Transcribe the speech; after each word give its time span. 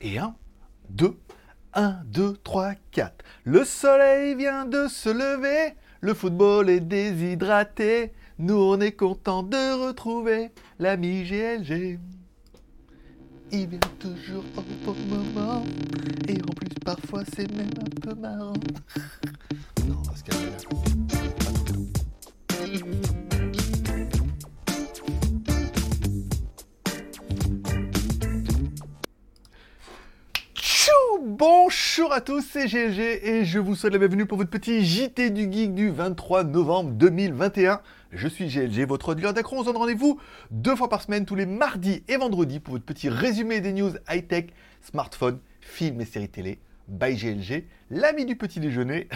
Et 0.00 0.18
1, 0.18 0.34
2, 0.90 1.14
1, 1.74 2.00
2, 2.06 2.36
3, 2.42 2.72
4. 2.90 3.24
Le 3.44 3.64
soleil 3.64 4.34
vient 4.34 4.64
de 4.64 4.88
se 4.88 5.10
lever, 5.10 5.74
le 6.00 6.14
football 6.14 6.70
est 6.70 6.80
déshydraté. 6.80 8.12
Nous, 8.38 8.54
on 8.56 8.80
est 8.80 8.92
content 8.92 9.42
de 9.42 9.86
retrouver 9.86 10.52
l'ami 10.78 11.24
GLG. 11.24 11.98
Il 13.52 13.66
vient 13.66 13.78
toujours 13.98 14.44
au 14.56 14.62
bon 14.86 14.96
moment. 15.08 15.62
Et 16.28 16.40
en 16.40 16.54
plus, 16.54 16.68
parfois, 16.82 17.22
c'est 17.34 17.52
même 17.54 17.70
un 17.80 18.00
peu 18.00 18.14
marrant. 18.14 18.54
non, 19.86 19.96
on 19.98 20.10
va 20.10 20.16
se 20.16 20.24
calmer 20.24 20.46
là. 20.46 20.99
Bonjour 31.40 32.12
à 32.12 32.20
tous, 32.20 32.42
c'est 32.42 32.66
GLG 32.66 33.00
et 33.00 33.44
je 33.46 33.58
vous 33.58 33.74
souhaite 33.74 33.94
la 33.94 33.98
bienvenue 33.98 34.26
pour 34.26 34.36
votre 34.36 34.50
petit 34.50 34.84
JT 34.84 35.30
du 35.30 35.50
Geek 35.50 35.74
du 35.74 35.88
23 35.88 36.44
novembre 36.44 36.90
2021. 36.90 37.80
Je 38.12 38.28
suis 38.28 38.46
GLG, 38.48 38.86
votre 38.86 39.14
dealer 39.14 39.32
d'accro. 39.32 39.56
On 39.56 39.60
se 39.60 39.64
donne 39.64 39.78
rendez-vous 39.78 40.20
deux 40.50 40.76
fois 40.76 40.90
par 40.90 41.00
semaine, 41.00 41.24
tous 41.24 41.36
les 41.36 41.46
mardis 41.46 42.04
et 42.08 42.18
vendredis, 42.18 42.60
pour 42.60 42.74
votre 42.74 42.84
petit 42.84 43.08
résumé 43.08 43.62
des 43.62 43.72
news 43.72 43.92
high-tech, 44.10 44.48
smartphone, 44.82 45.38
films 45.62 46.02
et 46.02 46.04
séries 46.04 46.28
télé. 46.28 46.58
By 46.88 47.14
GLG, 47.16 47.64
l'ami 47.88 48.26
du 48.26 48.36
petit 48.36 48.60
déjeuner, 48.60 49.08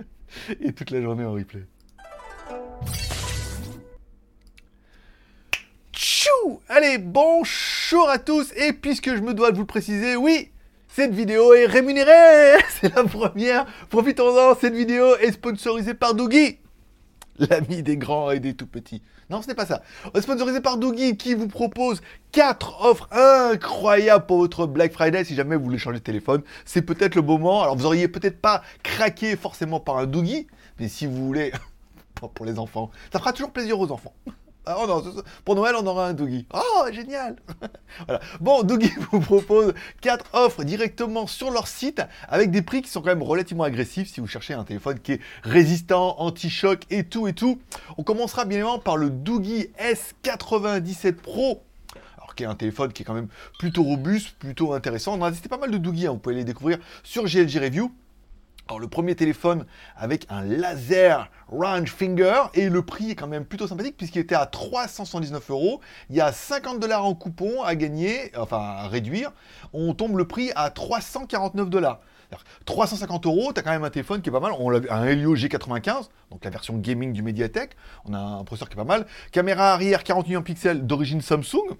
et 0.62 0.72
toute 0.72 0.90
la 0.90 1.02
journée 1.02 1.26
en 1.26 1.32
replay. 1.34 1.66
Tchou 5.92 6.62
Allez, 6.70 6.96
bonjour 6.96 8.08
à 8.08 8.18
tous, 8.18 8.50
et 8.56 8.72
puisque 8.72 9.14
je 9.14 9.20
me 9.20 9.34
dois 9.34 9.50
de 9.50 9.56
vous 9.56 9.64
le 9.64 9.66
préciser, 9.66 10.16
oui, 10.16 10.52
cette 10.96 11.12
vidéo 11.12 11.52
est 11.52 11.66
rémunérée 11.66 12.56
C'est 12.80 12.94
la 12.94 13.04
première 13.04 13.66
Profitons-en, 13.90 14.54
cette 14.58 14.74
vidéo 14.74 15.14
est 15.16 15.32
sponsorisée 15.32 15.92
par 15.92 16.14
Doogie 16.14 16.58
L'ami 17.38 17.82
des 17.82 17.98
grands 17.98 18.30
et 18.30 18.40
des 18.40 18.54
tout 18.54 18.66
petits. 18.66 19.02
Non, 19.28 19.42
ce 19.42 19.48
n'est 19.48 19.54
pas 19.54 19.66
ça. 19.66 19.82
Sponsorisé 20.18 20.62
par 20.62 20.78
Doogie 20.78 21.18
qui 21.18 21.34
vous 21.34 21.48
propose 21.48 22.00
4 22.32 22.86
offres 22.86 23.10
incroyables 23.12 24.24
pour 24.24 24.38
votre 24.38 24.66
Black 24.66 24.90
Friday 24.94 25.22
si 25.24 25.34
jamais 25.34 25.56
vous 25.56 25.64
voulez 25.64 25.76
changer 25.76 25.98
de 25.98 26.02
téléphone. 26.02 26.40
C'est 26.64 26.80
peut-être 26.80 27.14
le 27.14 27.20
moment. 27.20 27.62
Alors 27.62 27.76
vous 27.76 27.84
auriez 27.84 28.08
peut-être 28.08 28.40
pas 28.40 28.62
craqué 28.82 29.36
forcément 29.36 29.80
par 29.80 29.98
un 29.98 30.06
Doogie, 30.06 30.46
mais 30.80 30.88
si 30.88 31.04
vous 31.04 31.26
voulez, 31.26 31.52
pour 32.34 32.46
les 32.46 32.58
enfants, 32.58 32.90
ça 33.12 33.18
fera 33.18 33.34
toujours 33.34 33.50
plaisir 33.50 33.78
aux 33.78 33.92
enfants. 33.92 34.14
Ah, 34.68 34.78
oh 34.80 34.86
non, 34.88 35.00
pour 35.44 35.54
Noël, 35.54 35.76
on 35.78 35.86
aura 35.86 36.08
un 36.08 36.12
Doogie. 36.12 36.44
Oh, 36.52 36.86
génial 36.90 37.36
voilà. 38.06 38.20
Bon, 38.40 38.64
Doogie 38.64 38.92
vous 39.12 39.20
propose 39.20 39.74
4 40.00 40.26
offres 40.32 40.64
directement 40.64 41.28
sur 41.28 41.52
leur 41.52 41.68
site 41.68 42.02
avec 42.28 42.50
des 42.50 42.62
prix 42.62 42.82
qui 42.82 42.90
sont 42.90 43.00
quand 43.00 43.10
même 43.10 43.22
relativement 43.22 43.62
agressifs 43.62 44.12
si 44.12 44.18
vous 44.18 44.26
cherchez 44.26 44.54
un 44.54 44.64
téléphone 44.64 44.98
qui 44.98 45.12
est 45.12 45.20
résistant, 45.44 46.16
anti-choc 46.18 46.82
et 46.90 47.04
tout 47.04 47.28
et 47.28 47.32
tout. 47.32 47.60
On 47.96 48.02
commencera 48.02 48.44
bien 48.44 48.58
évidemment 48.58 48.80
par 48.80 48.96
le 48.96 49.10
Doogie 49.10 49.68
S97 49.78 51.12
Pro 51.12 51.62
qui 52.34 52.42
est 52.42 52.46
un 52.46 52.54
téléphone 52.54 52.92
qui 52.92 53.02
est 53.02 53.06
quand 53.06 53.14
même 53.14 53.28
plutôt 53.58 53.82
robuste, 53.82 54.36
plutôt 54.38 54.74
intéressant. 54.74 55.18
On 55.18 55.22
a 55.22 55.30
testé 55.30 55.48
pas 55.48 55.56
mal 55.58 55.70
de 55.70 55.78
Doogie, 55.78 56.06
hein. 56.06 56.10
vous 56.10 56.18
pouvez 56.18 56.34
les 56.34 56.44
découvrir 56.44 56.78
sur 57.02 57.24
GLG 57.24 57.58
Review. 57.58 57.90
Alors 58.68 58.80
le 58.80 58.88
premier 58.88 59.14
téléphone 59.14 59.64
avec 59.96 60.26
un 60.28 60.42
laser 60.42 61.30
range 61.46 61.92
finger 61.92 62.42
et 62.54 62.68
le 62.68 62.82
prix 62.82 63.12
est 63.12 63.14
quand 63.14 63.28
même 63.28 63.44
plutôt 63.44 63.68
sympathique 63.68 63.96
puisqu'il 63.96 64.18
était 64.18 64.34
à 64.34 64.44
379 64.44 65.50
euros. 65.50 65.80
Il 66.10 66.16
y 66.16 66.20
a 66.20 66.32
50 66.32 66.80
dollars 66.80 67.04
en 67.04 67.14
coupon 67.14 67.62
à 67.62 67.76
gagner, 67.76 68.32
enfin 68.36 68.58
à 68.58 68.88
réduire. 68.88 69.30
On 69.72 69.94
tombe 69.94 70.18
le 70.18 70.26
prix 70.26 70.50
à 70.56 70.70
349 70.70 71.70
dollars. 71.70 72.00
350 72.64 73.26
euros, 73.26 73.52
tu 73.52 73.60
as 73.60 73.62
quand 73.62 73.70
même 73.70 73.84
un 73.84 73.90
téléphone 73.90 74.20
qui 74.20 74.30
est 74.30 74.32
pas 74.32 74.40
mal. 74.40 74.50
On 74.58 74.74
a 74.74 74.80
un 74.92 75.04
Helio 75.04 75.36
G95, 75.36 76.08
donc 76.32 76.44
la 76.44 76.50
version 76.50 76.76
gaming 76.76 77.12
du 77.12 77.22
Mediatek. 77.22 77.76
On 78.04 78.14
a 78.14 78.18
un 78.18 78.42
processeur 78.42 78.68
qui 78.68 78.74
est 78.74 78.76
pas 78.76 78.84
mal. 78.84 79.06
Caméra 79.30 79.74
arrière 79.74 80.02
40 80.02 80.26
millions 80.26 80.40
de 80.40 80.44
pixels 80.44 80.84
d'origine 80.84 81.20
Samsung. 81.20 81.76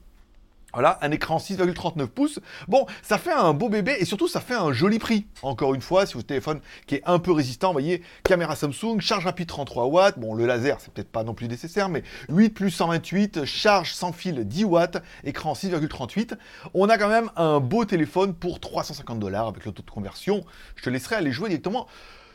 Voilà, 0.72 0.98
un 1.00 1.10
écran 1.10 1.38
6,39 1.38 2.06
pouces. 2.06 2.38
Bon, 2.68 2.84
ça 3.02 3.16
fait 3.16 3.32
un 3.32 3.54
beau 3.54 3.70
bébé 3.70 3.96
et 3.98 4.04
surtout 4.04 4.28
ça 4.28 4.40
fait 4.40 4.54
un 4.54 4.72
joli 4.72 4.98
prix. 4.98 5.26
Encore 5.42 5.74
une 5.74 5.80
fois, 5.80 6.04
si 6.04 6.14
votre 6.14 6.26
téléphone 6.26 6.60
qui 6.86 6.96
est 6.96 7.02
un 7.06 7.18
peu 7.18 7.32
résistant, 7.32 7.68
vous 7.68 7.74
voyez, 7.74 8.02
caméra 8.24 8.56
Samsung, 8.56 9.00
charge 9.00 9.24
rapide 9.24 9.48
33 9.48 9.86
watts. 9.86 10.18
Bon, 10.18 10.34
le 10.34 10.44
laser, 10.44 10.78
c'est 10.80 10.92
peut-être 10.92 11.10
pas 11.10 11.24
non 11.24 11.32
plus 11.32 11.48
nécessaire, 11.48 11.88
mais 11.88 12.02
8 12.28 12.50
plus 12.50 12.70
128, 12.70 13.46
charge 13.46 13.94
sans 13.94 14.12
fil 14.12 14.46
10 14.46 14.64
watts, 14.64 15.02
écran 15.24 15.54
6,38. 15.54 16.36
On 16.74 16.90
a 16.90 16.98
quand 16.98 17.08
même 17.08 17.30
un 17.36 17.58
beau 17.60 17.86
téléphone 17.86 18.34
pour 18.34 18.60
350 18.60 19.18
dollars 19.18 19.46
avec 19.46 19.64
le 19.64 19.72
taux 19.72 19.82
de 19.82 19.90
conversion. 19.90 20.44
Je 20.74 20.82
te 20.82 20.90
laisserai 20.90 21.16
aller 21.16 21.32
jouer 21.32 21.48
directement 21.48 21.86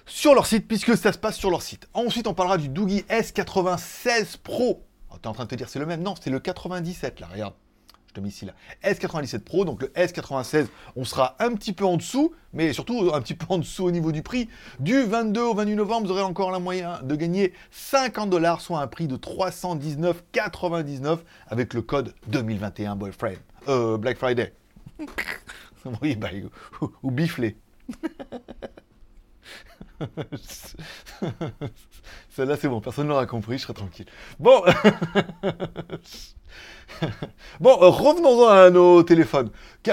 sur 0.08 0.34
leur 0.34 0.48
site 0.48 0.68
puisque 0.68 0.98
ça 0.98 1.14
se 1.14 1.20
passe 1.20 1.38
sur 1.38 1.52
leur 1.52 1.62
site. 1.62 1.88
Ensuite, 1.94 2.26
on 2.26 2.34
parlera 2.34 2.58
du 2.58 2.70
Doogie 2.70 3.06
S96 3.10 4.38
Pro. 4.44 4.84
Oh, 5.12 5.18
T'es 5.22 5.28
en 5.28 5.34
train 5.34 5.44
de 5.44 5.50
te 5.50 5.56
dire 5.56 5.70
c'est 5.70 5.80
le 5.80 5.86
même? 5.86 6.02
Non, 6.02 6.16
c'est 6.20 6.32
le 6.32 6.40
97 6.40 7.20
là, 7.20 7.28
regarde 7.32 7.54
je 8.12 8.20
te 8.20 8.20
mets 8.20 8.30
ici 8.30 8.46
là, 8.46 8.54
S97 8.84 9.40
Pro, 9.40 9.64
donc 9.64 9.82
le 9.82 9.88
S96, 9.90 10.68
on 10.98 11.06
sera 11.06 11.38
un 11.40 11.56
petit 11.56 11.72
peu 11.72 11.86
en 11.86 11.96
dessous, 11.96 12.34
mais 12.52 12.74
surtout 12.74 13.10
un 13.14 13.22
petit 13.22 13.36
peu 13.36 13.46
en 13.50 13.58
dessous 13.58 13.86
au 13.86 13.92
niveau 13.92 14.12
du 14.12 14.22
prix. 14.22 14.50
Du 14.80 15.04
22 15.04 15.42
au 15.42 15.54
28 15.54 15.76
novembre, 15.76 16.08
vous 16.08 16.12
aurez 16.12 16.22
encore 16.22 16.52
la 16.52 16.60
moyen 16.60 17.00
de 17.04 17.16
gagner 17.16 17.54
50 17.72 18.30
dollars, 18.30 18.60
soit 18.60 18.82
un 18.82 18.88
prix 18.88 19.08
de 19.08 19.16
319,99 19.16 21.20
avec 21.48 21.74
le 21.74 21.82
code 21.82 22.14
2021 22.28 22.98
Boyfriend, 22.98 23.38
euh, 23.70 23.98
Black 23.98 24.18
Friday. 24.18 24.54
oui, 26.02 26.18
bah, 26.18 26.30
ou, 26.82 26.92
ou. 27.04 27.12
Celle-là, 32.30 32.58
c'est 32.58 32.68
bon, 32.68 32.82
personne 32.82 33.06
ne 33.06 33.10
l'aura 33.10 33.26
compris, 33.26 33.58
je 33.58 33.64
serai 33.64 33.74
tranquille. 33.74 34.06
Bon, 34.40 34.64
bon, 37.60 37.76
revenons-en 37.76 38.48
à 38.48 38.70
nos 38.70 39.04
téléphones. 39.04 39.50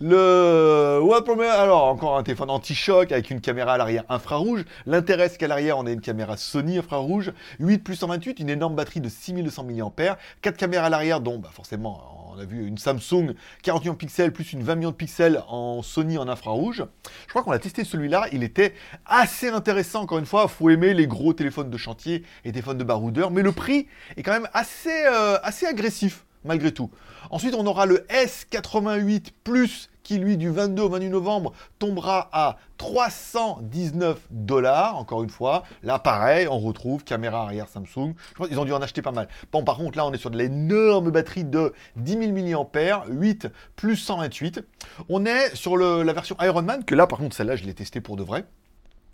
le 0.00 1.00
One 1.02 1.24
Premier, 1.24 1.46
alors 1.46 1.84
encore 1.84 2.18
un 2.18 2.22
téléphone 2.22 2.50
anti-choc 2.50 3.12
avec 3.12 3.30
une 3.30 3.40
caméra 3.40 3.74
à 3.74 3.78
l'arrière 3.78 4.04
infrarouge. 4.08 4.64
L'intérêt, 4.86 5.28
c'est 5.28 5.38
qu'à 5.38 5.48
l'arrière, 5.48 5.78
on 5.78 5.86
a 5.86 5.90
une 5.90 6.00
caméra 6.00 6.36
Sony 6.36 6.78
infrarouge, 6.78 7.32
8 7.60 7.78
plus 7.78 7.96
128, 7.96 8.40
une 8.40 8.50
énorme 8.50 8.74
batterie 8.74 9.00
de 9.00 9.08
6200 9.08 9.64
mAh, 9.64 10.18
4 10.42 10.56
caméras 10.56 10.86
à 10.86 10.90
l'arrière, 10.90 11.20
dont 11.20 11.38
bah, 11.38 11.50
forcément 11.52 12.25
on 12.36 12.40
a 12.40 12.44
vu 12.44 12.66
une 12.66 12.76
Samsung 12.76 13.34
40 13.62 13.82
millions 13.82 13.92
de 13.94 13.98
pixels 13.98 14.32
plus 14.32 14.52
une 14.52 14.62
20 14.62 14.74
millions 14.74 14.90
de 14.90 14.96
pixels 14.96 15.42
en 15.48 15.82
Sony 15.82 16.18
en 16.18 16.28
infrarouge. 16.28 16.84
Je 17.24 17.30
crois 17.30 17.42
qu'on 17.42 17.52
a 17.52 17.58
testé 17.58 17.82
celui-là, 17.84 18.26
il 18.32 18.42
était 18.42 18.74
assez 19.06 19.48
intéressant 19.48 20.02
encore 20.02 20.18
une 20.18 20.26
fois, 20.26 20.46
faut 20.48 20.68
aimer 20.68 20.92
les 20.92 21.06
gros 21.06 21.32
téléphones 21.32 21.70
de 21.70 21.76
chantier 21.78 22.24
et 22.44 22.52
téléphones 22.52 22.78
de 22.78 22.84
baroudeur, 22.84 23.30
mais 23.30 23.42
le 23.42 23.52
prix 23.52 23.86
est 24.16 24.22
quand 24.22 24.32
même 24.32 24.48
assez, 24.52 25.06
euh, 25.06 25.38
assez 25.42 25.66
agressif 25.66 26.24
malgré 26.44 26.72
tout. 26.72 26.90
Ensuite, 27.30 27.54
on 27.54 27.66
aura 27.66 27.86
le 27.86 28.06
S88 28.10 29.30
Plus 29.42 29.88
qui, 30.06 30.18
lui, 30.18 30.36
du 30.36 30.50
22 30.50 30.82
au 30.84 30.88
28 30.88 31.10
novembre, 31.10 31.52
tombera 31.80 32.28
à 32.32 32.58
319 32.78 34.20
dollars, 34.30 34.96
encore 34.96 35.24
une 35.24 35.30
fois. 35.30 35.64
Là, 35.82 35.98
pareil, 35.98 36.46
on 36.48 36.60
retrouve 36.60 37.02
caméra 37.02 37.42
arrière 37.42 37.66
Samsung. 37.66 38.14
Je 38.16 38.34
pense 38.36 38.46
qu'ils 38.46 38.60
ont 38.60 38.64
dû 38.64 38.72
en 38.72 38.80
acheter 38.80 39.02
pas 39.02 39.10
mal. 39.10 39.26
Bon, 39.50 39.64
par 39.64 39.78
contre, 39.78 39.98
là, 39.98 40.06
on 40.06 40.12
est 40.12 40.16
sur 40.16 40.30
de 40.30 40.38
l'énorme 40.38 41.10
batterie 41.10 41.42
de 41.42 41.72
10 41.96 42.32
000 42.44 42.66
mAh, 42.72 43.04
8 43.08 43.48
plus 43.74 43.96
128. 43.96 44.60
On 45.08 45.26
est 45.26 45.56
sur 45.56 45.76
la 45.76 46.12
version 46.12 46.36
Ironman, 46.40 46.84
que 46.84 46.94
là, 46.94 47.08
par 47.08 47.18
contre, 47.18 47.34
celle-là, 47.34 47.56
je 47.56 47.64
l'ai 47.64 47.74
testée 47.74 48.00
pour 48.00 48.14
de 48.14 48.22
vrai. 48.22 48.44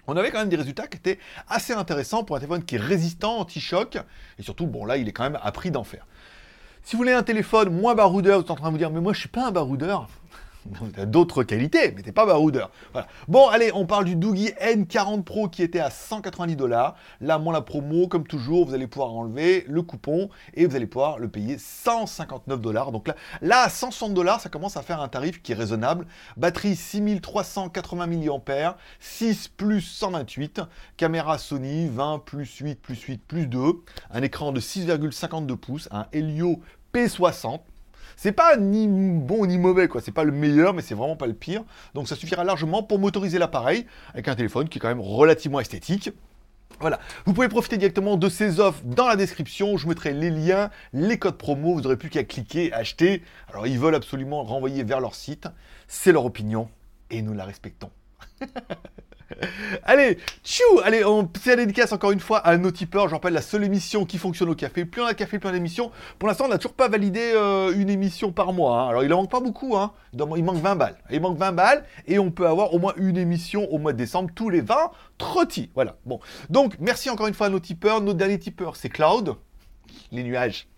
On 0.06 0.14
avait 0.14 0.30
quand 0.30 0.40
même 0.40 0.50
des 0.50 0.56
résultats 0.56 0.88
qui 0.88 0.98
étaient 0.98 1.18
assez 1.48 1.72
intéressants 1.72 2.22
pour 2.22 2.36
un 2.36 2.40
téléphone 2.40 2.64
qui 2.64 2.74
est 2.74 2.80
résistant, 2.80 3.38
anti-choc, 3.38 3.96
et 4.38 4.42
surtout, 4.42 4.66
bon 4.66 4.84
là, 4.84 4.98
il 4.98 5.08
est 5.08 5.12
quand 5.12 5.22
même 5.22 5.38
à 5.42 5.52
prix 5.52 5.70
d'enfer. 5.70 6.06
Si 6.82 6.96
vous 6.96 6.98
voulez 6.98 7.12
un 7.12 7.22
téléphone 7.22 7.70
moins 7.70 7.94
baroudeur, 7.94 8.40
vous 8.40 8.44
êtes 8.44 8.50
en 8.50 8.56
train 8.56 8.66
de 8.66 8.72
vous 8.72 8.78
dire, 8.78 8.90
mais 8.90 9.00
moi 9.00 9.12
je 9.14 9.20
suis 9.20 9.28
pas 9.28 9.46
un 9.46 9.52
baroudeur, 9.52 10.08
d'autres 11.06 11.42
qualités, 11.42 11.92
mais 11.92 12.02
t'es 12.02 12.12
pas 12.12 12.26
baroudeur. 12.26 12.70
Voilà. 12.92 13.08
Bon, 13.28 13.48
allez, 13.48 13.70
on 13.74 13.86
parle 13.86 14.04
du 14.04 14.16
Doogie 14.16 14.50
N40 14.60 15.22
Pro 15.22 15.48
qui 15.48 15.62
était 15.62 15.80
à 15.80 15.90
190 15.90 16.56
dollars. 16.56 16.96
Là, 17.20 17.38
moi, 17.38 17.52
la 17.52 17.60
promo, 17.60 18.08
comme 18.08 18.26
toujours, 18.26 18.66
vous 18.66 18.74
allez 18.74 18.86
pouvoir 18.86 19.12
enlever 19.12 19.64
le 19.68 19.82
coupon 19.82 20.28
et 20.54 20.66
vous 20.66 20.76
allez 20.76 20.86
pouvoir 20.86 21.18
le 21.18 21.28
payer 21.28 21.58
159 21.58 22.60
dollars. 22.60 22.92
Donc 22.92 23.08
là, 23.08 23.16
là, 23.40 23.62
à 23.62 23.68
160 23.68 24.14
dollars, 24.14 24.40
ça 24.40 24.48
commence 24.48 24.76
à 24.76 24.82
faire 24.82 25.00
un 25.00 25.08
tarif 25.08 25.42
qui 25.42 25.52
est 25.52 25.56
raisonnable. 25.56 26.06
Batterie 26.36 26.76
6380 26.76 28.06
mAh, 28.06 28.76
6 29.00 29.48
plus 29.48 29.80
128, 29.80 30.62
caméra 30.96 31.38
Sony 31.38 31.88
20 31.88 32.20
plus 32.24 32.58
8 32.58 32.80
plus 32.80 33.00
8 33.00 33.22
plus 33.26 33.46
2, 33.46 33.58
un 34.10 34.22
écran 34.22 34.52
de 34.52 34.60
6,52 34.60 35.56
pouces, 35.56 35.88
un 35.90 36.06
Helio 36.12 36.60
P60 36.92 37.60
c'est 38.16 38.32
pas 38.32 38.56
ni 38.56 38.86
bon 38.88 39.46
ni 39.46 39.58
mauvais, 39.58 39.88
quoi. 39.88 40.00
C'est 40.00 40.12
pas 40.12 40.24
le 40.24 40.32
meilleur, 40.32 40.74
mais 40.74 40.82
c'est 40.82 40.94
vraiment 40.94 41.16
pas 41.16 41.26
le 41.26 41.34
pire. 41.34 41.64
Donc 41.94 42.08
ça 42.08 42.16
suffira 42.16 42.44
largement 42.44 42.82
pour 42.82 42.98
motoriser 42.98 43.38
l'appareil 43.38 43.86
avec 44.12 44.28
un 44.28 44.34
téléphone 44.34 44.68
qui 44.68 44.78
est 44.78 44.80
quand 44.80 44.88
même 44.88 45.00
relativement 45.00 45.60
esthétique. 45.60 46.10
Voilà, 46.80 46.98
vous 47.26 47.32
pouvez 47.32 47.48
profiter 47.48 47.76
directement 47.76 48.16
de 48.16 48.28
ces 48.28 48.58
offres 48.58 48.80
dans 48.84 49.06
la 49.06 49.14
description, 49.14 49.76
je 49.76 49.86
mettrai 49.86 50.12
les 50.12 50.30
liens, 50.30 50.70
les 50.92 51.18
codes 51.18 51.36
promo, 51.36 51.74
vous 51.74 51.80
n'aurez 51.82 51.96
plus 51.96 52.10
qu'à 52.10 52.24
cliquer, 52.24 52.72
acheter. 52.72 53.22
Alors 53.48 53.66
ils 53.66 53.78
veulent 53.78 53.94
absolument 53.94 54.42
renvoyer 54.42 54.82
vers 54.82 55.00
leur 55.00 55.14
site, 55.14 55.46
c'est 55.86 56.10
leur 56.10 56.24
opinion 56.24 56.68
et 57.10 57.22
nous 57.22 57.34
la 57.34 57.44
respectons. 57.44 57.90
Allez, 59.84 60.18
tchou 60.44 60.62
Allez, 60.84 61.04
on 61.04 61.28
la 61.46 61.56
dédicace 61.56 61.92
encore 61.92 62.12
une 62.12 62.20
fois 62.20 62.38
à 62.38 62.56
nos 62.56 62.70
tipeurs. 62.70 63.08
Je 63.08 63.14
rappelle 63.14 63.32
la 63.32 63.42
seule 63.42 63.64
émission 63.64 64.04
qui 64.04 64.18
fonctionne 64.18 64.48
au 64.48 64.54
café. 64.54 64.84
Plus 64.84 65.02
on 65.02 65.06
a 65.06 65.14
café, 65.14 65.38
plus 65.38 65.48
on 65.48 65.50
a 65.50 65.54
d'émissions. 65.54 65.90
Pour 66.18 66.28
l'instant, 66.28 66.44
on 66.46 66.48
n'a 66.48 66.58
toujours 66.58 66.74
pas 66.74 66.88
validé 66.88 67.32
euh, 67.34 67.72
une 67.76 67.90
émission 67.90 68.32
par 68.32 68.52
mois. 68.52 68.80
hein. 68.80 68.88
Alors, 68.88 69.04
il 69.04 69.12
en 69.12 69.18
manque 69.18 69.30
pas 69.30 69.40
beaucoup. 69.40 69.76
Hein. 69.76 69.92
Il 70.12 70.44
manque 70.44 70.58
20 70.58 70.76
balles. 70.76 70.96
Il 71.10 71.20
manque 71.20 71.38
20 71.38 71.52
balles 71.52 71.84
et 72.06 72.18
on 72.18 72.30
peut 72.30 72.46
avoir 72.46 72.74
au 72.74 72.78
moins 72.78 72.94
une 72.96 73.16
émission 73.16 73.70
au 73.72 73.78
mois 73.78 73.92
de 73.92 73.98
décembre 73.98 74.30
tous 74.34 74.50
les 74.50 74.60
20 74.60 74.90
trottis. 75.18 75.70
Voilà. 75.74 75.96
Bon. 76.06 76.20
Donc, 76.50 76.76
merci 76.80 77.10
encore 77.10 77.26
une 77.26 77.34
fois 77.34 77.46
à 77.46 77.50
nos 77.50 77.60
tipeurs. 77.60 78.00
Notre 78.00 78.18
dernier 78.18 78.38
tipeur, 78.38 78.76
c'est 78.76 78.88
Cloud. 78.88 79.34
Les 80.10 80.22
nuages. 80.22 80.68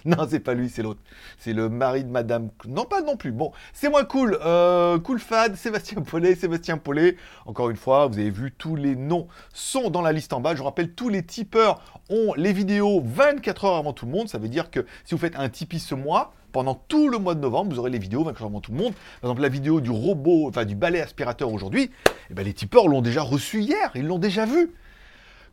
Non, 0.04 0.26
c'est 0.28 0.40
pas 0.40 0.54
lui, 0.54 0.68
c'est 0.68 0.82
l'autre. 0.82 1.00
C'est 1.38 1.52
le 1.52 1.68
mari 1.68 2.04
de 2.04 2.10
Madame. 2.10 2.50
Non, 2.66 2.84
pas 2.84 3.02
non 3.02 3.16
plus. 3.16 3.32
Bon, 3.32 3.52
c'est 3.72 3.88
moins 3.88 4.04
cool. 4.04 4.38
Euh, 4.44 4.98
cool 4.98 5.18
Fad, 5.18 5.54
Sébastien 5.56 6.02
Paulet, 6.02 6.34
Sébastien 6.34 6.78
Paulet. 6.78 7.16
Encore 7.46 7.70
une 7.70 7.76
fois, 7.76 8.06
vous 8.06 8.18
avez 8.18 8.30
vu, 8.30 8.52
tous 8.56 8.76
les 8.76 8.96
noms 8.96 9.28
sont 9.52 9.90
dans 9.90 10.02
la 10.02 10.12
liste 10.12 10.32
en 10.32 10.40
bas. 10.40 10.54
Je 10.54 10.58
vous 10.58 10.64
rappelle, 10.64 10.92
tous 10.92 11.08
les 11.08 11.22
tipeurs 11.22 11.80
ont 12.10 12.32
les 12.36 12.52
vidéos 12.52 13.02
24 13.04 13.64
heures 13.64 13.76
avant 13.76 13.92
tout 13.92 14.06
le 14.06 14.12
monde. 14.12 14.28
Ça 14.28 14.38
veut 14.38 14.48
dire 14.48 14.70
que 14.70 14.86
si 15.04 15.14
vous 15.14 15.20
faites 15.20 15.36
un 15.36 15.48
Tipeee 15.48 15.80
ce 15.80 15.94
mois, 15.94 16.32
pendant 16.52 16.74
tout 16.74 17.08
le 17.08 17.18
mois 17.18 17.34
de 17.34 17.40
novembre, 17.40 17.72
vous 17.72 17.78
aurez 17.78 17.90
les 17.90 17.98
vidéos 17.98 18.24
24 18.24 18.42
heures 18.42 18.48
avant 18.48 18.60
tout 18.60 18.72
le 18.72 18.78
monde. 18.78 18.94
Par 19.20 19.30
exemple, 19.30 19.42
la 19.42 19.48
vidéo 19.48 19.80
du 19.80 19.90
robot, 19.90 20.48
enfin 20.48 20.64
du 20.64 20.74
balai 20.74 21.00
aspirateur 21.00 21.52
aujourd'hui, 21.52 21.90
eh 22.30 22.34
ben, 22.34 22.44
les 22.44 22.54
tipeurs 22.54 22.88
l'ont 22.88 23.02
déjà 23.02 23.22
reçu 23.22 23.60
hier. 23.60 23.90
Ils 23.94 24.06
l'ont 24.06 24.18
déjà 24.18 24.46
vu 24.46 24.72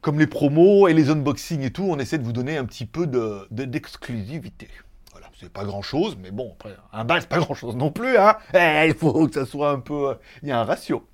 comme 0.02 0.20
les 0.20 0.28
promos 0.28 0.88
et 0.88 0.94
les 0.94 1.10
unboxings 1.10 1.62
et 1.62 1.72
tout, 1.72 1.86
on 1.90 1.98
essaie 2.00 2.18
de 2.18 2.24
vous 2.24 2.34
donner 2.34 2.58
un 2.58 2.66
petit 2.66 2.86
peu 2.86 3.08
de, 3.08 3.48
de- 3.52 3.66
d'exclusivité. 3.66 4.68
Voilà, 5.12 5.28
c'est 5.40 5.52
pas 5.52 5.64
grand 5.64 5.82
chose, 5.82 6.18
mais 6.22 6.32
bon, 6.32 6.52
après, 6.54 6.76
un 6.94 7.06
bal, 7.06 7.22
c'est 7.22 7.30
pas 7.30 7.40
grand 7.40 7.54
chose 7.54 7.76
non 7.76 7.92
plus, 7.92 8.18
hein. 8.18 8.36
Eh, 8.54 8.88
il 8.88 8.94
faut 8.94 9.28
que 9.28 9.34
ça 9.34 9.46
soit 9.46 9.72
un 9.72 9.80
peu. 9.80 10.10
euh, 10.10 10.14
Il 10.44 10.50
y 10.50 10.52
a 10.52 10.60
un 10.60 10.64
ratio. 10.66 11.08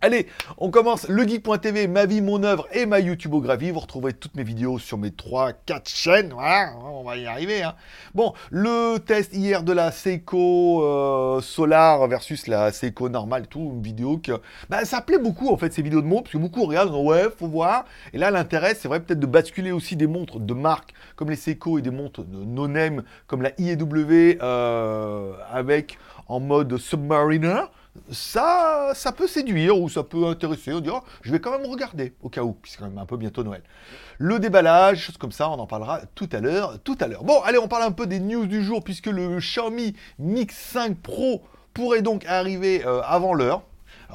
Allez, 0.00 0.28
on 0.58 0.70
commence 0.70 1.08
le 1.08 1.26
geek.tv, 1.26 1.88
ma 1.88 2.06
vie, 2.06 2.20
mon 2.20 2.44
œuvre 2.44 2.68
et 2.72 2.86
ma 2.86 3.00
YouTubeographie. 3.00 3.72
Vous 3.72 3.80
retrouverez 3.80 4.12
toutes 4.12 4.36
mes 4.36 4.44
vidéos 4.44 4.78
sur 4.78 4.96
mes 4.96 5.08
3-4 5.08 5.88
chaînes. 5.88 6.30
Voilà, 6.32 6.70
on 6.84 7.02
va 7.02 7.16
y 7.16 7.26
arriver. 7.26 7.64
hein. 7.64 7.74
Bon, 8.14 8.32
le 8.50 8.98
test 8.98 9.34
hier 9.34 9.64
de 9.64 9.72
la 9.72 9.90
Seiko 9.90 10.84
euh, 10.84 11.40
Solar 11.40 12.06
versus 12.06 12.46
la 12.46 12.70
Seiko 12.70 13.08
normale, 13.08 13.48
tout, 13.48 13.72
une 13.74 13.82
vidéo 13.82 14.18
que. 14.18 14.40
Bah, 14.70 14.84
ça 14.84 15.00
plaît 15.00 15.18
beaucoup 15.18 15.48
en 15.48 15.56
fait 15.56 15.72
ces 15.72 15.82
vidéos 15.82 16.00
de 16.00 16.06
montres, 16.06 16.24
parce 16.24 16.34
que 16.34 16.38
beaucoup 16.38 16.64
regardent, 16.64 16.94
ouais, 16.94 17.24
faut 17.36 17.48
voir. 17.48 17.84
Et 18.12 18.18
là, 18.18 18.30
l'intérêt, 18.30 18.76
c'est 18.76 18.86
vrai 18.86 19.00
peut-être 19.00 19.18
de 19.18 19.26
basculer 19.26 19.72
aussi 19.72 19.96
des 19.96 20.06
montres 20.06 20.38
de 20.38 20.54
marque 20.54 20.94
comme 21.16 21.28
les 21.30 21.34
Seiko 21.36 21.76
et 21.76 21.82
des 21.82 21.90
montres 21.90 22.22
de 22.22 22.44
no-name 22.44 23.02
comme 23.26 23.42
la 23.42 23.50
IEW 23.58 24.38
euh, 24.42 25.32
avec 25.50 25.98
en 26.28 26.38
mode 26.38 26.76
Submariner 26.78 27.62
ça, 28.10 28.92
ça 28.94 29.12
peut 29.12 29.26
séduire 29.26 29.78
ou 29.80 29.88
ça 29.88 30.02
peut 30.02 30.26
intéresser. 30.26 30.72
On 30.72 30.80
dira, 30.80 31.04
je 31.22 31.32
vais 31.32 31.40
quand 31.40 31.50
même 31.50 31.68
regarder 31.68 32.14
au 32.22 32.28
cas 32.28 32.42
où, 32.42 32.52
puisque 32.52 32.76
c'est 32.76 32.82
quand 32.82 32.88
même 32.88 32.98
un 32.98 33.06
peu 33.06 33.16
bientôt 33.16 33.42
Noël. 33.42 33.62
Le 34.18 34.38
déballage, 34.38 35.00
choses 35.06 35.18
comme 35.18 35.32
ça, 35.32 35.48
on 35.48 35.58
en 35.58 35.66
parlera 35.66 36.00
tout 36.14 36.28
à 36.32 36.40
l'heure, 36.40 36.78
tout 36.82 36.96
à 37.00 37.06
l'heure. 37.06 37.24
Bon, 37.24 37.40
allez, 37.42 37.58
on 37.58 37.68
parle 37.68 37.84
un 37.84 37.92
peu 37.92 38.06
des 38.06 38.20
news 38.20 38.46
du 38.46 38.62
jour, 38.62 38.82
puisque 38.82 39.06
le 39.06 39.38
Xiaomi 39.38 39.94
Mix 40.18 40.56
5 40.56 40.96
Pro 40.96 41.42
pourrait 41.74 42.02
donc 42.02 42.24
arriver 42.26 42.84
euh, 42.84 43.00
avant 43.04 43.34
l'heure. 43.34 43.62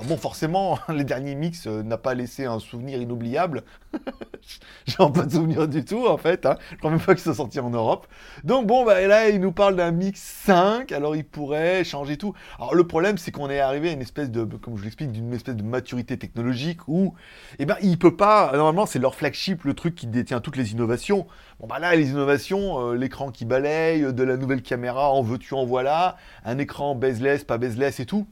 Bon, 0.06 0.18
forcément, 0.18 0.80
les 0.90 1.04
derniers 1.04 1.36
mix 1.36 1.68
euh, 1.68 1.84
n'a 1.84 1.98
pas 1.98 2.16
laissé 2.16 2.46
un 2.46 2.60
souvenir 2.60 3.00
inoubliable. 3.00 3.64
J'en 4.88 5.12
pas 5.12 5.24
de 5.24 5.32
souvenir 5.32 5.68
du 5.68 5.86
tout, 5.86 6.06
en 6.08 6.18
fait. 6.18 6.46
Hein. 6.46 6.58
Je 6.72 6.78
crois 6.78 6.92
même 6.92 7.00
pas 7.00 7.16
qu'ils 7.16 7.24
sont 7.24 7.34
sortis 7.34 7.60
en 7.60 7.70
Europe. 7.70 8.08
Donc 8.44 8.68
bon, 8.68 8.86
bah, 8.86 9.06
là, 9.08 9.30
il 9.30 9.40
nous 9.40 9.52
parle 9.52 9.76
d'un 9.76 9.92
mix 9.92 10.20
5. 10.46 10.92
Alors, 10.92 11.16
il 11.16 11.24
pourrait 11.24 11.84
changer 11.84 12.18
tout. 12.18 12.34
Alors, 12.58 12.76
le 12.76 12.86
problème, 12.86 13.18
c'est 13.18 13.32
qu'on 13.32 13.50
est 13.50 13.60
arrivé 13.60 13.90
à 13.90 13.92
une 13.94 14.02
espèce 14.02 14.30
de, 14.30 14.44
comme 14.44 14.78
je 14.78 14.84
l'explique, 14.84 15.12
d'une 15.12 15.34
espèce 15.34 15.56
de 15.56 15.64
maturité 15.64 16.18
technologique 16.18 16.88
où, 16.88 17.14
eh 17.60 17.66
ben, 17.66 17.78
il 17.82 17.98
peut 17.98 18.16
pas. 18.16 18.52
Normalement, 18.54 18.86
c'est 18.86 19.00
leur 19.00 19.16
flagship, 19.16 19.64
le 19.64 19.74
truc 19.74 19.96
qui 19.96 20.08
détient 20.08 20.42
toutes 20.42 20.58
les 20.58 20.72
innovations. 20.74 21.28
Bon, 21.60 21.68
bah 21.68 21.80
là, 21.80 21.96
les 21.96 22.10
innovations, 22.10 22.90
euh, 22.90 22.96
l'écran 22.96 23.32
qui 23.32 23.46
balaye, 23.46 24.14
de 24.14 24.24
la 24.24 24.38
nouvelle 24.38 24.62
caméra, 24.62 25.10
en 25.12 25.22
veux-tu, 25.22 25.54
en 25.54 25.66
voilà, 25.66 26.18
un 26.44 26.58
écran 26.58 26.96
bezeless, 26.96 27.44
pas 27.44 27.58
bezeless 27.58 28.00
et 28.00 28.06
tout. 28.06 28.28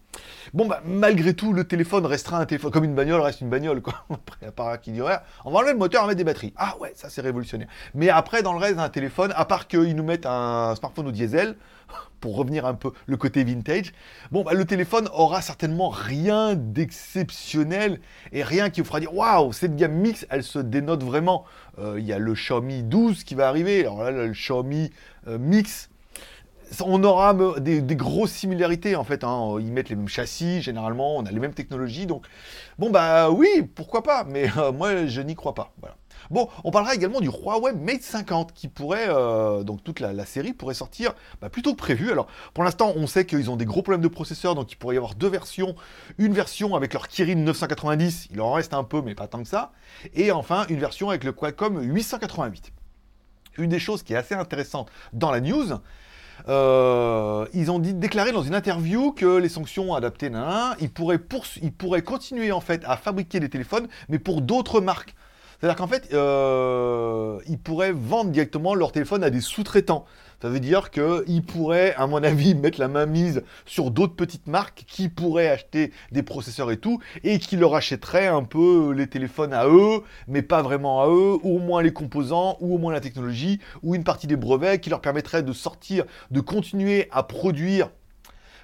Bon, 0.54 0.68
bah, 0.68 0.82
malgré 0.86 1.34
tout, 1.34 1.54
le 1.54 1.64
téléphone 1.64 2.06
restera 2.06 2.40
un 2.40 2.46
téléphone. 2.46 2.72
Comme 2.72 2.84
une 2.84 2.96
bagnole 2.96 3.22
reste 3.22 3.42
une 3.42 3.50
bagnole, 3.50 3.82
quoi. 3.82 4.04
Après, 4.10 4.48
à 4.48 4.52
part 4.52 4.82
qui 4.82 4.92
dirait, 4.92 5.20
on 5.52 5.54
va 5.56 5.60
enlever 5.60 5.74
le 5.74 5.80
moteur, 5.80 6.08
mettre 6.08 6.18
des 6.18 6.24
batteries. 6.24 6.54
Ah 6.56 6.76
ouais, 6.80 6.94
ça 6.96 7.10
c'est 7.10 7.20
révolutionnaire. 7.20 7.68
Mais 7.94 8.08
après, 8.08 8.42
dans 8.42 8.54
le 8.54 8.60
reste 8.60 8.78
d'un 8.78 8.88
téléphone, 8.88 9.34
à 9.36 9.44
part 9.44 9.68
qu'ils 9.68 9.98
nous 9.98 10.04
mettent 10.04 10.26
un 10.26 10.74
smartphone 10.76 11.08
au 11.08 11.12
diesel, 11.12 11.58
pour 12.22 12.38
revenir 12.38 12.66
un 12.66 12.74
peu 12.74 12.92
le 13.06 13.18
côté 13.18 13.44
vintage, 13.44 13.92
bon, 14.32 14.44
bah, 14.44 14.54
le 14.54 14.64
téléphone 14.64 15.10
aura 15.12 15.42
certainement 15.42 15.90
rien 15.90 16.56
d'exceptionnel 16.56 18.00
et 18.32 18.44
rien 18.44 18.70
qui 18.70 18.80
vous 18.80 18.88
fera 18.88 19.02
dire 19.02 19.14
waouh, 19.14 19.52
cette 19.52 19.76
gamme 19.76 19.96
mix, 19.96 20.26
elle 20.30 20.44
se 20.44 20.60
dénote 20.60 21.04
vraiment. 21.04 21.44
Euh, 21.80 22.00
Il 22.00 22.06
y 22.06 22.14
a 22.14 22.20
le 22.20 22.32
Xiaomi 22.32 22.84
12 22.84 23.26
qui 23.26 23.36
va 23.36 23.50
arriver, 23.50 23.82
alors 23.82 24.04
là, 24.04 24.12
le 24.12 24.30
Xiaomi 24.30 24.92
euh, 25.28 25.38
Mix. 25.38 25.90
On 26.80 27.04
aura 27.04 27.34
des, 27.60 27.82
grosses 27.96 28.32
similarités 28.32 28.96
en 28.96 29.04
fait. 29.04 29.24
hein. 29.24 29.58
Ils 29.60 29.72
mettent 29.72 29.90
les 29.90 29.96
mêmes 29.96 30.08
châssis 30.08 30.62
généralement, 30.62 31.18
on 31.18 31.26
a 31.26 31.32
les 31.32 31.40
mêmes 31.40 31.54
technologies. 31.54 32.06
Donc, 32.06 32.26
bon 32.80 32.90
bah 32.90 33.30
oui, 33.30 33.48
pourquoi 33.76 34.04
pas. 34.04 34.24
Mais 34.24 34.50
euh, 34.58 34.72
moi, 34.72 35.06
je 35.06 35.22
n'y 35.22 35.36
crois 35.36 35.54
pas. 35.54 35.74
Bon, 36.30 36.48
on 36.64 36.72
parlera 36.72 36.96
également 36.96 37.20
du 37.20 37.30
Huawei 37.30 37.74
Mate 37.74 38.04
50 38.04 38.54
qui 38.54 38.68
pourrait, 38.68 39.08
euh, 39.10 39.64
donc 39.64 39.84
toute 39.84 40.00
la, 40.00 40.14
la 40.14 40.26
série 40.26 40.54
pourrait 40.54 40.74
sortir 40.76 41.14
bah, 41.42 41.50
plutôt 41.50 41.74
que 41.74 41.78
prévu. 41.78 42.12
Alors 42.12 42.28
pour 42.54 42.64
l'instant, 42.64 42.94
on 42.96 43.08
sait 43.08 43.26
qu'ils 43.26 43.50
ont 43.50 43.58
des 43.58 43.66
gros 43.66 43.82
problèmes 43.82 44.02
de 44.02 44.08
processeur, 44.08 44.56
donc 44.56 44.72
il 44.72 44.76
pourrait 44.78 44.96
y 44.96 44.98
avoir 44.98 45.16
deux 45.16 45.30
versions. 45.30 45.76
Une 46.20 46.34
version 46.34 46.76
avec 46.76 46.94
leur 46.94 47.08
Kirin 47.08 47.36
990, 47.36 48.30
il 48.32 48.40
en 48.40 48.54
reste 48.54 48.74
un 48.74 48.84
peu, 48.84 49.02
mais 49.02 49.16
pas 49.16 49.28
tant 49.28 49.42
que 49.44 49.50
ça. 49.50 49.72
Et 50.14 50.32
enfin, 50.32 50.66
une 50.70 50.80
version 50.80 51.10
avec 51.10 51.24
le 51.24 51.34
Qualcomm 51.34 51.82
888. 51.82 52.72
Une 53.58 53.70
des 53.70 53.80
choses 53.80 54.04
qui 54.04 54.14
est 54.14 54.18
assez 54.18 54.36
intéressante 54.36 54.90
dans 55.12 55.32
la 55.32 55.42
news, 55.42 55.74
euh, 56.48 57.46
ils 57.54 57.72
ont 57.72 57.80
déclaré 57.80 58.32
dans 58.32 58.44
une 58.44 58.56
interview 58.56 59.12
que 59.12 59.38
les 59.38 59.50
sanctions 59.50 59.94
adaptées, 59.94 60.32
ils 60.80 60.92
pourraient 60.92 62.02
continuer 62.02 62.52
en 62.52 62.62
fait 62.62 62.84
à 62.86 62.98
fabriquer 62.98 63.40
des 63.40 63.50
téléphones, 63.50 63.88
mais 64.10 64.20
pour 64.20 64.42
d'autres 64.42 64.82
marques. 64.82 65.16
C'est-à-dire 65.60 65.78
qu'en 65.78 65.88
fait, 65.88 66.12
euh, 66.14 67.40
ils 67.48 67.60
pourraient 67.60 67.92
vendre 67.92 68.32
directement 68.32 68.74
leur 68.74 68.92
téléphone 68.92 69.24
à 69.24 69.30
des 69.30 69.42
sous-traitants. 69.42 70.06
Ça 70.42 70.50
veut 70.50 70.60
dire 70.60 70.90
qu'ils 70.90 71.44
pourraient, 71.44 71.94
à 71.96 72.08
mon 72.08 72.24
avis, 72.24 72.56
mettre 72.56 72.80
la 72.80 72.88
main 72.88 73.06
mise 73.06 73.44
sur 73.66 73.92
d'autres 73.92 74.16
petites 74.16 74.48
marques 74.48 74.86
qui 74.88 75.08
pourraient 75.08 75.50
acheter 75.50 75.92
des 76.12 76.24
processeurs 76.24 76.72
et 76.72 76.78
tout, 76.78 77.00
et 77.24 77.38
qui 77.38 77.58
leur 77.58 77.76
achèteraient 77.76 78.28
un 78.28 78.44
peu 78.44 78.92
les 78.92 79.08
téléphones 79.08 79.54
à 79.54 79.68
eux, 79.68 80.02
mais 80.28 80.42
pas 80.42 80.64
vraiment 80.64 81.04
à 81.04 81.08
eux, 81.08 81.38
ou 81.44 81.58
au 81.58 81.60
moins 81.60 81.84
les 81.84 81.94
composants, 81.94 82.58
ou 82.60 82.74
au 82.74 82.78
moins 82.80 82.92
la 82.92 83.02
technologie, 83.02 83.60
ou 83.84 83.94
une 83.94 84.04
partie 84.04 84.26
des 84.26 84.36
brevets 84.36 84.80
qui 84.82 84.90
leur 84.90 85.02
permettrait 85.02 85.44
de 85.44 85.54
sortir, 85.54 86.06
de 86.32 86.40
continuer 86.40 87.08
à 87.12 87.22
produire 87.22 87.90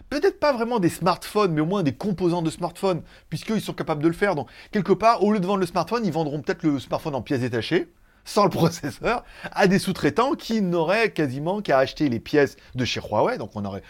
peut-être 0.09 0.39
pas 0.39 0.53
vraiment 0.53 0.79
des 0.79 0.89
smartphones, 0.89 1.51
mais 1.51 1.61
au 1.61 1.65
moins 1.65 1.83
des 1.83 1.93
composants 1.93 2.41
de 2.41 2.49
smartphones, 2.49 3.01
puisqu'ils 3.29 3.61
sont 3.61 3.73
capables 3.73 4.01
de 4.01 4.07
le 4.07 4.13
faire. 4.13 4.35
Donc, 4.35 4.47
quelque 4.71 4.93
part, 4.93 5.21
au 5.23 5.33
lieu 5.33 5.39
de 5.39 5.45
vendre 5.45 5.59
le 5.59 5.65
smartphone, 5.65 6.05
ils 6.05 6.13
vendront 6.13 6.41
peut-être 6.41 6.63
le 6.63 6.79
smartphone 6.79 7.13
en 7.13 7.21
pièces 7.21 7.41
détachées, 7.41 7.89
sans 8.27 8.43
le 8.43 8.49
processeur, 8.51 9.23
à 9.51 9.67
des 9.67 9.79
sous-traitants 9.79 10.35
qui 10.35 10.61
n'auraient 10.61 11.11
quasiment 11.11 11.61
qu'à 11.61 11.79
acheter 11.79 12.09
les 12.09 12.19
pièces 12.19 12.57
de 12.75 12.85
chez 12.85 12.99
Huawei, 12.99 13.37
donc 13.37 13.51
on 13.55 13.65
aurait 13.65 13.81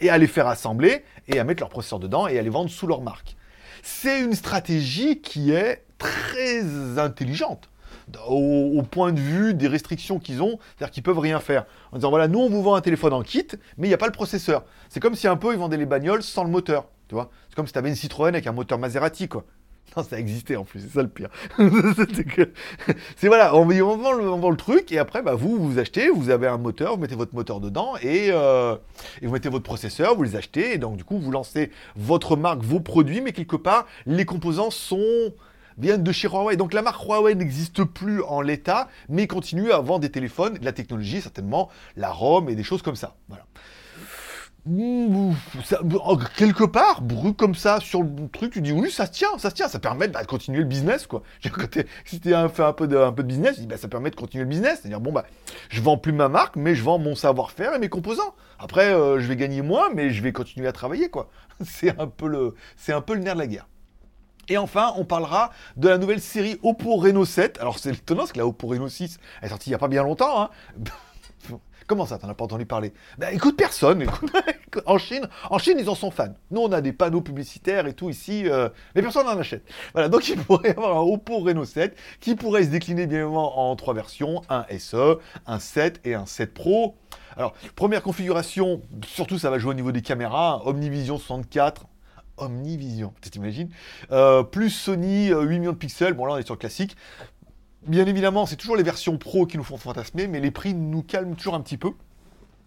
et 0.00 0.08
à 0.08 0.18
les 0.18 0.26
faire 0.26 0.46
assembler, 0.46 1.04
et 1.28 1.38
à 1.38 1.44
mettre 1.44 1.60
leur 1.60 1.68
processeur 1.68 1.98
dedans, 1.98 2.26
et 2.26 2.38
à 2.38 2.42
les 2.42 2.50
vendre 2.50 2.70
sous 2.70 2.86
leur 2.86 3.02
marque. 3.02 3.36
C'est 3.82 4.20
une 4.20 4.34
stratégie 4.34 5.20
qui 5.20 5.52
est 5.52 5.84
très 5.98 6.98
intelligente 6.98 7.68
au, 8.28 8.82
point 8.90 9.12
de 9.12 9.20
vue 9.20 9.54
des 9.54 9.68
restrictions 9.68 10.18
qu'ils 10.18 10.42
ont, 10.42 10.58
c'est-à-dire 10.76 10.92
qu'ils 10.92 11.02
peuvent 11.02 11.18
rien 11.18 11.40
faire. 11.40 11.64
En 11.92 11.96
disant 11.96 12.10
voilà, 12.10 12.28
nous 12.28 12.40
on 12.40 12.48
vous 12.48 12.62
vend 12.62 12.74
un 12.74 12.80
téléphone 12.80 13.12
en 13.12 13.22
kit, 13.22 13.46
mais 13.78 13.86
il 13.86 13.90
n'y 13.90 13.94
a 13.94 13.98
pas 13.98 14.06
le 14.06 14.12
processeur. 14.12 14.64
C'est 14.88 15.00
comme 15.00 15.14
si 15.14 15.26
un 15.26 15.36
peu 15.36 15.52
ils 15.52 15.58
vendaient 15.58 15.76
les 15.76 15.86
bagnoles 15.86 16.22
sans 16.22 16.44
le 16.44 16.50
moteur. 16.50 16.86
C'est 17.10 17.54
comme 17.54 17.66
si 17.66 17.72
tu 17.72 17.78
avais 17.78 17.90
une 17.90 17.94
Citroën 17.94 18.28
avec 18.28 18.46
un 18.46 18.52
moteur 18.52 18.78
Maserati, 18.78 19.28
quoi. 19.28 19.44
Ça 20.08 20.18
existait 20.18 20.56
en 20.56 20.64
plus, 20.64 20.80
c'est 20.80 20.94
ça 20.94 21.02
le 21.02 21.08
pire. 21.08 21.28
C'est 21.58 22.24
que- 22.24 22.50
voilà, 23.26 23.54
on, 23.54 23.64
vend 23.64 24.50
le, 24.50 24.56
truc 24.56 24.92
et 24.92 24.98
après, 24.98 25.22
bah, 25.22 25.34
vous, 25.34 25.56
vous 25.58 25.78
achetez, 25.78 26.10
vous 26.10 26.30
avez 26.30 26.46
un 26.46 26.58
moteur, 26.58 26.94
vous 26.94 27.00
mettez 27.00 27.14
votre 27.14 27.34
moteur 27.34 27.60
dedans 27.60 27.94
et, 28.02 28.28
euh, 28.30 28.76
et 29.20 29.26
vous 29.26 29.32
mettez 29.32 29.48
votre 29.48 29.64
processeur, 29.64 30.14
vous 30.14 30.22
les 30.22 30.36
achetez 30.36 30.74
et 30.74 30.78
donc 30.78 30.96
du 30.96 31.04
coup, 31.04 31.18
vous 31.18 31.30
lancez 31.30 31.70
votre 31.96 32.36
marque, 32.36 32.62
vos 32.62 32.80
produits, 32.80 33.20
mais 33.20 33.32
quelque 33.32 33.56
part, 33.56 33.86
les 34.06 34.24
composants 34.24 34.70
sont 34.70 35.32
viennent 35.78 36.02
de 36.02 36.12
chez 36.12 36.28
Huawei. 36.28 36.56
Donc 36.56 36.74
la 36.74 36.82
marque 36.82 37.02
Huawei 37.02 37.34
n'existe 37.34 37.84
plus 37.84 38.22
en 38.22 38.40
l'état, 38.40 38.88
mais 39.08 39.26
continue 39.26 39.72
à 39.72 39.80
vendre 39.80 40.00
des 40.00 40.10
téléphones, 40.10 40.54
de 40.54 40.64
la 40.64 40.72
technologie 40.72 41.20
certainement, 41.20 41.68
la 41.96 42.10
ROM 42.10 42.48
et 42.48 42.54
des 42.54 42.64
choses 42.64 42.82
comme 42.82 42.96
ça. 42.96 43.16
Voilà. 43.28 43.44
Mmh, 44.64 45.34
oh, 46.04 46.18
quelque 46.36 46.62
part, 46.62 47.02
brut 47.02 47.36
comme 47.36 47.56
ça 47.56 47.80
sur 47.80 48.04
le 48.04 48.28
truc, 48.28 48.52
tu 48.52 48.60
dis 48.62 48.70
oui, 48.70 48.92
ça 48.92 49.06
se 49.06 49.10
tient, 49.10 49.36
ça 49.36 49.50
se 49.50 49.56
tient, 49.56 49.66
ça 49.66 49.80
permet 49.80 50.06
bah, 50.06 50.22
de 50.22 50.28
continuer 50.28 50.60
le 50.60 50.64
business 50.66 51.08
quoi. 51.08 51.24
Si 52.04 52.20
tu 52.20 52.32
as 52.32 52.48
fait 52.48 52.62
un 52.62 52.72
peu 52.72 52.86
de, 52.86 52.96
un 52.96 53.10
peu 53.10 53.24
business, 53.24 53.56
tu 53.56 53.62
dis, 53.62 53.66
bah, 53.66 53.76
ça 53.76 53.88
permet 53.88 54.10
de 54.10 54.14
continuer 54.14 54.44
le 54.44 54.48
business. 54.50 54.78
C'est-à-dire, 54.80 55.00
bon, 55.00 55.10
bah, 55.10 55.24
je 55.68 55.80
vends 55.82 55.98
plus 55.98 56.12
ma 56.12 56.28
marque, 56.28 56.54
mais 56.54 56.76
je 56.76 56.82
vends 56.84 56.98
mon 57.00 57.16
savoir-faire 57.16 57.74
et 57.74 57.80
mes 57.80 57.88
composants. 57.88 58.36
Après, 58.60 58.94
euh, 58.94 59.18
je 59.18 59.26
vais 59.26 59.34
gagner 59.34 59.62
moins, 59.62 59.88
mais 59.92 60.10
je 60.10 60.22
vais 60.22 60.32
continuer 60.32 60.68
à 60.68 60.72
travailler 60.72 61.10
quoi. 61.10 61.28
C'est 61.64 61.98
un, 62.00 62.06
peu 62.06 62.28
le- 62.28 62.54
un 62.88 63.00
peu 63.00 63.14
le 63.14 63.20
nerf 63.20 63.34
de 63.34 63.40
la 63.40 63.46
guerre. 63.48 63.66
Et 64.48 64.58
enfin, 64.58 64.92
on 64.96 65.04
parlera 65.04 65.50
de 65.76 65.88
la 65.88 65.98
nouvelle 65.98 66.20
série 66.20 66.58
Oppo 66.62 66.96
Reno 66.96 67.24
7. 67.24 67.58
Alors 67.60 67.78
c'est 67.80 67.90
étonnant 67.90 68.20
parce 68.22 68.32
que 68.32 68.38
la 68.38 68.46
Oppo 68.46 68.66
Reno 68.68 68.88
6 68.88 69.18
elle 69.40 69.46
est 69.46 69.48
sortie 69.50 69.70
il 69.70 69.72
n'y 69.72 69.76
a 69.76 69.78
pas 69.78 69.88
bien 69.88 70.02
longtemps. 70.04 70.40
hein. 70.42 70.50
Comment 71.92 72.06
ça, 72.06 72.16
t'en 72.16 72.30
as 72.30 72.34
pas 72.34 72.44
entendu 72.44 72.64
parler? 72.64 72.94
Bah 73.18 73.32
écoute, 73.32 73.54
personne. 73.54 74.00
écoute, 74.66 74.82
en 74.86 74.96
Chine, 74.96 75.28
en 75.50 75.58
Chine, 75.58 75.76
ils 75.78 75.90
en 75.90 75.94
sont 75.94 76.10
fans. 76.10 76.32
Nous, 76.50 76.62
on 76.62 76.72
a 76.72 76.80
des 76.80 76.94
panneaux 76.94 77.20
publicitaires 77.20 77.86
et 77.86 77.92
tout 77.92 78.08
ici, 78.08 78.48
euh, 78.48 78.70
mais 78.94 79.02
personne 79.02 79.26
n'en 79.26 79.36
achète. 79.38 79.62
Voilà, 79.92 80.08
donc 80.08 80.26
il 80.30 80.38
pourrait 80.38 80.70
y 80.70 80.72
avoir 80.72 80.96
un 80.96 81.02
Oppo 81.02 81.40
Reno 81.40 81.66
7 81.66 81.94
qui 82.18 82.34
pourrait 82.34 82.64
se 82.64 82.70
décliner 82.70 83.06
bien 83.06 83.18
évidemment 83.18 83.70
en 83.70 83.76
trois 83.76 83.92
versions, 83.92 84.40
un 84.48 84.64
SE, 84.78 85.18
un 85.46 85.58
7 85.58 86.00
et 86.06 86.14
un 86.14 86.24
7 86.24 86.54
Pro. 86.54 86.94
Alors, 87.36 87.52
première 87.76 88.02
configuration, 88.02 88.80
surtout 89.06 89.38
ça 89.38 89.50
va 89.50 89.58
jouer 89.58 89.72
au 89.72 89.74
niveau 89.74 89.92
des 89.92 90.00
caméras, 90.00 90.62
Omnivision 90.64 91.18
64, 91.18 91.84
Omnivision, 92.38 93.12
tu 93.20 93.28
t'imagines 93.28 93.68
Euh, 94.12 94.42
Plus 94.42 94.70
Sony, 94.70 95.30
euh, 95.30 95.42
8 95.42 95.58
millions 95.58 95.72
de 95.72 95.76
pixels, 95.76 96.14
bon 96.14 96.24
là 96.24 96.32
on 96.32 96.38
est 96.38 96.46
sur 96.46 96.54
le 96.54 96.58
classique. 96.58 96.96
Bien 97.86 98.06
évidemment, 98.06 98.46
c'est 98.46 98.54
toujours 98.56 98.76
les 98.76 98.84
versions 98.84 99.18
pro 99.18 99.44
qui 99.44 99.56
nous 99.56 99.64
font 99.64 99.76
fantasmer, 99.76 100.28
mais 100.28 100.38
les 100.38 100.52
prix 100.52 100.72
nous 100.72 101.02
calment 101.02 101.34
toujours 101.34 101.54
un 101.54 101.60
petit 101.60 101.76
peu. 101.76 101.90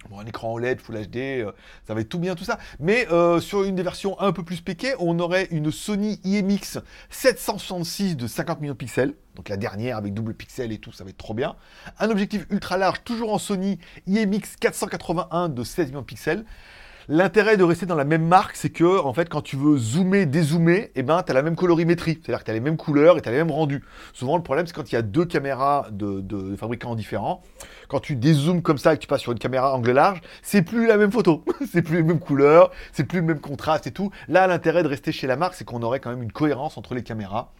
Bon, 0.09 0.19
un 0.19 0.25
écran 0.25 0.51
OLED, 0.53 0.81
Full 0.81 1.07
HD, 1.07 1.15
euh, 1.17 1.51
ça 1.87 1.93
va 1.93 2.01
être 2.01 2.09
tout 2.09 2.19
bien 2.19 2.35
tout 2.35 2.43
ça. 2.43 2.59
Mais 2.79 3.07
euh, 3.11 3.39
sur 3.39 3.63
une 3.63 3.75
des 3.75 3.81
versions 3.81 4.19
un 4.19 4.33
peu 4.33 4.43
plus 4.43 4.59
péquées, 4.59 4.93
on 4.99 5.17
aurait 5.19 5.47
une 5.51 5.71
Sony 5.71 6.19
IMX 6.25 6.79
766 7.09 8.17
de 8.17 8.27
50 8.27 8.59
millions 8.59 8.73
de 8.73 8.77
pixels. 8.77 9.13
Donc 9.35 9.47
la 9.47 9.55
dernière 9.55 9.95
avec 9.95 10.13
double 10.13 10.33
pixel 10.33 10.73
et 10.73 10.79
tout, 10.79 10.91
ça 10.91 11.05
va 11.05 11.11
être 11.11 11.17
trop 11.17 11.33
bien. 11.33 11.55
Un 11.97 12.09
objectif 12.09 12.45
ultra 12.49 12.77
large, 12.77 13.03
toujours 13.05 13.33
en 13.33 13.39
Sony 13.39 13.79
IMX 14.07 14.57
481 14.59 15.47
de 15.47 15.63
16 15.63 15.87
millions 15.87 16.01
de 16.01 16.05
pixels. 16.05 16.45
L'intérêt 17.07 17.55
de 17.55 17.63
rester 17.63 17.85
dans 17.85 17.95
la 17.95 18.03
même 18.03 18.25
marque, 18.25 18.55
c'est 18.55 18.71
que, 18.71 18.99
en 18.99 19.13
fait, 19.13 19.29
quand 19.29 19.41
tu 19.41 19.57
veux 19.57 19.77
zoomer, 19.77 20.25
dézoomer, 20.25 20.89
eh 20.95 21.03
ben, 21.03 21.21
tu 21.21 21.31
as 21.31 21.35
la 21.35 21.43
même 21.43 21.55
colorimétrie. 21.55 22.19
C'est-à-dire 22.19 22.39
que 22.39 22.45
tu 22.45 22.49
as 22.49 22.55
les 22.55 22.59
mêmes 22.59 22.77
couleurs 22.77 23.15
et 23.15 23.21
tu 23.21 23.29
les 23.29 23.35
mêmes 23.35 23.51
rendus. 23.51 23.83
Souvent, 24.11 24.37
le 24.37 24.41
problème, 24.41 24.65
c'est 24.65 24.73
quand 24.73 24.91
il 24.91 24.95
y 24.95 24.97
a 24.97 25.03
deux 25.03 25.25
caméras 25.25 25.87
de, 25.91 26.55
fabricants 26.55 26.95
différents. 26.95 27.43
Quand 27.89 27.99
tu 27.99 28.15
dézoomes 28.15 28.63
comme 28.63 28.79
ça 28.79 28.93
et 28.93 28.97
que 28.97 29.01
tu 29.01 29.07
passes 29.07 29.21
sur 29.21 29.31
une 29.31 29.37
caméra 29.37 29.75
angle 29.75 29.91
large, 29.91 30.21
c'est 30.41 30.63
plus 30.63 30.87
la 30.87 30.97
même 30.97 31.11
photo. 31.11 31.45
c'est 31.71 31.83
plus 31.83 31.97
les 31.97 32.03
mêmes 32.03 32.19
couleurs, 32.19 32.71
c'est 32.91 33.03
plus 33.03 33.19
le 33.19 33.25
même 33.25 33.39
contraste 33.39 33.85
et 33.85 33.91
tout. 33.91 34.09
Là, 34.27 34.47
l'intérêt 34.47 34.81
de 34.81 34.87
rester 34.87 35.11
chez 35.11 35.27
la 35.27 35.35
marque, 35.35 35.53
c'est 35.53 35.63
qu'on 35.65 35.83
aurait 35.83 35.99
quand 35.99 36.09
même 36.09 36.23
une 36.23 36.31
cohérence 36.31 36.75
entre 36.75 36.95
les 36.95 37.03
caméras. 37.03 37.51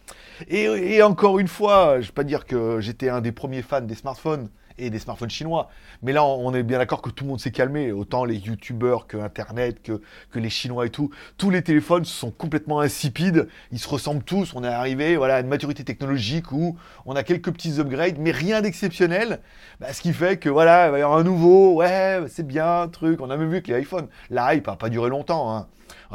Et, 0.48 0.64
et 0.64 1.02
encore 1.04 1.38
une 1.38 1.46
fois, 1.46 2.00
je 2.00 2.08
vais 2.08 2.12
pas 2.12 2.24
dire 2.24 2.46
que 2.46 2.80
j'étais 2.80 3.10
un 3.10 3.20
des 3.20 3.30
premiers 3.30 3.62
fans 3.62 3.80
des 3.80 3.94
smartphones 3.94 4.48
et 4.78 4.90
des 4.90 4.98
smartphones 4.98 5.30
chinois. 5.30 5.70
Mais 6.02 6.12
là, 6.12 6.24
on 6.24 6.52
est 6.54 6.62
bien 6.62 6.78
d'accord 6.78 7.02
que 7.02 7.10
tout 7.10 7.24
le 7.24 7.30
monde 7.30 7.40
s'est 7.40 7.50
calmé, 7.50 7.92
autant 7.92 8.24
les 8.24 8.36
youtubeurs 8.36 9.06
que 9.06 9.16
Internet, 9.16 9.82
que, 9.82 10.00
les 10.38 10.50
Chinois 10.50 10.86
et 10.86 10.90
tout. 10.90 11.10
Tous 11.38 11.50
les 11.50 11.62
téléphones 11.62 12.04
sont 12.04 12.30
complètement 12.30 12.80
insipides, 12.80 13.48
ils 13.72 13.78
se 13.78 13.88
ressemblent 13.88 14.22
tous. 14.22 14.52
On 14.54 14.64
est 14.64 14.68
arrivé 14.68 15.16
voilà, 15.16 15.36
à 15.36 15.40
une 15.40 15.48
maturité 15.48 15.84
technologique 15.84 16.52
où 16.52 16.76
on 17.06 17.16
a 17.16 17.22
quelques 17.22 17.52
petits 17.52 17.80
upgrades, 17.80 18.18
mais 18.18 18.32
rien 18.32 18.60
d'exceptionnel. 18.60 19.40
Bah, 19.80 19.92
ce 19.92 20.00
qui 20.02 20.12
fait 20.12 20.36
que 20.36 20.48
voilà, 20.48 20.86
il 20.86 20.92
va 20.92 20.98
y 20.98 21.02
avoir 21.02 21.18
un 21.18 21.24
nouveau, 21.24 21.74
ouais, 21.74 22.22
c'est 22.28 22.46
bien, 22.46 22.88
truc. 22.88 23.20
On 23.20 23.30
a 23.30 23.36
même 23.36 23.50
vu 23.50 23.62
que 23.62 23.72
les 23.72 23.80
iPhones, 23.80 24.08
la 24.30 24.54
hype 24.54 24.66
n'a 24.66 24.76
pas 24.76 24.88
duré 24.90 25.08
longtemps. 25.08 25.56
hein. 25.56 25.66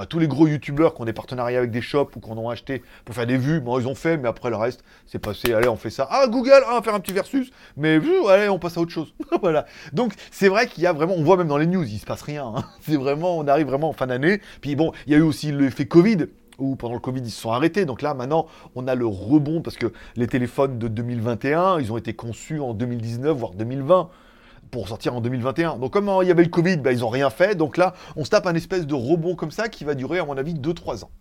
Tous 0.09 0.19
les 0.19 0.27
gros 0.27 0.47
youtubeurs 0.47 0.93
qui 0.93 1.01
ont 1.01 1.05
des 1.05 1.13
partenariats 1.13 1.59
avec 1.59 1.71
des 1.71 1.81
shops 1.81 2.15
ou 2.15 2.19
qu'on 2.19 2.37
ont 2.37 2.49
acheté 2.49 2.83
pour 3.05 3.15
faire 3.15 3.27
des 3.27 3.37
vues, 3.37 3.59
bon, 3.59 3.79
ils 3.79 3.87
ont 3.87 3.95
fait, 3.95 4.17
mais 4.17 4.27
après 4.27 4.49
le 4.49 4.55
reste, 4.55 4.83
c'est 5.05 5.19
passé, 5.19 5.53
allez, 5.53 5.67
on 5.67 5.75
fait 5.75 5.89
ça. 5.89 6.07
Ah, 6.09 6.27
Google, 6.27 6.51
ah, 6.65 6.69
on 6.71 6.75
va 6.75 6.81
faire 6.81 6.95
un 6.95 6.99
petit 6.99 7.13
versus, 7.13 7.51
mais 7.77 7.99
allez, 8.29 8.49
on 8.49 8.59
passe 8.59 8.77
à 8.77 8.81
autre 8.81 8.91
chose. 8.91 9.13
voilà. 9.41 9.65
Donc, 9.93 10.13
c'est 10.31 10.47
vrai 10.49 10.67
qu'il 10.67 10.83
y 10.83 10.87
a 10.87 10.93
vraiment, 10.93 11.13
on 11.15 11.23
voit 11.23 11.37
même 11.37 11.47
dans 11.47 11.57
les 11.57 11.67
news, 11.67 11.83
il 11.83 11.99
se 11.99 12.05
passe 12.05 12.21
rien. 12.21 12.45
hein. 12.55 12.65
C'est 12.81 12.97
vraiment, 12.97 13.37
on 13.37 13.47
arrive 13.47 13.67
vraiment 13.67 13.89
en 13.89 13.93
fin 13.93 14.07
d'année. 14.07 14.41
Puis 14.61 14.75
bon, 14.75 14.91
il 15.07 15.13
y 15.13 15.15
a 15.15 15.19
eu 15.19 15.23
aussi 15.23 15.51
l'effet 15.51 15.85
Covid 15.85 16.27
où 16.57 16.75
pendant 16.75 16.93
le 16.93 16.99
Covid 16.99 17.21
ils 17.21 17.31
se 17.31 17.41
sont 17.41 17.51
arrêtés. 17.51 17.85
Donc 17.85 18.01
là 18.01 18.13
maintenant 18.13 18.47
on 18.75 18.87
a 18.87 18.95
le 18.95 19.05
rebond 19.05 19.61
parce 19.61 19.77
que 19.77 19.91
les 20.15 20.27
téléphones 20.27 20.77
de 20.77 20.87
2021 20.87 21.79
ils 21.79 21.91
ont 21.91 21.97
été 21.97 22.13
conçus 22.13 22.59
en 22.59 22.73
2019 22.73 23.35
voire 23.35 23.53
2020 23.53 24.09
pour 24.71 24.87
sortir 24.87 25.15
en 25.15 25.21
2021. 25.21 25.77
Donc 25.77 25.91
comme 25.91 26.11
il 26.21 26.27
y 26.27 26.31
avait 26.31 26.43
le 26.43 26.49
Covid, 26.49 26.77
bah, 26.77 26.91
ils 26.91 26.99
n'ont 26.99 27.09
rien 27.09 27.29
fait. 27.29 27.55
Donc 27.55 27.77
là 27.77 27.93
on 28.15 28.25
se 28.25 28.29
tape 28.29 28.47
un 28.47 28.55
espèce 28.55 28.87
de 28.87 28.95
rebond 28.95 29.35
comme 29.35 29.51
ça 29.51 29.69
qui 29.69 29.83
va 29.83 29.93
durer 29.93 30.19
à 30.19 30.25
mon 30.25 30.37
avis 30.37 30.53
2-3 30.53 31.03
ans. 31.03 31.11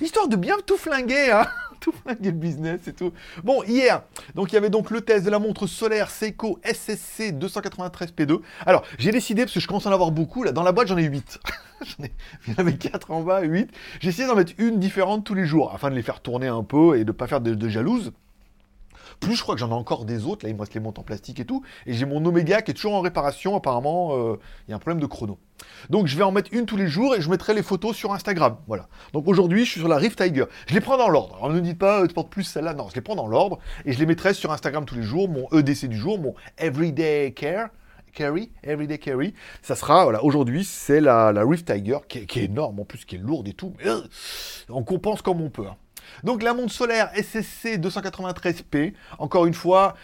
Histoire 0.00 0.28
de 0.28 0.36
bien 0.36 0.56
tout 0.66 0.76
flinguer, 0.76 1.30
hein 1.32 1.46
tout 1.80 1.92
flinguer 1.92 2.30
le 2.30 2.36
business 2.36 2.86
et 2.86 2.92
tout. 2.92 3.12
Bon, 3.44 3.62
hier, 3.62 4.02
donc 4.34 4.52
il 4.52 4.54
y 4.54 4.58
avait 4.58 4.70
donc 4.70 4.90
le 4.90 5.00
test 5.00 5.24
de 5.24 5.30
la 5.30 5.38
montre 5.38 5.66
solaire 5.66 6.10
Seiko 6.10 6.58
SSC 6.64 7.32
293P2. 7.32 8.40
Alors, 8.66 8.82
j'ai 8.98 9.10
décidé, 9.10 9.42
parce 9.42 9.54
que 9.54 9.60
je 9.60 9.66
commence 9.66 9.86
à 9.86 9.90
en 9.90 9.92
avoir 9.92 10.10
beaucoup, 10.10 10.42
là, 10.42 10.52
dans 10.52 10.62
la 10.62 10.72
boîte 10.72 10.88
j'en 10.88 10.98
ai 10.98 11.04
8. 11.04 11.38
J'en 12.48 12.54
avait 12.56 12.76
4 12.76 13.10
en 13.10 13.22
bas, 13.22 13.42
8. 13.42 13.70
J'ai 14.00 14.08
essayé 14.08 14.26
d'en 14.26 14.34
mettre 14.34 14.52
une 14.58 14.78
différente 14.78 15.24
tous 15.24 15.34
les 15.34 15.44
jours, 15.44 15.72
afin 15.74 15.90
de 15.90 15.94
les 15.94 16.02
faire 16.02 16.20
tourner 16.20 16.46
un 16.46 16.62
peu 16.62 16.98
et 16.98 17.04
de 17.04 17.12
pas 17.12 17.26
faire 17.26 17.40
de, 17.40 17.54
de 17.54 17.68
jalouse. 17.68 18.12
Plus, 19.20 19.36
je 19.36 19.42
crois 19.42 19.54
que 19.54 19.60
j'en 19.60 19.70
ai 19.70 19.74
encore 19.74 20.04
des 20.04 20.24
autres. 20.26 20.44
Là, 20.44 20.50
il 20.50 20.54
me 20.54 20.60
reste 20.60 20.74
les 20.74 20.80
montres 20.80 21.00
en 21.00 21.04
plastique 21.04 21.40
et 21.40 21.44
tout. 21.44 21.62
Et 21.86 21.94
j'ai 21.94 22.04
mon 22.06 22.24
Omega 22.24 22.62
qui 22.62 22.70
est 22.70 22.74
toujours 22.74 22.94
en 22.94 23.00
réparation. 23.00 23.56
Apparemment, 23.56 24.16
euh, 24.16 24.38
il 24.66 24.70
y 24.70 24.72
a 24.72 24.76
un 24.76 24.78
problème 24.78 25.00
de 25.00 25.06
chrono. 25.06 25.38
Donc, 25.90 26.06
je 26.06 26.16
vais 26.16 26.22
en 26.22 26.32
mettre 26.32 26.50
une 26.52 26.66
tous 26.66 26.76
les 26.76 26.88
jours 26.88 27.14
et 27.14 27.20
je 27.20 27.30
mettrai 27.30 27.54
les 27.54 27.62
photos 27.62 27.96
sur 27.96 28.12
Instagram. 28.12 28.56
Voilà. 28.66 28.88
Donc, 29.12 29.26
aujourd'hui, 29.26 29.64
je 29.64 29.70
suis 29.70 29.80
sur 29.80 29.88
la 29.88 29.96
Rift 29.96 30.22
Tiger. 30.22 30.44
Je 30.66 30.74
les 30.74 30.80
prends 30.80 30.96
dans 30.98 31.08
l'ordre. 31.08 31.36
Alors, 31.36 31.50
ne 31.50 31.60
dites 31.60 31.78
pas, 31.78 32.02
euh, 32.02 32.06
tu 32.06 32.14
plus 32.28 32.44
celle-là. 32.44 32.74
Non, 32.74 32.88
je 32.88 32.94
les 32.94 33.00
prends 33.00 33.16
dans 33.16 33.26
l'ordre 33.26 33.58
et 33.84 33.92
je 33.92 33.98
les 33.98 34.06
mettrai 34.06 34.34
sur 34.34 34.52
Instagram 34.52 34.84
tous 34.84 34.94
les 34.96 35.02
jours. 35.02 35.28
Mon 35.28 35.48
EDC 35.50 35.86
du 35.88 35.96
jour, 35.96 36.18
mon 36.18 36.34
Everyday 36.58 37.32
Care. 37.32 37.68
Carry, 38.16 38.50
Everyday 38.62 38.98
Carry, 38.98 39.34
ça 39.60 39.76
sera, 39.76 40.04
voilà, 40.04 40.24
aujourd'hui, 40.24 40.64
c'est 40.64 41.02
la, 41.02 41.32
Rift 41.44 41.70
Tiger, 41.70 41.98
qui 42.08 42.20
est, 42.20 42.26
qui 42.26 42.40
est 42.40 42.44
énorme, 42.44 42.80
en 42.80 42.84
plus, 42.86 43.04
qui 43.04 43.16
est 43.16 43.18
lourde 43.18 43.46
et 43.46 43.52
tout, 43.52 43.74
mais 43.78 43.86
euh, 43.90 44.00
on 44.70 44.82
compense 44.84 45.20
comme 45.20 45.42
on 45.42 45.50
peut. 45.50 45.66
hein. 45.66 45.76
Donc 46.24 46.42
la 46.42 46.54
montre 46.54 46.72
solaire 46.72 47.10
SSC 47.14 47.78
293P, 47.78 48.94
encore 49.18 49.46
une 49.46 49.54
fois, 49.54 49.94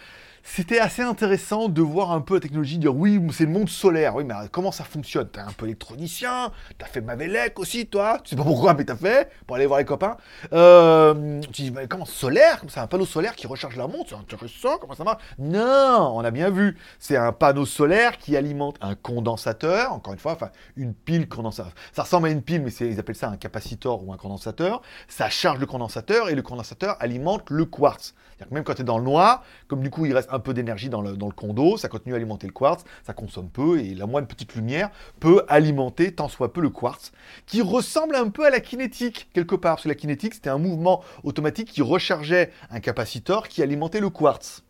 c'était 0.43 0.79
assez 0.79 1.01
intéressant 1.01 1.69
de 1.69 1.81
voir 1.81 2.11
un 2.11 2.21
peu 2.21 2.35
la 2.35 2.39
technologie, 2.41 2.77
dire 2.77 2.95
oui, 2.95 3.19
c'est 3.31 3.45
le 3.45 3.51
monde 3.51 3.69
solaire, 3.69 4.15
oui, 4.15 4.23
mais 4.25 4.35
comment 4.51 4.71
ça 4.71 4.83
fonctionne? 4.83 5.29
T'es 5.29 5.39
un 5.39 5.51
peu 5.51 5.65
électronicien, 5.65 6.51
t'as 6.77 6.85
fait 6.85 7.01
Mavelec 7.01 7.57
aussi, 7.59 7.87
toi, 7.87 8.19
tu 8.23 8.31
sais 8.31 8.35
pas 8.35 8.43
pourquoi, 8.43 8.73
mais 8.73 8.83
t'as 8.83 8.95
fait, 8.95 9.31
pour 9.47 9.55
aller 9.55 9.65
voir 9.65 9.79
les 9.79 9.85
copains. 9.85 10.17
Euh, 10.51 11.41
tu 11.51 11.63
dis, 11.63 11.71
mais 11.71 11.87
comment 11.87 12.05
solaire? 12.05 12.61
C'est 12.67 12.79
un 12.79 12.87
panneau 12.87 13.05
solaire 13.05 13.35
qui 13.35 13.47
recharge 13.47 13.77
la 13.77 13.87
montre, 13.87 14.09
c'est 14.09 14.15
intéressant, 14.15 14.77
comment 14.77 14.95
ça 14.95 15.03
marche? 15.03 15.23
Non, 15.39 16.13
on 16.15 16.23
a 16.23 16.31
bien 16.31 16.49
vu, 16.49 16.77
c'est 16.99 17.17
un 17.17 17.31
panneau 17.31 17.65
solaire 17.65 18.17
qui 18.17 18.35
alimente 18.35 18.75
un 18.81 18.95
condensateur, 18.95 19.93
encore 19.93 20.13
une 20.13 20.19
fois, 20.19 20.33
enfin, 20.33 20.49
une 20.75 20.93
pile 20.93 21.29
condensateur. 21.29 21.73
Ça 21.93 22.03
ressemble 22.03 22.27
à 22.27 22.31
une 22.31 22.41
pile, 22.41 22.61
mais 22.61 22.71
ils 22.71 22.99
appellent 22.99 23.15
ça 23.15 23.29
un 23.29 23.37
capacitor 23.37 24.05
ou 24.05 24.11
un 24.11 24.17
condensateur. 24.17 24.81
Ça 25.07 25.29
charge 25.29 25.59
le 25.59 25.65
condensateur 25.65 26.29
et 26.29 26.35
le 26.35 26.41
condensateur 26.41 26.97
alimente 26.99 27.49
le 27.49 27.65
quartz. 27.65 28.13
Même 28.51 28.63
quand 28.63 28.75
tu 28.75 28.81
es 28.81 28.85
dans 28.85 28.97
le 28.97 29.03
noir, 29.03 29.43
comme 29.67 29.81
du 29.81 29.89
coup 29.89 30.05
il 30.05 30.13
reste 30.13 30.29
un 30.31 30.39
peu 30.39 30.53
d'énergie 30.53 30.89
dans 30.89 31.01
le, 31.01 31.17
dans 31.17 31.27
le 31.27 31.33
condo, 31.33 31.77
ça 31.77 31.87
continue 31.89 32.13
à 32.13 32.17
alimenter 32.17 32.47
le 32.47 32.53
quartz, 32.53 32.83
ça 33.05 33.13
consomme 33.13 33.49
peu 33.49 33.79
et 33.79 33.93
la 33.93 34.05
moindre 34.05 34.27
petite 34.27 34.55
lumière 34.55 34.89
peut 35.19 35.43
alimenter 35.47 36.13
tant 36.13 36.27
soit 36.27 36.53
peu 36.53 36.61
le 36.61 36.69
quartz, 36.69 37.11
qui 37.45 37.61
ressemble 37.61 38.15
un 38.15 38.29
peu 38.29 38.45
à 38.45 38.49
la 38.49 38.59
kinétique 38.59 39.29
quelque 39.33 39.55
part, 39.55 39.75
parce 39.75 39.83
que 39.83 39.89
la 39.89 39.95
kinétique 39.95 40.33
c'était 40.33 40.49
un 40.49 40.57
mouvement 40.57 41.03
automatique 41.23 41.69
qui 41.71 41.81
rechargeait 41.81 42.51
un 42.69 42.79
capacitor 42.79 43.47
qui 43.47 43.61
alimentait 43.61 43.99
le 43.99 44.09
quartz. 44.09 44.63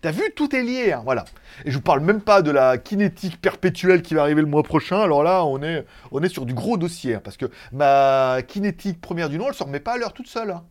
T'as 0.00 0.12
vu, 0.12 0.22
tout 0.36 0.54
est 0.54 0.62
lié, 0.62 0.92
hein, 0.92 1.02
voilà. 1.04 1.24
Et 1.64 1.70
je 1.72 1.76
vous 1.76 1.82
parle 1.82 2.00
même 2.00 2.20
pas 2.20 2.40
de 2.40 2.52
la 2.52 2.78
kinétique 2.78 3.40
perpétuelle 3.40 4.02
qui 4.02 4.14
va 4.14 4.22
arriver 4.22 4.42
le 4.42 4.46
mois 4.46 4.62
prochain. 4.62 5.00
Alors 5.00 5.24
là, 5.24 5.44
on 5.44 5.60
est, 5.60 5.84
on 6.12 6.22
est 6.22 6.28
sur 6.28 6.46
du 6.46 6.54
gros 6.54 6.76
dossier, 6.76 7.16
hein, 7.16 7.20
parce 7.22 7.36
que 7.36 7.46
ma 7.72 8.38
kinétique 8.46 9.00
première 9.00 9.28
du 9.28 9.38
nom, 9.38 9.48
elle 9.48 9.54
se 9.54 9.64
remet 9.64 9.80
pas 9.80 9.94
à 9.94 9.98
l'heure 9.98 10.12
toute 10.12 10.28
seule. 10.28 10.50
hein. 10.52 10.64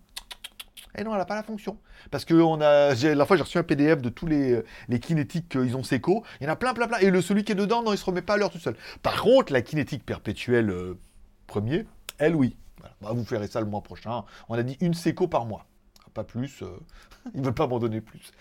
Et 0.98 1.04
non, 1.04 1.12
elle 1.12 1.20
n'a 1.20 1.25
pas 1.25 1.36
la 1.36 1.44
fonction. 1.44 1.77
Parce 2.10 2.25
que 2.25 2.34
on 2.34 2.60
a, 2.60 2.94
la 2.96 3.25
fois, 3.25 3.38
j'ai 3.38 3.44
reçu 3.44 3.58
un 3.58 3.63
PDF 3.63 4.01
de 4.01 4.10
tous 4.10 4.25
les, 4.25 4.63
les 4.89 5.00
kinétiques 5.00 5.50
qu'ils 5.50 5.75
ont 5.77 5.84
séco. 5.84 6.24
Il 6.42 6.46
y 6.46 6.50
en 6.50 6.54
a 6.54 6.56
plein, 6.56 6.74
plein, 6.74 6.88
plein. 6.88 6.98
Et 7.00 7.12
le 7.12 7.22
celui 7.22 7.44
qui 7.44 7.51
est 7.51 7.56
dedans, 7.56 7.84
non, 7.84 7.94
il 7.94 7.98
se 7.98 8.06
remet 8.06 8.22
pas 8.22 8.34
à 8.34 8.38
l'heure 8.38 8.50
tout 8.50 8.58
seul. 8.60 8.75
Par 9.04 9.22
contre, 9.22 9.54
la 9.54 9.62
kinétique 9.62 10.06
perpétuelle 10.06 10.72
euh, 10.72 10.98
premier, 11.46 11.86
elle, 12.18 12.36
oui. 12.36 12.56
Bah, 13.01 13.12
vous 13.13 13.24
ferez 13.25 13.48
ça 13.48 13.60
le 13.60 13.68
mois 13.68 13.82
prochain. 13.82 14.24
On 14.50 14.56
a 14.56 14.63
dit 14.63 14.77
une 14.82 14.94
séco 14.96 15.27
par 15.27 15.46
mois. 15.46 15.66
Pas 16.13 16.24
plus. 16.24 16.63
euh, 16.63 16.80
ils 17.36 17.44
veulent 17.44 17.54
pas 17.54 17.68
m'en 17.68 17.77
donner 17.77 18.01
plus. 18.01 18.32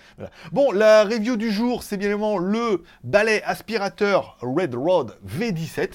Bon, 0.53 0.73
la 0.73 1.05
review 1.05 1.37
du 1.37 1.51
jour, 1.51 1.83
c'est 1.83 1.99
bien 1.99 2.09
évidemment 2.09 2.39
le 2.39 2.85
balai 3.05 3.43
aspirateur 3.43 4.39
Red 4.41 4.75
Rod 4.75 5.19
V17. 5.27 5.91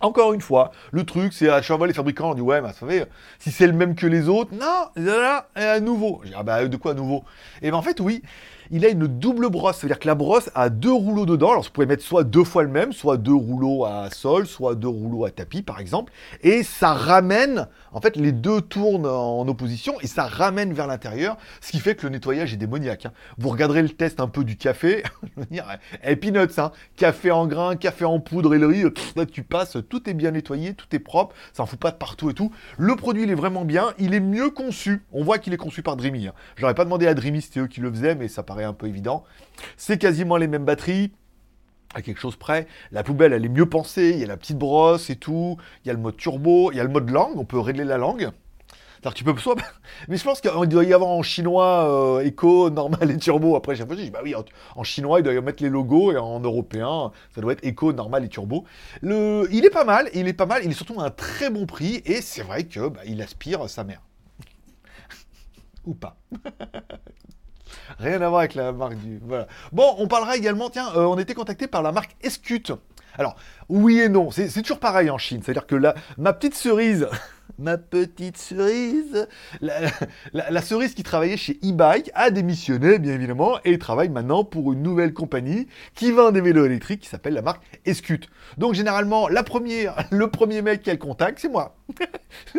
Encore 0.00 0.32
une 0.32 0.40
fois, 0.40 0.72
le 0.92 1.04
truc, 1.04 1.32
c'est 1.32 1.48
à 1.48 1.60
chaque 1.60 1.76
fois 1.76 1.86
les 1.86 1.92
fabricants 1.92 2.30
on 2.30 2.34
dit 2.34 2.40
ouais, 2.40 2.60
mais 2.60 2.68
vous 2.68 2.74
savez, 2.74 3.04
si 3.38 3.50
c'est 3.50 3.66
le 3.66 3.72
même 3.72 3.94
que 3.94 4.06
les 4.06 4.28
autres, 4.28 4.52
non, 4.54 4.86
là, 4.96 5.48
à 5.54 5.80
nouveau. 5.80 6.20
J'ai 6.24 6.30
dit, 6.30 6.36
ah 6.38 6.42
bah 6.42 6.66
de 6.66 6.76
quoi 6.76 6.92
à 6.92 6.94
nouveau? 6.94 7.24
Et 7.62 7.70
ben 7.70 7.76
en 7.76 7.82
fait, 7.82 8.00
oui, 8.00 8.22
il 8.70 8.84
a 8.84 8.88
une 8.88 9.06
double 9.06 9.48
brosse. 9.50 9.78
C'est-à-dire 9.78 9.98
que 9.98 10.06
la 10.06 10.14
brosse 10.14 10.50
a 10.54 10.68
deux 10.68 10.92
rouleaux 10.92 11.26
dedans. 11.26 11.50
Alors, 11.50 11.64
vous 11.64 11.70
pouvez 11.70 11.86
mettre 11.86 12.02
soit 12.04 12.24
deux 12.24 12.44
fois 12.44 12.62
le 12.62 12.68
même, 12.68 12.92
soit 12.92 13.16
deux 13.16 13.34
rouleaux 13.34 13.84
à 13.84 14.08
sol, 14.10 14.46
soit 14.46 14.74
deux 14.74 14.88
rouleaux 14.88 15.24
à 15.24 15.30
tapis, 15.30 15.62
par 15.62 15.80
exemple. 15.80 16.12
Et 16.42 16.62
ça 16.62 16.92
ramène, 16.92 17.66
en 17.92 18.00
fait, 18.00 18.16
les 18.16 18.32
deux 18.32 18.60
tournent 18.60 19.06
en 19.06 19.46
opposition 19.48 19.94
et 20.00 20.06
ça 20.06 20.24
ramène 20.24 20.72
vers 20.72 20.86
l'intérieur, 20.86 21.36
ce 21.60 21.72
qui 21.72 21.80
fait 21.80 21.94
que 21.94 22.06
le 22.06 22.10
nettoyage 22.10 22.52
est 22.52 22.56
démoniaque. 22.56 23.06
hein. 23.06 23.12
Vous 23.38 23.48
regarderez 23.48 23.82
le 23.82 23.88
test 23.88 24.20
un 24.20 24.28
peu 24.28 24.44
du 24.44 24.56
café. 24.56 25.02
Je 25.36 25.40
veux 25.40 25.46
dire, 25.46 25.66
eh, 26.04 26.18
hein. 26.58 26.72
Café 26.96 27.30
en 27.30 27.46
grains, 27.46 27.76
café 27.76 28.04
en 28.04 28.20
poudre 28.20 28.54
et 28.54 28.58
le 28.58 28.66
riz. 28.66 28.90
pff, 28.90 29.14
là, 29.16 29.26
tu 29.26 29.42
passes, 29.42 29.76
tout 29.88 30.08
est 30.08 30.14
bien 30.14 30.30
nettoyé, 30.30 30.74
tout 30.74 30.86
est 30.92 30.98
propre. 30.98 31.34
Ça 31.52 31.62
en 31.62 31.66
fout 31.66 31.78
pas 31.78 31.90
de 31.90 31.96
partout 31.96 32.30
et 32.30 32.34
tout. 32.34 32.52
Le 32.78 32.94
produit, 32.96 33.24
il 33.24 33.30
est 33.30 33.34
vraiment 33.34 33.64
bien. 33.64 33.92
Il 33.98 34.14
est 34.14 34.20
mieux 34.20 34.50
conçu. 34.50 35.02
On 35.12 35.24
voit 35.24 35.38
qu'il 35.38 35.52
est 35.52 35.58
conçu 35.58 35.82
par 35.82 35.96
Dreamy. 35.96 36.28
hein. 36.28 36.32
Je 36.56 36.62
n'aurais 36.62 36.74
pas 36.74 36.84
demandé 36.84 37.06
à 37.06 37.14
Dreamy, 37.14 37.42
c'était 37.42 37.60
eux 37.60 37.66
qui 37.66 37.80
le 37.80 37.90
faisaient, 37.90 38.14
mais 38.14 38.28
ça 38.28 38.42
paraît 38.42 38.59
un 38.64 38.72
peu 38.72 38.86
évident. 38.86 39.24
C'est 39.76 39.98
quasiment 39.98 40.36
les 40.36 40.46
mêmes 40.46 40.64
batteries 40.64 41.12
à 41.94 42.02
quelque 42.02 42.20
chose 42.20 42.36
près. 42.36 42.66
La 42.92 43.02
poubelle, 43.02 43.32
elle 43.32 43.44
est 43.44 43.48
mieux 43.48 43.68
pensée. 43.68 44.10
Il 44.10 44.18
y 44.20 44.24
a 44.24 44.26
la 44.26 44.36
petite 44.36 44.58
brosse 44.58 45.10
et 45.10 45.16
tout. 45.16 45.56
Il 45.84 45.88
y 45.88 45.90
a 45.90 45.94
le 45.94 46.00
mode 46.00 46.16
turbo. 46.16 46.70
Il 46.72 46.76
y 46.76 46.80
a 46.80 46.84
le 46.84 46.90
mode 46.90 47.10
langue. 47.10 47.36
On 47.36 47.44
peut 47.44 47.58
régler 47.58 47.84
la 47.84 47.98
langue. 47.98 48.30
Que 49.02 49.08
tu 49.14 49.24
peux 49.24 49.36
soit. 49.38 49.56
Mais 50.08 50.16
je 50.18 50.24
pense 50.24 50.40
qu'il 50.40 50.50
doit 50.68 50.84
y 50.84 50.92
avoir 50.92 51.10
en 51.10 51.22
chinois 51.22 52.18
euh, 52.18 52.20
éco, 52.20 52.68
normal 52.68 53.10
et 53.10 53.16
turbo. 53.16 53.56
Après, 53.56 53.74
j'ai 53.74 53.84
réfléchi, 53.84 54.06
je 54.06 54.12
bah 54.12 54.20
oui, 54.22 54.34
en, 54.34 54.44
en 54.76 54.84
chinois, 54.84 55.20
il 55.20 55.22
doit 55.22 55.32
y 55.32 55.40
mettre 55.40 55.62
les 55.62 55.70
logos 55.70 56.12
et 56.12 56.18
en 56.18 56.40
européen, 56.40 57.10
ça 57.34 57.40
doit 57.40 57.52
être 57.54 57.64
éco, 57.64 57.92
normal 57.92 58.24
et 58.24 58.28
turbo. 58.28 58.64
Le, 59.00 59.48
il 59.50 59.64
est 59.64 59.70
pas 59.70 59.84
mal, 59.84 60.10
il 60.12 60.28
est 60.28 60.34
pas 60.34 60.46
mal, 60.46 60.62
il 60.64 60.70
est 60.70 60.74
surtout 60.74 61.00
à 61.00 61.04
un 61.04 61.10
très 61.10 61.48
bon 61.48 61.64
prix 61.64 62.02
et 62.04 62.20
c'est 62.20 62.42
vrai 62.42 62.64
que 62.64 62.88
bah, 62.88 63.00
il 63.06 63.22
aspire 63.22 63.68
sa 63.70 63.84
mère. 63.84 64.02
Ou 65.86 65.94
pas. 65.94 66.18
Rien 67.98 68.20
à 68.22 68.28
voir 68.28 68.40
avec 68.40 68.54
la 68.54 68.72
marque 68.72 68.96
du. 68.96 69.20
Voilà. 69.22 69.46
Bon, 69.72 69.94
on 69.98 70.06
parlera 70.06 70.36
également, 70.36 70.70
tiens, 70.70 70.88
euh, 70.96 71.04
on 71.04 71.18
était 71.18 71.34
contacté 71.34 71.66
par 71.66 71.82
la 71.82 71.92
marque 71.92 72.16
Escute. 72.22 72.72
Alors, 73.18 73.36
oui 73.68 74.00
et 74.00 74.08
non, 74.08 74.30
c'est 74.30 74.48
toujours 74.62 74.78
pareil 74.78 75.10
en 75.10 75.18
Chine. 75.18 75.42
C'est-à-dire 75.44 75.66
que 75.66 75.74
la, 75.74 75.94
ma 76.16 76.32
petite 76.32 76.54
cerise, 76.54 77.08
ma 77.58 77.76
petite 77.76 78.36
cerise, 78.36 79.28
la, 79.60 80.62
cerise 80.62 80.94
qui 80.94 81.02
travaillait 81.02 81.36
chez 81.36 81.58
e-bike 81.64 82.10
a 82.14 82.30
démissionné, 82.30 82.98
bien 82.98 83.14
évidemment, 83.14 83.58
et 83.64 83.78
travaille 83.78 84.08
maintenant 84.08 84.44
pour 84.44 84.72
une 84.72 84.82
nouvelle 84.82 85.12
compagnie 85.12 85.66
qui 85.94 86.12
vend 86.12 86.30
des 86.30 86.40
vélos 86.40 86.64
électriques 86.64 87.00
qui 87.00 87.08
s'appelle 87.08 87.34
la 87.34 87.42
marque 87.42 87.62
Escute. 87.84 88.28
Donc, 88.58 88.74
généralement, 88.74 89.28
la 89.28 89.44
le 90.10 90.30
premier 90.30 90.62
mec 90.62 90.82
qu'elle 90.82 90.98
contacte, 90.98 91.40
c'est 91.40 91.48
moi. 91.48 91.76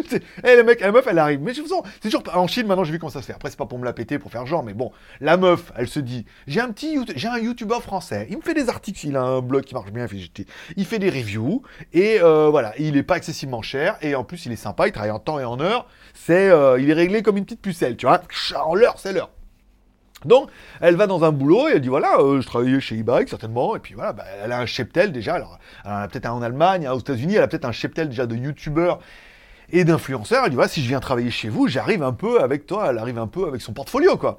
C'est- 0.10 0.24
Eh, 0.44 0.56
le 0.56 0.64
mec, 0.64 0.82
la 0.82 0.92
meuf, 0.92 1.06
elle 1.08 1.20
arrive. 1.20 1.40
Mais 1.42 1.52
de 1.52 1.58
toute 1.58 1.68
façon, 1.68 1.84
c'est 2.02 2.10
toujours 2.10 2.24
en 2.34 2.48
Chine 2.48 2.68
maintenant, 2.68 2.84
j'ai 2.84 2.92
vu 2.92 3.00
comment 3.00 3.10
ça 3.12 3.22
se 3.22 3.28
fait. 3.28 3.34
Après, 3.34 3.50
c'est 3.50 3.58
pas 3.58 3.66
pour 3.66 3.80
me 3.80 3.86
la 3.86 3.94
péter, 3.94 4.20
pour 4.20 4.32
faire 4.32 4.46
genre, 4.46 4.64
mais 4.64 4.74
bon, 4.74 4.92
la 5.20 5.38
meuf, 5.38 5.72
elle 5.78 5.88
se 5.88 6.00
dit, 6.00 6.26
j'ai 6.48 6.60
un 6.62 6.72
petit, 6.72 6.98
j'ai 7.16 7.28
un 7.28 7.38
youtubeur 7.38 7.82
français. 7.84 8.28
Il 8.30 8.38
me 8.38 8.42
fait 8.42 8.54
des 8.54 8.70
articles, 8.70 9.06
il 9.06 9.16
a 9.16 9.22
un 9.22 9.42
blog 9.42 9.64
qui 9.64 9.74
marche 9.74 9.92
bien, 9.92 10.06
il 10.12 10.30
fait, 10.30 10.46
il 10.76 10.86
fait 10.86 11.00
des 11.00 11.10
reviews 11.10 11.62
et 11.94 12.20
euh, 12.22 12.50
voilà, 12.50 12.74
il 12.80 12.98
est 12.98 13.04
pas 13.04 13.18
excessivement 13.18 13.62
cher 13.62 13.98
et 14.02 14.16
en 14.16 14.24
plus, 14.24 14.46
il 14.46 14.52
est 14.52 14.56
sympa, 14.58 14.88
il 14.88 14.92
travaille 14.92 15.12
en 15.12 15.20
temps 15.20 15.40
et 15.40 15.46
en 15.46 15.60
heure. 15.60 15.88
C'est, 16.14 16.50
euh, 16.50 16.80
il 16.80 16.90
est 16.90 16.94
réglé 16.94 17.22
comme 17.22 17.38
une 17.38 17.46
petite 17.46 17.62
pucelle, 17.62 17.96
tu 17.98 18.06
vois. 18.06 18.22
En 18.64 18.76
l'heure, 18.76 19.00
c'est 19.00 19.14
l'heure. 19.14 19.30
Donc, 20.26 20.50
elle 20.80 20.96
va 20.96 21.08
dans 21.08 21.24
un 21.24 21.32
boulot 21.32 21.68
et 21.68 21.74
elle 21.74 21.82
dit 21.82 21.88
voilà, 21.88 22.20
euh, 22.20 22.42
je 22.42 22.48
travaillais 22.48 22.80
chez 22.80 23.00
e-bike 23.00 23.30
certainement, 23.30 23.76
et 23.76 23.80
puis 23.80 23.94
voilà, 23.94 24.14
bah, 24.14 24.24
elle 24.44 24.52
a 24.52 24.60
un 24.60 24.66
cheptel 24.66 25.12
déjà. 25.12 25.36
Alors, 25.36 25.60
peut-être 25.84 26.28
en 26.28 26.42
Allemagne, 26.42 26.88
aux 26.88 27.00
États-Unis, 27.00 27.36
elle 27.36 27.44
a 27.44 27.48
peut-être 27.48 27.66
un 27.66 27.72
cheptel 27.72 28.10
déjà 28.10 28.26
de 28.26 28.36
youtubeurs 28.36 29.00
et 29.72 29.84
d'influenceurs. 29.84 30.44
Elle 30.44 30.50
dit 30.50 30.56
voilà, 30.56 30.70
si 30.70 30.82
je 30.82 30.88
viens 30.88 31.00
travailler 31.00 31.32
chez 31.32 31.50
vous, 31.50 31.68
j'arrive 31.68 32.04
un 32.04 32.14
peu 32.14 32.42
avec 32.42 32.66
toi. 32.66 32.88
Elle 32.90 32.98
arrive 32.98 33.18
un 33.18 33.28
peu 33.28 33.48
avec 33.48 33.62
son 33.62 33.74
portfolio, 33.74 34.18
quoi. 34.18 34.38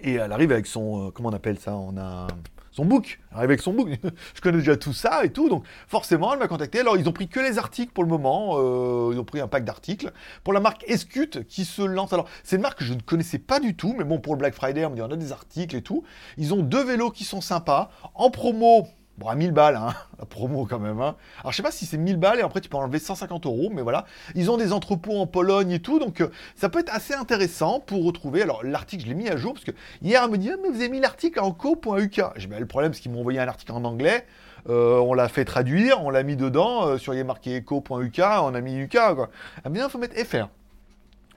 Et 0.00 0.14
elle 0.14 0.32
arrive 0.32 0.52
avec 0.52 0.66
son, 0.66 1.06
euh, 1.06 1.10
comment 1.10 1.30
on 1.30 1.32
appelle 1.32 1.58
ça? 1.58 1.74
On 1.74 1.96
a 1.96 2.26
son 2.74 2.84
book. 2.84 3.20
Avec 3.32 3.60
son 3.60 3.72
book. 3.72 3.88
je 4.34 4.40
connais 4.40 4.58
déjà 4.58 4.76
tout 4.76 4.92
ça 4.92 5.24
et 5.24 5.30
tout, 5.30 5.48
donc 5.48 5.64
forcément, 5.86 6.32
elle 6.32 6.40
m'a 6.40 6.48
contacté. 6.48 6.80
Alors, 6.80 6.96
ils 6.96 7.08
ont 7.08 7.12
pris 7.12 7.28
que 7.28 7.38
les 7.38 7.56
articles 7.56 7.92
pour 7.92 8.02
le 8.02 8.10
moment. 8.10 8.56
euh, 8.58 9.12
ils 9.12 9.18
ont 9.18 9.24
pris 9.24 9.40
un 9.40 9.46
pack 9.46 9.64
d'articles 9.64 10.12
pour 10.42 10.52
la 10.52 10.60
marque 10.60 10.84
Escute 10.88 11.46
qui 11.46 11.64
se 11.64 11.82
lance. 11.82 12.12
Alors, 12.12 12.26
c'est 12.42 12.56
une 12.56 12.62
marque 12.62 12.80
que 12.80 12.84
je 12.84 12.94
ne 12.94 13.00
connaissais 13.00 13.38
pas 13.38 13.60
du 13.60 13.76
tout, 13.76 13.94
mais 13.96 14.04
bon, 14.04 14.18
pour 14.18 14.34
le 14.34 14.38
Black 14.38 14.54
Friday, 14.54 14.84
on 14.84 14.90
me 14.90 14.96
dit 14.96 15.02
on 15.02 15.10
a 15.10 15.16
des 15.16 15.30
articles 15.30 15.76
et 15.76 15.82
tout. 15.82 16.02
Ils 16.36 16.52
ont 16.52 16.62
deux 16.62 16.82
vélos 16.84 17.10
qui 17.10 17.24
sont 17.24 17.40
sympas 17.40 17.90
en 18.14 18.30
promo. 18.30 18.88
Bon, 19.16 19.28
à 19.28 19.36
1000 19.36 19.52
balles, 19.52 19.76
hein, 19.76 19.94
la 20.18 20.24
promo 20.24 20.66
quand 20.66 20.80
même. 20.80 21.00
Hein. 21.00 21.14
Alors, 21.40 21.52
je 21.52 21.56
sais 21.56 21.62
pas 21.62 21.70
si 21.70 21.86
c'est 21.86 21.96
1000 21.96 22.16
balles 22.16 22.40
et 22.40 22.42
après 22.42 22.60
tu 22.60 22.68
peux 22.68 22.76
enlever 22.76 22.98
150 22.98 23.46
euros, 23.46 23.70
mais 23.72 23.82
voilà. 23.82 24.06
Ils 24.34 24.50
ont 24.50 24.56
des 24.56 24.72
entrepôts 24.72 25.18
en 25.18 25.26
Pologne 25.26 25.70
et 25.70 25.78
tout, 25.78 26.00
donc 26.00 26.20
euh, 26.20 26.30
ça 26.56 26.68
peut 26.68 26.80
être 26.80 26.92
assez 26.92 27.14
intéressant 27.14 27.78
pour 27.78 28.04
retrouver. 28.04 28.42
Alors, 28.42 28.64
l'article, 28.64 29.04
je 29.04 29.08
l'ai 29.08 29.14
mis 29.14 29.28
à 29.28 29.36
jour 29.36 29.52
parce 29.54 29.64
que 29.64 29.70
hier, 30.02 30.20
elle 30.24 30.30
me 30.30 30.38
dit, 30.38 30.50
Ah, 30.50 30.56
mais 30.60 30.68
vous 30.68 30.76
avez 30.76 30.88
mis 30.88 30.98
l'article 30.98 31.38
en 31.38 31.52
co.uk. 31.52 32.22
J'ai 32.36 32.46
bah, 32.48 32.58
le 32.58 32.66
problème, 32.66 32.92
c'est 32.92 33.02
qu'ils 33.02 33.12
m'ont 33.12 33.20
envoyé 33.20 33.38
un 33.38 33.46
article 33.46 33.72
en 33.72 33.84
anglais. 33.84 34.26
Euh, 34.68 34.98
on 34.98 35.14
l'a 35.14 35.28
fait 35.28 35.44
traduire, 35.44 36.02
on 36.02 36.10
l'a 36.10 36.22
mis 36.22 36.36
dedans, 36.36 36.86
euh, 36.86 36.98
sur 36.98 37.14
il 37.14 37.20
a 37.20 37.24
marqué 37.24 37.58
eco.uk, 37.58 38.18
on 38.18 38.54
a 38.54 38.60
mis 38.60 38.78
UK, 38.78 38.96
quoi. 39.14 39.30
Ah, 39.64 39.68
mais 39.68 39.78
il 39.78 39.88
faut 39.90 39.98
mettre 39.98 40.16
FR. 40.16 40.48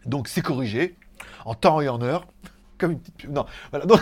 Donc, 0.06 0.30
c'est 0.30 0.42
corrigé, 0.42 0.96
en 1.46 1.54
temps 1.54 1.82
et 1.82 1.90
en 1.90 2.02
heure. 2.02 2.26
Comme 2.78 2.92
une 2.92 3.00
petite 3.00 3.16
pub. 3.16 3.32
Non, 3.32 3.46
voilà. 3.72 3.86
Donc, 3.86 4.00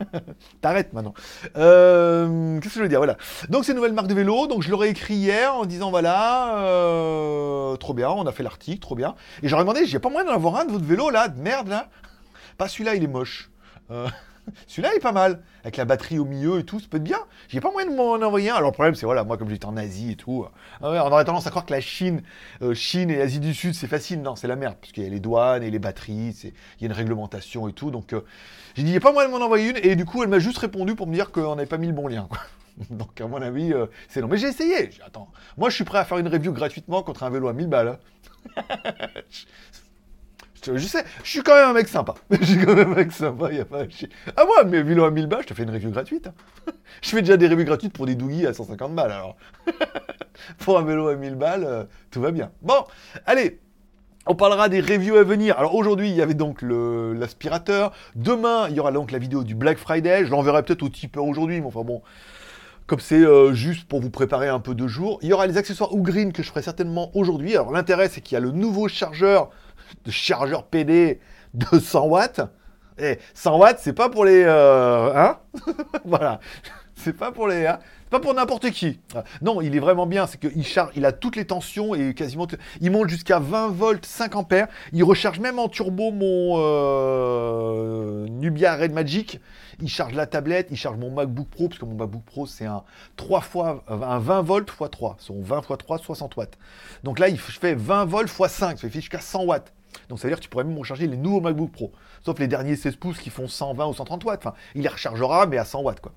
t'arrêtes 0.60 0.92
maintenant. 0.92 1.14
Euh, 1.56 2.58
Qu'est-ce 2.60 2.74
que 2.74 2.80
je 2.80 2.82
veux 2.82 2.88
dire 2.88 2.98
Voilà. 2.98 3.16
Donc, 3.48 3.64
c'est 3.64 3.72
une 3.72 3.76
nouvelle 3.76 3.92
marque 3.92 4.08
de 4.08 4.14
vélo. 4.14 4.46
Donc, 4.46 4.62
je 4.62 4.70
leur 4.70 4.82
ai 4.84 4.88
écrit 4.88 5.14
hier 5.14 5.54
en 5.54 5.64
disant 5.64 5.90
voilà, 5.90 6.58
euh, 6.58 7.76
trop 7.76 7.94
bien, 7.94 8.10
on 8.10 8.26
a 8.26 8.32
fait 8.32 8.42
l'article, 8.42 8.80
trop 8.80 8.94
bien. 8.94 9.14
Et 9.42 9.48
j'aurais 9.48 9.62
demandé, 9.62 9.86
j'ai 9.86 9.98
pas 9.98 10.10
moyen 10.10 10.26
d'en 10.26 10.34
avoir 10.34 10.56
un 10.56 10.64
de 10.64 10.72
votre 10.72 10.84
vélo 10.84 11.10
là, 11.10 11.28
de 11.28 11.40
merde 11.40 11.68
là 11.68 11.88
Pas 12.56 12.68
celui-là, 12.68 12.94
il 12.94 13.04
est 13.04 13.08
moche. 13.08 13.50
Euh, 13.90 14.08
celui-là, 14.66 14.90
il 14.92 14.96
est 14.96 15.00
pas 15.00 15.12
mal. 15.12 15.42
Avec 15.62 15.76
la 15.76 15.84
batterie 15.84 16.18
au 16.18 16.24
milieu 16.24 16.60
et 16.60 16.64
tout, 16.64 16.80
ça 16.80 16.86
peut 16.88 16.96
être 16.98 17.04
bien. 17.04 17.18
J'ai 17.48 17.60
pas 17.60 17.70
moyen 17.70 17.90
de 17.90 17.96
m'en 17.96 18.14
envoyer 18.14 18.50
un. 18.50 18.54
Alors, 18.54 18.70
le 18.70 18.74
problème, 18.74 18.94
c'est 18.94 19.06
voilà, 19.06 19.24
moi, 19.24 19.36
comme 19.36 19.50
j'étais 19.50 19.66
en 19.66 19.76
Asie 19.76 20.12
et 20.12 20.16
tout, 20.16 20.44
euh, 20.82 20.92
ouais, 20.92 20.98
on 21.00 21.12
aurait 21.12 21.24
tendance 21.24 21.46
à 21.46 21.50
croire 21.50 21.66
que 21.66 21.72
la 21.72 21.80
Chine, 21.80 22.22
euh, 22.62 22.74
Chine 22.74 23.10
et 23.10 23.20
Asie 23.20 23.40
du 23.40 23.52
Sud, 23.54 23.74
c'est 23.74 23.86
facile. 23.86 24.22
Non, 24.22 24.36
c'est 24.36 24.46
la 24.46 24.56
merde. 24.56 24.76
Parce 24.80 24.92
qu'il 24.92 25.02
y 25.02 25.06
a 25.06 25.10
les 25.10 25.20
douanes 25.20 25.62
et 25.62 25.70
les 25.70 25.78
batteries, 25.78 26.34
il 26.42 26.52
y 26.80 26.84
a 26.84 26.86
une 26.86 26.92
réglementation 26.92 27.68
et 27.68 27.72
tout. 27.72 27.90
Donc, 27.90 28.12
euh, 28.12 28.24
j'ai 28.74 28.82
dit, 28.82 28.88
il 28.88 28.92
n'y 28.92 28.96
a 28.96 29.00
pas 29.00 29.12
moyen 29.12 29.28
de 29.28 29.34
m'en 29.34 29.44
envoyer 29.44 29.70
une. 29.70 29.76
Et 29.82 29.96
du 29.96 30.04
coup, 30.04 30.22
elle 30.22 30.28
m'a 30.28 30.38
juste 30.38 30.58
répondu 30.58 30.94
pour 30.94 31.06
me 31.06 31.14
dire 31.14 31.32
qu'on 31.32 31.56
n'avait 31.56 31.66
pas 31.66 31.78
mis 31.78 31.88
le 31.88 31.92
bon 31.92 32.06
lien. 32.06 32.28
Donc, 32.90 33.20
à 33.20 33.26
mon 33.26 33.42
avis, 33.42 33.72
c'est 34.08 34.20
non. 34.20 34.28
Mais 34.28 34.38
j'ai 34.38 34.48
essayé. 34.48 34.90
J'ai 34.92 35.02
attends, 35.02 35.28
moi, 35.56 35.70
je 35.70 35.74
suis 35.74 35.84
prêt 35.84 35.98
à 35.98 36.04
faire 36.04 36.18
une 36.18 36.28
review 36.28 36.52
gratuitement 36.52 37.02
contre 37.02 37.24
un 37.24 37.30
vélo 37.30 37.48
à 37.48 37.52
1000 37.52 37.66
balles. 37.66 37.98
Je, 40.64 40.78
sais, 40.78 41.04
je 41.24 41.28
suis 41.30 41.42
quand 41.42 41.54
même 41.54 41.70
un 41.70 41.72
mec 41.72 41.88
sympa. 41.88 42.14
Je 42.30 42.44
suis 42.44 42.64
quand 42.64 42.74
même 42.74 42.92
un 42.92 42.96
mec 42.96 43.12
sympa, 43.12 43.52
y 43.52 43.60
a 43.60 43.64
pas 43.64 43.80
à 43.80 43.88
chier. 43.88 44.08
Ah 44.36 44.44
moi, 44.44 44.64
mes 44.64 44.82
vélos 44.82 45.04
à 45.04 45.10
1000 45.10 45.26
balles, 45.26 45.42
je 45.42 45.48
te 45.48 45.54
fais 45.54 45.62
une 45.62 45.70
review 45.70 45.90
gratuite. 45.90 46.26
hein. 46.26 46.34
Je 47.02 47.10
fais 47.10 47.20
déjà 47.22 47.36
des 47.36 47.46
reviews 47.48 47.64
gratuites 47.64 47.92
pour 47.92 48.06
des 48.06 48.14
douillis 48.14 48.46
à 48.46 48.52
150 48.52 48.94
balles, 48.94 49.12
alors. 49.12 49.36
pour 50.58 50.78
un 50.78 50.82
vélo 50.84 51.08
à 51.08 51.16
1000 51.16 51.34
balles, 51.36 51.64
euh, 51.64 51.84
tout 52.10 52.20
va 52.20 52.30
bien. 52.30 52.50
Bon, 52.62 52.84
allez, 53.26 53.60
on 54.26 54.34
parlera 54.34 54.68
des 54.68 54.80
reviews 54.80 55.16
à 55.16 55.22
venir. 55.24 55.58
Alors 55.58 55.74
aujourd'hui, 55.74 56.10
il 56.10 56.16
y 56.16 56.22
avait 56.22 56.34
donc 56.34 56.62
l'aspirateur. 56.62 57.92
Demain, 58.14 58.68
il 58.68 58.76
y 58.76 58.80
aura 58.80 58.92
donc 58.92 59.10
la 59.10 59.18
vidéo 59.18 59.44
du 59.44 59.54
Black 59.54 59.78
Friday. 59.78 60.24
Je 60.26 60.30
l'enverrai 60.30 60.62
peut-être 60.62 60.82
au 60.82 60.88
tipeur 60.88 61.24
aujourd'hui, 61.24 61.60
mais 61.60 61.66
enfin 61.66 61.82
bon. 61.82 62.02
Comme 62.86 63.00
c'est 63.00 63.16
euh, 63.22 63.52
juste 63.52 63.86
pour 63.86 64.00
vous 64.00 64.08
préparer 64.10 64.48
un 64.48 64.60
peu 64.60 64.74
de 64.74 64.86
jour. 64.86 65.18
Il 65.22 65.28
y 65.28 65.32
aura 65.34 65.46
les 65.46 65.58
accessoires 65.58 65.94
ou 65.94 66.02
green 66.02 66.32
que 66.32 66.42
je 66.42 66.48
ferai 66.48 66.62
certainement 66.62 67.10
aujourd'hui. 67.14 67.54
Alors 67.54 67.70
l'intérêt, 67.70 68.08
c'est 68.08 68.22
qu'il 68.22 68.34
y 68.34 68.38
a 68.38 68.40
le 68.40 68.50
nouveau 68.50 68.88
chargeur, 68.88 69.50
de 70.04 70.10
chargeur 70.10 70.64
PD 70.66 71.20
de 71.54 71.78
100 71.78 72.06
watts. 72.06 72.40
Et 72.98 73.18
100 73.34 73.58
watts, 73.58 73.78
c'est 73.80 73.92
pas 73.92 74.08
pour 74.08 74.24
les... 74.24 74.42
euh, 74.44 75.12
hein 75.14 75.38
Voilà. 76.04 76.40
C'est 76.96 77.12
pas 77.16 77.30
pour 77.32 77.46
les... 77.48 77.66
hein 77.66 77.78
c'est 78.08 78.10
pas 78.12 78.20
pour 78.20 78.32
n'importe 78.32 78.70
qui. 78.70 79.00
Non, 79.42 79.60
il 79.60 79.76
est 79.76 79.80
vraiment 79.80 80.06
bien. 80.06 80.26
C'est 80.26 80.38
qu'il 80.40 80.64
charge, 80.64 80.92
il 80.96 81.04
a 81.04 81.12
toutes 81.12 81.36
les 81.36 81.44
tensions 81.46 81.94
et 81.94 82.14
quasiment. 82.14 82.46
Il 82.80 82.90
monte 82.90 83.10
jusqu'à 83.10 83.38
20 83.38 83.68
volts, 83.68 84.06
5 84.06 84.34
ampères. 84.34 84.66
Il 84.94 85.04
recharge 85.04 85.40
même 85.40 85.58
en 85.58 85.68
turbo 85.68 86.10
mon 86.10 86.54
euh, 86.58 88.26
Nubia 88.28 88.74
Red 88.76 88.92
Magic. 88.92 89.40
Il 89.80 89.88
charge 89.88 90.14
la 90.14 90.26
tablette, 90.26 90.68
il 90.70 90.76
charge 90.78 90.96
mon 90.96 91.10
MacBook 91.10 91.48
Pro, 91.48 91.68
parce 91.68 91.78
que 91.78 91.84
mon 91.84 91.94
MacBook 91.94 92.24
Pro, 92.24 92.46
c'est 92.46 92.64
un 92.64 92.82
3 93.16 93.42
fois, 93.42 93.84
un 93.88 94.18
20 94.18 94.40
volts 94.42 94.68
x 94.70 94.90
3. 94.90 95.16
Son 95.20 95.40
20 95.42 95.58
x 95.58 95.68
3, 95.78 95.98
60 95.98 96.36
watts. 96.36 96.58
Donc 97.04 97.18
là, 97.18 97.28
il 97.28 97.36
f- 97.36 97.52
je 97.52 97.58
fais 97.60 97.74
20 97.74 98.06
volts 98.06 98.30
x 98.30 98.50
5. 98.50 98.78
Ça 98.78 98.88
fait 98.88 99.00
jusqu'à 99.00 99.20
100 99.20 99.44
watts. 99.44 99.72
Donc 100.08 100.18
ça 100.18 100.28
veut 100.28 100.30
dire 100.30 100.38
que 100.38 100.44
tu 100.44 100.48
pourrais 100.48 100.64
même 100.64 100.78
recharger 100.78 101.06
les 101.06 101.16
nouveaux 101.16 101.40
MacBook 101.40 101.70
Pro. 101.70 101.92
Sauf 102.24 102.38
les 102.38 102.48
derniers 102.48 102.76
16 102.76 102.96
pouces 102.96 103.18
qui 103.18 103.30
font 103.30 103.48
120 103.48 103.86
ou 103.86 103.94
130 103.94 104.24
watts. 104.24 104.40
Enfin, 104.40 104.54
il 104.74 104.82
les 104.82 104.88
rechargera, 104.88 105.46
mais 105.46 105.58
à 105.58 105.64
100 105.64 105.82
watts, 105.82 106.00
quoi. 106.00 106.12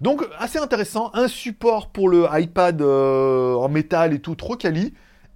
Donc, 0.00 0.24
assez 0.38 0.58
intéressant. 0.58 1.10
Un 1.14 1.28
support 1.28 1.88
pour 1.88 2.08
le 2.08 2.26
iPad 2.32 2.80
euh, 2.82 3.54
en 3.54 3.68
métal 3.68 4.12
et 4.12 4.20
tout, 4.20 4.34
trop 4.34 4.56
quali. 4.56 4.94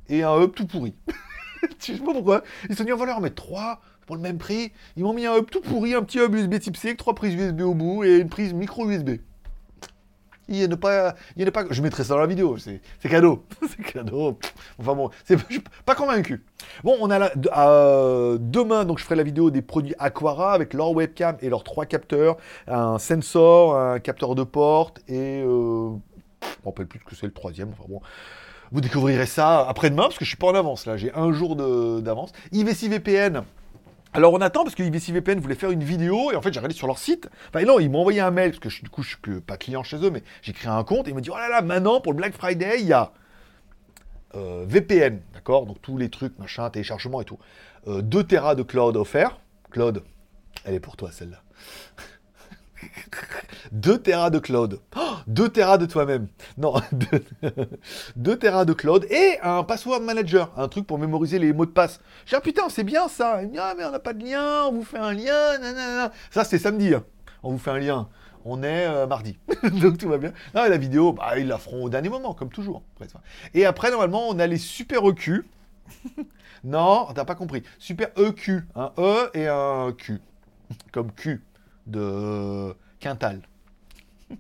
Et 0.09 0.23
un 0.23 0.41
hub 0.41 0.53
tout 0.53 0.67
pourri. 0.67 0.95
Je 1.79 1.93
sais 1.93 1.99
pas 1.99 2.13
pourquoi. 2.13 2.43
Ils 2.69 2.73
se 2.73 2.79
sont 2.79 2.85
dit, 2.85 2.93
on 2.93 2.97
va 2.97 3.07
leur 3.07 3.21
mettre 3.21 3.37
3 3.37 3.81
pour 4.07 4.17
le 4.17 4.23
même 4.23 4.39
prix. 4.39 4.73
Ils 4.97 5.05
m'ont 5.05 5.13
mis 5.13 5.27
un 5.27 5.37
hub 5.37 5.49
tout 5.51 5.61
pourri, 5.61 5.95
un 5.95 6.03
petit 6.03 6.19
hub 6.19 6.35
USB 6.35 6.59
type 6.59 6.77
C 6.77 6.89
avec 6.89 6.99
trois 6.99 7.15
prises 7.15 7.35
USB 7.35 7.61
au 7.63 7.75
bout 7.75 8.05
et 8.05 8.19
une 8.19 8.29
prise 8.29 8.53
micro 8.53 8.89
USB. 8.89 9.11
Il 10.53 10.77
pas, 10.77 11.15
il 11.37 11.49
a 11.49 11.51
pas. 11.51 11.65
Je 11.71 11.81
mettrai 11.81 12.05
ça 12.05 12.15
dans 12.15 12.21
la 12.21 12.27
vidéo. 12.27 12.59
C'est 12.59 13.09
cadeau. 13.09 13.45
c'est 13.69 13.83
cadeau. 13.83 14.39
Enfin 14.79 14.95
bon, 14.95 15.11
c'est 15.25 15.39
suis 15.51 15.63
pas 15.87 15.95
convaincu. 15.95 16.45
Bon, 16.85 16.97
on 17.01 17.11
a 17.11 17.19
la, 17.19 17.33
euh, 17.57 18.37
demain, 18.39 18.85
donc 18.85 18.99
je 18.99 19.05
ferai 19.05 19.17
la 19.17 19.23
vidéo 19.23 19.51
des 19.51 19.63
produits 19.63 19.95
Aquara 19.99 20.53
avec 20.53 20.75
leur 20.75 20.93
webcam 20.93 21.37
et 21.41 21.49
leurs 21.49 21.65
trois 21.65 21.87
capteurs, 21.87 22.37
un 22.69 22.99
sensor, 22.99 23.77
un 23.77 23.99
capteur 23.99 24.35
de 24.35 24.45
porte 24.45 25.01
et 25.09 25.43
euh, 25.43 25.91
je 26.43 26.49
me 26.49 26.67
rappelle 26.67 26.87
plus 26.87 27.01
que 27.01 27.17
c'est 27.17 27.27
le 27.27 27.33
troisième. 27.33 27.71
Enfin 27.71 27.85
bon, 27.89 28.01
vous 28.73 28.81
découvrirez 28.83 29.27
ça 29.27 29.67
après-demain 29.67 30.05
parce 30.05 30.19
que 30.19 30.25
je 30.25 30.31
suis 30.31 30.39
pas 30.39 30.49
en 30.49 30.55
avance 30.55 30.85
là, 30.87 30.99
j'ai 30.99 31.13
un 31.15 31.33
jour 31.33 31.57
d'avance. 31.57 32.33
IVC 32.53 32.89
VPN. 32.89 33.43
Alors 34.15 34.33
on 34.35 34.41
attend 34.43 34.63
parce 34.65 34.75
que 34.75 34.83
IVC 34.83 35.13
VPN 35.13 35.41
voulait 35.41 35.55
faire 35.55 35.71
une 35.71 35.83
vidéo 35.83 36.33
et 36.33 36.37
en 36.37 36.43
fait 36.43 36.53
j'ai 36.53 36.61
regardé 36.61 36.75
sur 36.75 36.87
leur 36.87 36.99
site. 36.99 37.29
Enfin 37.49 37.65
non, 37.65 37.79
ils 37.79 37.91
m'ont 37.91 38.01
envoyé 38.01 38.21
un 38.21 38.31
mail 38.31 38.51
parce 38.51 38.61
que 38.77 38.83
du 38.83 38.91
coup 38.91 39.03
je 39.03 39.09
suis 39.11 39.19
que- 39.23 39.39
pas 39.39 39.57
client 39.57 39.83
chez 39.83 39.97
eux 40.05 40.11
mais 40.11 40.23
j'ai 40.43 40.53
créé 40.53 40.71
un 40.71 40.85
compte 40.85 41.07
et 41.07 41.11
ils 41.11 41.15
m'ont 41.15 41.21
dit 41.21 41.31
oh 41.31 41.37
là 41.39 41.49
là 41.49 41.63
maintenant 41.63 42.01
pour 42.01 42.13
le 42.13 42.17
Black 42.19 42.35
Friday 42.35 42.81
il 42.81 42.87
y 42.87 42.93
a 42.93 43.13
euh, 44.35 44.65
VPN, 44.67 45.21
d'accord? 45.35 45.67
Donc 45.67 45.81
tous 45.83 45.99
les 45.99 46.09
trucs, 46.09 46.39
machin, 46.39 46.69
téléchargement 46.71 47.21
et 47.21 47.25
tout. 47.25 47.39
Euh, 47.87 48.01
2 48.01 48.25
Tera 48.25 48.55
de 48.55 48.63
cloud 48.63 48.97
offert. 48.97 49.39
Claude, 49.71 50.03
elle 50.65 50.75
est 50.75 50.81
pour 50.81 50.97
toi 50.97 51.11
celle-là. 51.13 51.43
2 53.73 53.99
Tera 53.99 54.31
de 54.31 54.39
cloud. 54.39 54.81
2 55.27 55.49
Tera 55.49 55.79
de 55.79 55.87
toi-même. 55.87 56.29
Non, 56.59 56.75
2 58.17 58.37
Tera 58.37 58.65
de 58.65 58.73
cloud 58.73 59.07
et 59.11 59.39
un 59.43 59.63
password 59.65 60.01
manager, 60.03 60.53
un 60.57 60.69
truc 60.69 60.87
pour 60.87 60.99
mémoriser 60.99 61.39
les 61.39 61.53
mots 61.53 61.67
de 61.67 61.71
passe. 61.71 62.01
Dit, 62.27 62.35
ah 62.35 62.41
putain, 62.41 62.69
c'est 62.69 62.85
bien 62.85 63.09
ça. 63.09 63.41
Ah 63.59 63.75
mais 63.77 63.85
on 63.85 63.91
n'a 63.91 63.99
pas 63.99 64.13
de 64.13 64.25
lien, 64.25 64.65
on 64.65 64.73
vous 64.73 64.85
fait 64.85 64.99
un 64.99 65.13
lien. 65.13 66.11
Ça 66.31 66.45
c'est 66.45 66.59
samedi, 66.59 66.95
hein. 66.95 67.05
on 67.43 67.53
vous 67.53 67.59
fait 67.59 67.71
un 67.71 67.79
lien. 67.79 68.09
On 68.45 68.65
est 68.65 68.87
euh, 68.87 69.07
mardi, 69.07 69.39
donc 69.81 69.99
tout 69.99 70.09
va 70.09 70.19
bien. 70.19 70.33
La 70.53 70.77
vidéo, 70.77 71.13
bah, 71.13 71.39
ils 71.39 71.47
la 71.47 71.59
feront 71.59 71.85
au 71.85 71.89
dernier 71.89 72.09
moment, 72.09 72.35
comme 72.35 72.49
toujours. 72.49 72.83
Et 73.55 73.65
après, 73.65 73.93
normalement, 73.93 74.29
on 74.29 74.39
a 74.41 74.49
les 74.49 74.59
super 74.59 75.07
EQ. 75.07 75.45
non, 76.65 77.07
t'as 77.15 77.25
pas 77.25 77.37
compris. 77.37 77.63
Super 77.79 78.09
EQ, 78.19 78.65
un 78.75 78.93
E 78.99 79.31
et 79.35 79.47
un 79.47 79.93
Q, 79.97 80.21
comme 80.91 81.13
Q 81.13 81.45
de 81.87 82.75
Quintal. 83.01 83.41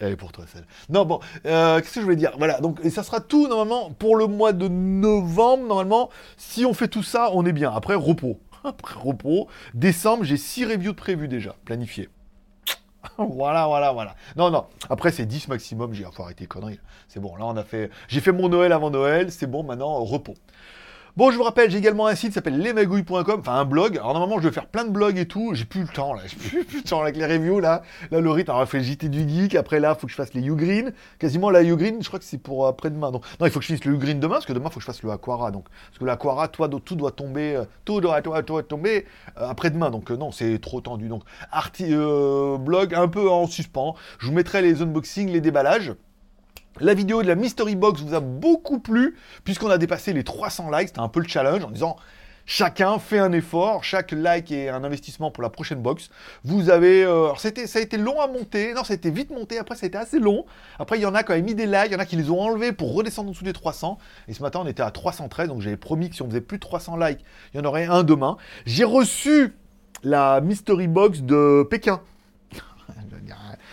Elle 0.00 0.12
est 0.12 0.16
pour 0.16 0.32
toi, 0.32 0.44
celle. 0.50 0.66
Non, 0.88 1.04
bon, 1.04 1.20
euh, 1.44 1.78
qu'est-ce 1.78 1.94
que 1.94 2.00
je 2.00 2.04
voulais 2.04 2.16
dire? 2.16 2.32
Voilà, 2.38 2.58
donc, 2.60 2.80
et 2.82 2.88
ça 2.88 3.02
sera 3.02 3.20
tout, 3.20 3.46
normalement, 3.48 3.90
pour 3.90 4.16
le 4.16 4.26
mois 4.26 4.54
de 4.54 4.66
novembre, 4.66 5.66
normalement. 5.66 6.08
Si 6.38 6.64
on 6.64 6.72
fait 6.72 6.88
tout 6.88 7.02
ça, 7.02 7.30
on 7.34 7.44
est 7.44 7.52
bien. 7.52 7.70
Après, 7.70 7.94
repos. 7.94 8.40
Après, 8.64 8.98
repos. 8.98 9.48
Décembre, 9.74 10.24
j'ai 10.24 10.38
6 10.38 10.64
reviews 10.64 10.92
de 10.92 10.96
prévues 10.96 11.28
déjà, 11.28 11.54
planifiées. 11.66 12.08
voilà, 13.18 13.66
voilà, 13.66 13.92
voilà. 13.92 14.14
Non, 14.36 14.50
non. 14.50 14.64
Après, 14.88 15.12
c'est 15.12 15.26
10 15.26 15.48
maximum. 15.48 15.92
J'ai 15.92 16.04
faut 16.10 16.22
arrêter 16.22 16.44
les 16.44 16.48
conneries. 16.48 16.80
C'est 17.08 17.20
bon, 17.20 17.36
là, 17.36 17.44
on 17.44 17.56
a 17.56 17.64
fait... 17.64 17.90
J'ai 18.08 18.20
fait 18.20 18.32
mon 18.32 18.48
Noël 18.48 18.72
avant 18.72 18.90
Noël. 18.90 19.30
C'est 19.30 19.46
bon, 19.46 19.64
maintenant, 19.64 20.02
repos. 20.02 20.34
Bon, 21.16 21.30
je 21.32 21.36
vous 21.36 21.42
rappelle, 21.42 21.70
j'ai 21.70 21.78
également 21.78 22.06
un 22.06 22.14
site 22.14 22.28
qui 22.28 22.34
s'appelle 22.34 22.58
lesmagouilles.com, 22.60 23.40
enfin 23.40 23.54
un 23.54 23.64
blog. 23.64 23.96
Alors 23.98 24.12
normalement, 24.14 24.40
je 24.40 24.46
vais 24.48 24.54
faire 24.54 24.66
plein 24.66 24.84
de 24.84 24.90
blogs 24.90 25.18
et 25.18 25.26
tout. 25.26 25.50
J'ai 25.54 25.64
plus 25.64 25.82
le 25.82 25.88
temps 25.88 26.14
là, 26.14 26.22
j'ai 26.26 26.36
plus, 26.36 26.66
le 26.78 26.82
temps 26.82 27.02
avec 27.02 27.16
les 27.16 27.26
reviews 27.26 27.58
là. 27.60 27.82
Là, 28.10 28.20
le 28.20 28.30
rythme, 28.30 28.52
fait 28.66 28.78
le 28.78 28.84
JT 28.84 29.08
du 29.08 29.28
geek. 29.28 29.54
Après 29.56 29.80
là, 29.80 29.94
faut 29.94 30.06
que 30.06 30.10
je 30.12 30.16
fasse 30.16 30.32
les 30.34 30.40
Ugreen. 30.46 30.92
Quasiment 31.18 31.50
la 31.50 31.62
Ugreen, 31.62 32.00
je 32.00 32.06
crois 32.08 32.18
que 32.20 32.24
c'est 32.24 32.38
pour 32.38 32.66
après-demain. 32.66 33.10
Donc 33.10 33.24
non, 33.40 33.46
il 33.46 33.50
faut 33.52 33.58
que 33.58 33.64
je 33.64 33.66
finisse 33.68 33.84
le 33.84 33.94
Ugreen 33.94 34.20
demain 34.20 34.34
parce 34.34 34.46
que 34.46 34.52
demain, 34.52 34.70
faut 34.70 34.76
que 34.76 34.80
je 34.82 34.86
fasse 34.86 35.02
le 35.02 35.10
Aquara. 35.10 35.50
Donc 35.50 35.64
parce 35.88 35.98
que 35.98 36.04
l'Aquara, 36.04 36.48
toi, 36.48 36.68
tout 36.84 36.94
doit 36.94 37.10
tomber, 37.10 37.56
euh, 37.56 37.64
tout 37.84 38.00
doit, 38.00 38.20
doit- 38.20 38.42
doit 38.42 38.62
tomber 38.62 39.04
euh, 39.38 39.48
après-demain. 39.48 39.90
Donc 39.90 40.10
euh, 40.10 40.16
non, 40.16 40.30
c'est 40.30 40.58
trop 40.60 40.80
tendu. 40.80 41.08
Donc 41.08 41.22
arti 41.50 41.92
blog 42.58 42.94
un 42.94 43.08
peu 43.08 43.28
en 43.28 43.46
suspens. 43.46 43.94
Je 44.20 44.26
vous 44.26 44.32
mettrai 44.32 44.62
les 44.62 44.80
unboxings, 44.82 45.28
les 45.30 45.40
déballages. 45.40 45.92
La 46.80 46.94
vidéo 46.94 47.22
de 47.22 47.28
la 47.28 47.34
Mystery 47.34 47.76
Box 47.76 48.00
vous 48.00 48.14
a 48.14 48.20
beaucoup 48.20 48.78
plu, 48.78 49.14
puisqu'on 49.44 49.68
a 49.68 49.76
dépassé 49.76 50.14
les 50.14 50.24
300 50.24 50.70
likes. 50.70 50.88
C'était 50.88 51.00
un 51.00 51.08
peu 51.08 51.20
le 51.20 51.28
challenge 51.28 51.62
en 51.62 51.70
disant 51.70 51.96
chacun 52.46 52.98
fait 52.98 53.18
un 53.18 53.32
effort, 53.32 53.84
chaque 53.84 54.12
like 54.12 54.50
est 54.50 54.70
un 54.70 54.82
investissement 54.82 55.30
pour 55.30 55.42
la 55.42 55.50
prochaine 55.50 55.82
box. 55.82 56.08
Vous 56.42 56.70
avez. 56.70 57.04
euh, 57.04 57.24
alors, 57.24 57.38
c'était, 57.38 57.66
ça 57.66 57.80
a 57.80 57.82
été 57.82 57.98
long 57.98 58.18
à 58.20 58.28
monter, 58.28 58.72
non, 58.72 58.82
ça 58.82 58.94
a 58.94 58.96
été 58.96 59.10
vite 59.10 59.30
monté, 59.30 59.58
après, 59.58 59.76
ça 59.76 59.84
a 59.84 59.88
été 59.88 59.98
assez 59.98 60.18
long. 60.18 60.46
Après, 60.78 60.98
il 60.98 61.02
y 61.02 61.06
en 61.06 61.14
a 61.14 61.22
qui 61.22 61.32
avaient 61.32 61.42
mis 61.42 61.54
des 61.54 61.66
likes, 61.66 61.88
il 61.88 61.92
y 61.92 61.96
en 61.96 62.00
a 62.00 62.06
qui 62.06 62.16
les 62.16 62.30
ont 62.30 62.40
enlevés 62.40 62.72
pour 62.72 62.94
redescendre 62.94 63.28
en 63.28 63.32
dessous 63.32 63.44
des 63.44 63.52
300. 63.52 63.98
Et 64.28 64.32
ce 64.32 64.42
matin, 64.42 64.60
on 64.62 64.66
était 64.66 64.82
à 64.82 64.90
313, 64.90 65.48
donc 65.48 65.60
j'avais 65.60 65.76
promis 65.76 66.08
que 66.08 66.16
si 66.16 66.22
on 66.22 66.28
faisait 66.28 66.40
plus 66.40 66.56
de 66.56 66.62
300 66.62 66.96
likes, 66.96 67.20
il 67.52 67.58
y 67.58 67.60
en 67.60 67.66
aurait 67.66 67.84
un 67.84 68.04
demain. 68.04 68.38
J'ai 68.64 68.84
reçu 68.84 69.54
la 70.02 70.40
Mystery 70.40 70.88
Box 70.88 71.20
de 71.20 71.62
Pékin. 71.70 72.00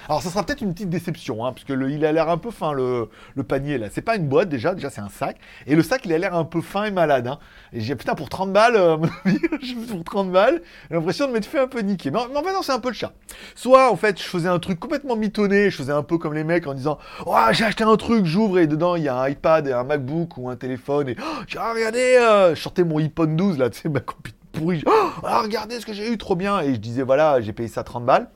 Alors 0.08 0.22
ça 0.22 0.30
sera 0.30 0.44
peut-être 0.44 0.62
une 0.62 0.74
petite 0.74 0.90
déception, 0.90 1.46
hein, 1.46 1.54
parce 1.54 1.66
il 1.70 2.06
a 2.06 2.12
l'air 2.12 2.30
un 2.30 2.38
peu 2.38 2.52
fin 2.52 2.74
le, 2.74 3.10
panier 3.48 3.78
là. 3.78 3.88
C'est 3.92 4.02
pas 4.02 4.16
une 4.16 4.28
boîte 4.28 4.50
déjà, 4.50 4.74
déjà 4.74 4.90
c'est 4.90 5.02
un 5.02 5.10
sac. 5.10 5.38
Et 5.66 5.76
le 5.76 5.84
sac 5.84 6.02
il 6.06 6.14
a 6.14 6.18
l'air 6.18 6.36
un 6.36 6.46
peu 6.46 6.62
fin 6.62 6.86
et 6.86 6.92
malade. 6.92 7.28
Hein. 7.28 7.40
Et 7.74 7.82
j'ai 7.82 7.96
putain 7.96 8.16
pour 8.16 8.30
30 8.30 8.54
balles, 8.54 8.76
euh, 8.76 8.98
pour 9.90 10.04
30 10.04 10.32
balles, 10.32 10.62
j'ai 10.90 10.96
l'impression 10.96 11.28
de 11.28 11.34
m'être 11.34 11.46
fait 11.46 11.60
un 11.60 11.68
peu 11.68 11.80
niquer. 11.82 12.12
Mais 12.12 12.20
en, 12.20 12.28
non, 12.28 12.62
c'est 12.62 12.72
un 12.72 12.80
peu 12.80 12.90
le 12.90 12.96
chat. 12.96 13.14
Soit 13.56 13.92
en 13.92 13.96
fait 13.96 14.20
je 14.20 14.28
faisais 14.28 14.50
un 14.50 14.60
truc 14.60 14.80
complètement 14.80 15.16
mitonné, 15.16 15.70
je 15.70 15.78
faisais 15.78 15.94
un 15.94 16.04
peu 16.04 16.18
comme 16.18 16.34
les 16.34 16.44
mecs 16.44 16.68
en 16.68 16.74
disant 16.74 16.98
Oh 17.26 17.36
j'ai 17.52 17.66
acheté 17.66 17.84
un 17.84 17.98
truc, 17.98 18.26
j'ouvre 18.26 18.60
et 18.60 18.68
dedans 18.68 18.96
il 18.96 19.04
y 19.04 19.08
a 19.08 19.18
un 19.18 19.30
iPad 19.30 19.68
et 19.68 19.74
un 19.74 19.84
MacBook 19.84 20.38
ou 20.38 20.50
un 20.50 20.56
téléphone 20.56 21.10
et 21.10 21.16
oh, 21.20 21.44
regardez, 21.74 22.18
euh, 22.20 22.56
je 22.56 22.62
sortais 22.62 22.84
mon 22.84 22.98
iPhone 23.00 23.36
12 23.36 23.58
là, 23.58 23.70
tu 23.70 23.82
sais, 23.82 23.90
ma 23.90 24.00
copie 24.00 24.34
pourrie. 24.54 24.84
Oh, 24.86 25.10
regardez 25.22 25.80
ce 25.80 25.86
que 25.86 25.94
j'ai 25.94 26.12
eu, 26.12 26.18
trop 26.18 26.36
bien. 26.36 26.62
Et 26.62 26.74
je 26.74 26.80
disais 26.80 27.04
voilà, 27.04 27.42
j'ai 27.42 27.54
payé 27.54 27.70
ça 27.70 27.84
30 27.84 28.06
balles 28.06 28.30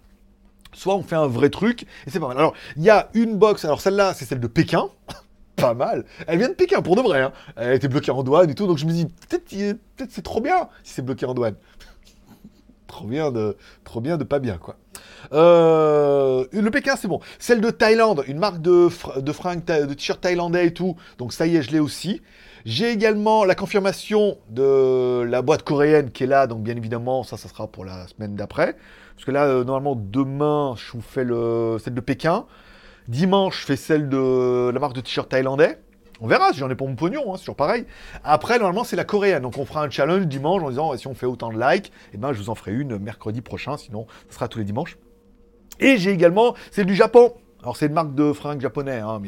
soit 0.74 0.96
on 0.96 1.04
fait 1.04 1.16
un 1.16 1.28
vrai 1.28 1.50
truc, 1.50 1.84
et 1.84 2.10
c'est 2.10 2.20
pas 2.20 2.28
mal. 2.28 2.38
Alors, 2.38 2.54
il 2.78 2.84
y 2.84 2.90
a 2.90 3.10
une 3.14 3.38
box, 3.38 3.66
alors 3.66 3.82
celle-là, 3.82 4.14
c'est 4.14 4.26
celle 4.26 4.40
de 4.40 4.48
Pékin, 4.48 4.90
pas 5.56 5.74
mal. 5.74 6.06
Elle 6.28 6.40
vient 6.40 6.50
de 6.50 6.54
Pékin, 6.54 6.82
pour 6.82 6.96
de 6.96 7.02
vrai, 7.02 7.22
hein. 7.22 7.32
Elle 7.56 7.76
été 7.76 7.88
bloquée 7.88 8.12
en 8.12 8.24
douane 8.24 8.50
et 8.50 8.56
tout, 8.56 8.68
donc 8.68 8.78
je 8.78 8.86
me 8.86 8.92
dis, 8.92 9.06
peut-être 9.30 10.12
c'est 10.12 10.24
trop 10.24 10.42
bien 10.42 10.70
si 10.84 10.94
c'est 10.94 11.02
bloqué 11.02 11.26
en 11.26 11.34
douane. 11.34 11.56
trop 12.88 13.08
bien 13.08 13.32
de, 13.32 13.58
trop 13.84 14.02
bien 14.02 14.18
de 14.18 14.24
pas 14.24 14.40
bien, 14.40 14.58
quoi. 14.58 14.76
Euh, 15.34 16.46
le 16.52 16.72
Pékin, 16.72 16.96
c'est 16.96 17.08
bon. 17.08 17.20
Celle 17.40 17.62
de 17.62 17.70
Thaïlande, 17.70 18.24
une 18.28 18.40
marque 18.40 18.62
de, 18.62 18.90
de 19.20 19.32
fringues, 19.32 19.64
de 19.64 19.94
t-shirts 19.94 20.22
thaïlandais 20.22 20.68
et 20.68 20.74
tout, 20.74 20.96
donc 21.18 21.34
ça 21.34 21.48
y 21.48 21.56
est, 21.56 21.62
je 21.62 21.72
l'ai 21.72 21.80
aussi. 21.80 22.22
J'ai 22.66 22.92
également 22.92 23.44
la 23.44 23.56
confirmation 23.56 24.38
de 24.50 25.24
la 25.24 25.42
boîte 25.42 25.64
coréenne 25.64 26.12
qui 26.12 26.24
est 26.24 26.28
là, 26.28 26.48
donc 26.48 26.62
bien 26.62 26.76
évidemment, 26.76 27.24
ça, 27.24 27.38
ça 27.38 27.50
sera 27.50 27.68
pour 27.68 27.86
la 27.86 28.08
semaine 28.08 28.36
d'après. 28.36 28.76
Parce 29.22 29.28
que 29.28 29.32
là, 29.34 29.46
euh, 29.46 29.64
normalement, 29.64 29.96
demain, 29.96 30.74
je 30.78 30.94
vous 30.94 31.02
fais 31.02 31.24
le, 31.24 31.78
celle 31.80 31.94
de 31.94 32.02
Pékin. 32.02 32.48
Dimanche, 33.08 33.62
je 33.62 33.66
fais 33.68 33.76
celle 33.76 34.10
de 34.10 34.72
la 34.74 34.80
marque 34.80 34.96
de 34.96 35.02
t-shirt 35.02 35.30
thaïlandais. 35.30 35.78
On 36.22 36.28
verra 36.28 36.52
si 36.54 36.58
j'en 36.58 36.72
ai 36.72 36.76
pour 36.76 36.90
mon 36.90 36.96
pognon, 36.96 37.22
hein, 37.28 37.34
c'est 37.36 37.42
toujours 37.42 37.56
pareil. 37.56 37.86
Après, 38.24 38.58
normalement, 38.58 38.84
c'est 38.84 38.96
la 38.96 39.04
coréenne. 39.04 39.44
Donc, 39.44 39.60
on 39.60 39.66
fera 39.66 39.84
un 39.84 39.92
challenge 39.92 40.26
dimanche 40.26 40.64
en 40.64 40.70
disant 40.72 40.98
si 40.98 41.06
on 41.06 41.14
fait 41.14 41.28
autant 41.28 41.54
de 41.54 41.60
likes, 41.60 41.92
et 42.16 42.18
ben, 42.18 42.34
je 42.34 42.40
vous 42.40 42.50
en 42.50 42.56
ferai 42.56 42.72
une 42.72 42.98
mercredi 42.98 43.42
prochain. 43.42 43.78
Sinon, 43.78 44.08
ce 44.28 44.34
sera 44.34 44.48
tous 44.48 44.58
les 44.58 44.66
dimanches. 44.66 44.98
Et 45.80 45.98
j'ai 45.98 46.10
également 46.10 46.56
celle 46.72 46.88
du 46.88 46.96
Japon. 46.96 47.36
Alors 47.64 47.78
c'est 47.78 47.88
une 47.88 47.94
marque 47.94 48.16
de 48.16 48.34
fringues 48.34 48.62
japonais, 48.62 49.00
hein, 49.00 49.22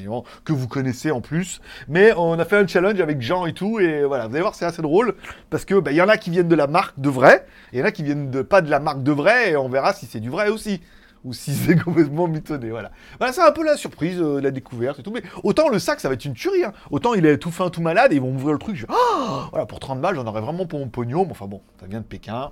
que 0.44 0.54
vous 0.54 0.68
connaissez 0.68 1.12
en 1.12 1.22
plus. 1.22 1.62
Mais 1.88 2.14
on 2.18 2.38
a 2.40 2.46
fait 2.46 2.58
un 2.58 2.68
challenge 2.68 3.00
avec 3.00 3.22
Jean 3.22 3.46
et 3.46 3.54
tout, 3.54 3.80
et 3.80 4.04
voilà, 4.04 4.28
vous 4.28 4.34
allez 4.34 4.42
voir, 4.42 4.56
c'est 4.56 4.66
assez 4.66 4.82
drôle, 4.82 5.16
parce 5.50 5.66
que 5.66 5.76
bah, 5.76 5.92
il 5.92 5.98
y 5.98 6.02
en 6.02 6.10
a 6.10 6.18
qui 6.18 6.30
viennent 6.30 6.48
de 6.48 6.56
la 6.56 6.68
marque 6.68 7.00
de 7.00 7.10
vrai, 7.10 7.46
et 7.72 7.78
il 7.78 7.80
y 7.80 7.82
en 7.84 7.86
a 7.86 7.92
qui 7.92 8.04
viennent 8.04 8.44
pas 8.44 8.62
de 8.62 8.70
la 8.70 8.80
marque 8.80 9.04
de 9.04 9.12
vrai, 9.12 9.52
et 9.52 9.58
on 9.58 9.70
verra 9.70 9.94
si 9.94 10.06
c'est 10.06 10.20
du 10.20 10.30
vrai 10.30 10.50
aussi. 10.50 10.82
Ou 11.24 11.32
si 11.32 11.54
c'est 11.56 11.78
complètement 11.78 12.28
mitonné, 12.28 12.70
voilà. 12.70 12.92
Voilà, 13.18 13.32
c'est 13.32 13.42
un 13.42 13.52
peu 13.52 13.64
la 13.64 13.78
surprise, 13.78 14.20
euh, 14.20 14.42
la 14.42 14.52
découverte 14.52 15.00
et 15.00 15.04
tout. 15.04 15.12
Mais 15.12 15.24
autant 15.44 15.70
le 15.70 15.80
sac, 15.80 16.00
ça 16.00 16.10
va 16.10 16.16
être 16.16 16.26
une 16.26 16.34
tuerie. 16.34 16.66
Hein. 16.66 16.74
Autant 16.92 17.14
il 17.14 17.26
est 17.26 17.38
tout 17.38 17.52
fin, 17.52 17.70
tout 17.70 17.82
malade, 17.82 18.12
et 18.12 18.16
ils 18.16 18.22
vont 18.22 18.34
ouvrir 18.34 18.54
le 18.54 18.60
truc. 18.60 18.76
Je... 18.76 18.86
Oh 18.90 19.44
voilà, 19.52 19.66
pour 19.66 19.80
30 19.80 20.02
balles, 20.02 20.16
j'en 20.16 20.26
aurais 20.26 20.42
vraiment 20.42 20.66
pour 20.66 20.80
mon 20.80 20.90
pognon. 20.90 21.24
Mais 21.26 21.32
enfin 21.32 21.48
bon, 21.48 21.62
ça 21.80 21.88
vient 21.88 22.02
de 22.02 22.06
Pékin. 22.06 22.52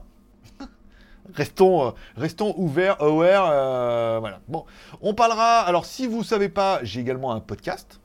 Restons, 1.34 1.88
euh, 1.88 1.92
restons 2.18 2.54
ouverts, 2.58 3.02
aware, 3.02 3.50
euh, 3.50 4.18
voilà. 4.20 4.42
Bon, 4.48 4.66
on 5.02 5.14
parlera. 5.14 5.60
Alors, 5.60 5.86
si 5.86 6.08
vous 6.08 6.24
savez 6.24 6.50
pas, 6.50 6.80
j'ai 6.84 7.00
également 7.00 7.32
un 7.32 7.40
podcast. 7.40 8.00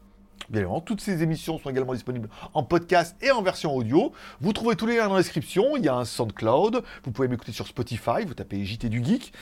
Bien 0.48 0.60
évidemment, 0.60 0.80
toutes 0.80 1.00
ces 1.00 1.22
émissions 1.24 1.58
sont 1.58 1.70
également 1.70 1.92
disponibles 1.92 2.28
en 2.54 2.62
podcast 2.62 3.16
et 3.20 3.32
en 3.32 3.42
version 3.42 3.74
audio. 3.74 4.12
Vous 4.40 4.52
trouvez 4.52 4.76
tous 4.76 4.86
les 4.86 4.96
liens 4.96 5.08
dans 5.08 5.14
la 5.14 5.20
description. 5.20 5.76
Il 5.76 5.84
y 5.84 5.88
a 5.88 5.94
un 5.94 6.04
SoundCloud. 6.04 6.82
Vous 7.04 7.10
pouvez 7.10 7.26
m'écouter 7.26 7.50
sur 7.50 7.66
Spotify. 7.66 8.24
Vous 8.24 8.34
tapez 8.34 8.64
JT 8.64 8.88
du 8.88 9.04
Geek. 9.04 9.32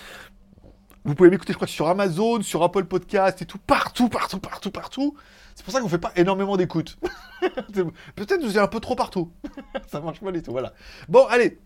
Vous 1.05 1.15
pouvez 1.15 1.29
m'écouter, 1.29 1.53
je 1.53 1.59
crois, 1.59 1.69
sur 1.69 1.87
Amazon, 1.89 2.41
sur 2.41 2.63
Apple 2.63 2.85
Podcast 2.85 3.43
et 3.43 3.45
tout, 3.45 3.59
partout, 3.59 4.09
partout, 4.09 4.39
partout, 4.39 4.71
partout. 4.71 5.15
C'est 5.55 5.63
pour 5.63 5.75
ça 5.75 5.81
qu'on 5.83 5.89
fait 5.89 5.99
pas 5.99 6.13
énormément 6.17 6.57
d'écoute. 6.57 6.99
Peut-être 7.43 8.39
que 8.39 8.45
vous 8.45 8.57
êtes 8.57 8.65
un 8.65 8.69
peu 8.69 8.81
trop 8.81 8.97
partout. 8.97 9.31
ça 9.87 10.01
marche 10.01 10.21
pas 10.21 10.33
du 10.33 10.43
tout, 10.43 10.53
voilà. 10.53 10.73
Bon, 11.11 11.27
allez, 11.27 11.61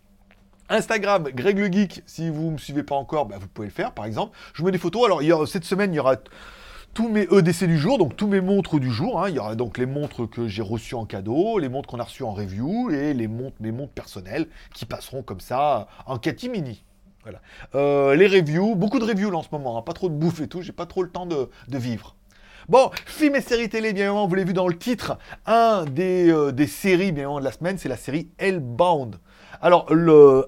Instagram, 0.69 1.29
Greg 1.35 1.59
le 1.59 1.73
Geek, 1.73 2.03
si 2.07 2.31
vous 2.31 2.47
ne 2.47 2.51
me 2.53 2.59
suivez 2.59 2.83
pas 2.83 2.95
encore, 2.95 3.27
bah, 3.27 3.37
vous 3.41 3.49
pouvez 3.49 3.69
le 3.69 3.73
faire 3.73 3.93
par 3.93 4.05
exemple. 4.05 4.37
Je 4.55 4.63
mets 4.65 4.71
des 4.71 4.79
photos. 4.79 5.05
Alors, 5.07 5.49
cette 5.49 5.65
semaine, 5.65 5.93
il 5.93 5.97
y 5.97 6.01
aura 6.01 6.17
tous 6.95 7.09
mes 7.09 7.29
EDC 7.31 7.65
du 7.67 7.79
jour, 7.79 7.99
donc 7.99 8.17
tous 8.17 8.27
mes 8.27 8.41
montres 8.41 8.79
du 8.81 8.91
jour. 8.91 9.23
hein. 9.23 9.29
Il 9.29 9.37
y 9.37 9.39
aura 9.39 9.55
donc 9.55 9.79
les 9.79 9.87
montres 9.87 10.29
que 10.29 10.49
j'ai 10.49 10.63
reçues 10.63 10.95
en 10.95 11.05
cadeau, 11.05 11.59
les 11.59 11.69
montres 11.69 11.89
qu'on 11.89 12.01
a 12.01 12.05
reçues 12.05 12.25
en 12.25 12.33
review 12.33 12.91
et 12.91 13.15
les 13.15 13.29
montres, 13.29 13.57
mes 13.61 13.73
montres 13.73 13.93
personnelles 13.93 14.49
qui 14.75 14.85
passeront 14.87 15.23
comme 15.23 15.41
ça 15.41 15.87
en 16.07 16.19
catimini. 16.19 16.85
Voilà. 17.23 17.41
Euh, 17.75 18.15
les 18.17 18.27
reviews, 18.27 18.75
beaucoup 18.75 18.99
de 18.99 19.05
reviews 19.05 19.31
là 19.31 19.39
en 19.39 19.43
ce 19.43 19.49
moment, 19.53 19.79
hein. 19.79 19.83
pas 19.83 19.93
trop 19.93 20.09
de 20.09 20.15
bouffe 20.15 20.41
et 20.41 20.49
tout, 20.49 20.63
j'ai 20.63 20.73
pas 20.73 20.87
trop 20.87 21.03
le 21.03 21.11
temps 21.11 21.27
de, 21.27 21.51
de 21.69 21.79
vivre. 21.79 22.17
Bon, 22.69 22.91
film 23.07 23.35
et 23.37 23.41
séries 23.41 23.69
télé, 23.69 23.93
bien 23.93 24.05
évidemment, 24.05 24.27
vous 24.27 24.35
l'avez 24.35 24.47
vu 24.49 24.53
dans 24.55 24.69
le 24.69 24.77
titre, 24.77 25.19
un 25.47 25.85
des, 25.85 26.31
euh, 26.31 26.53
des 26.53 26.67
séries, 26.67 27.13
bien 27.13 27.25
évidemment, 27.25 27.41
de 27.41 27.45
la 27.45 27.53
semaine, 27.53 27.79
c'est 27.79 27.89
la 27.89 27.97
série 27.97 28.31
Hellbound. 28.39 29.17
Alors, 29.61 29.87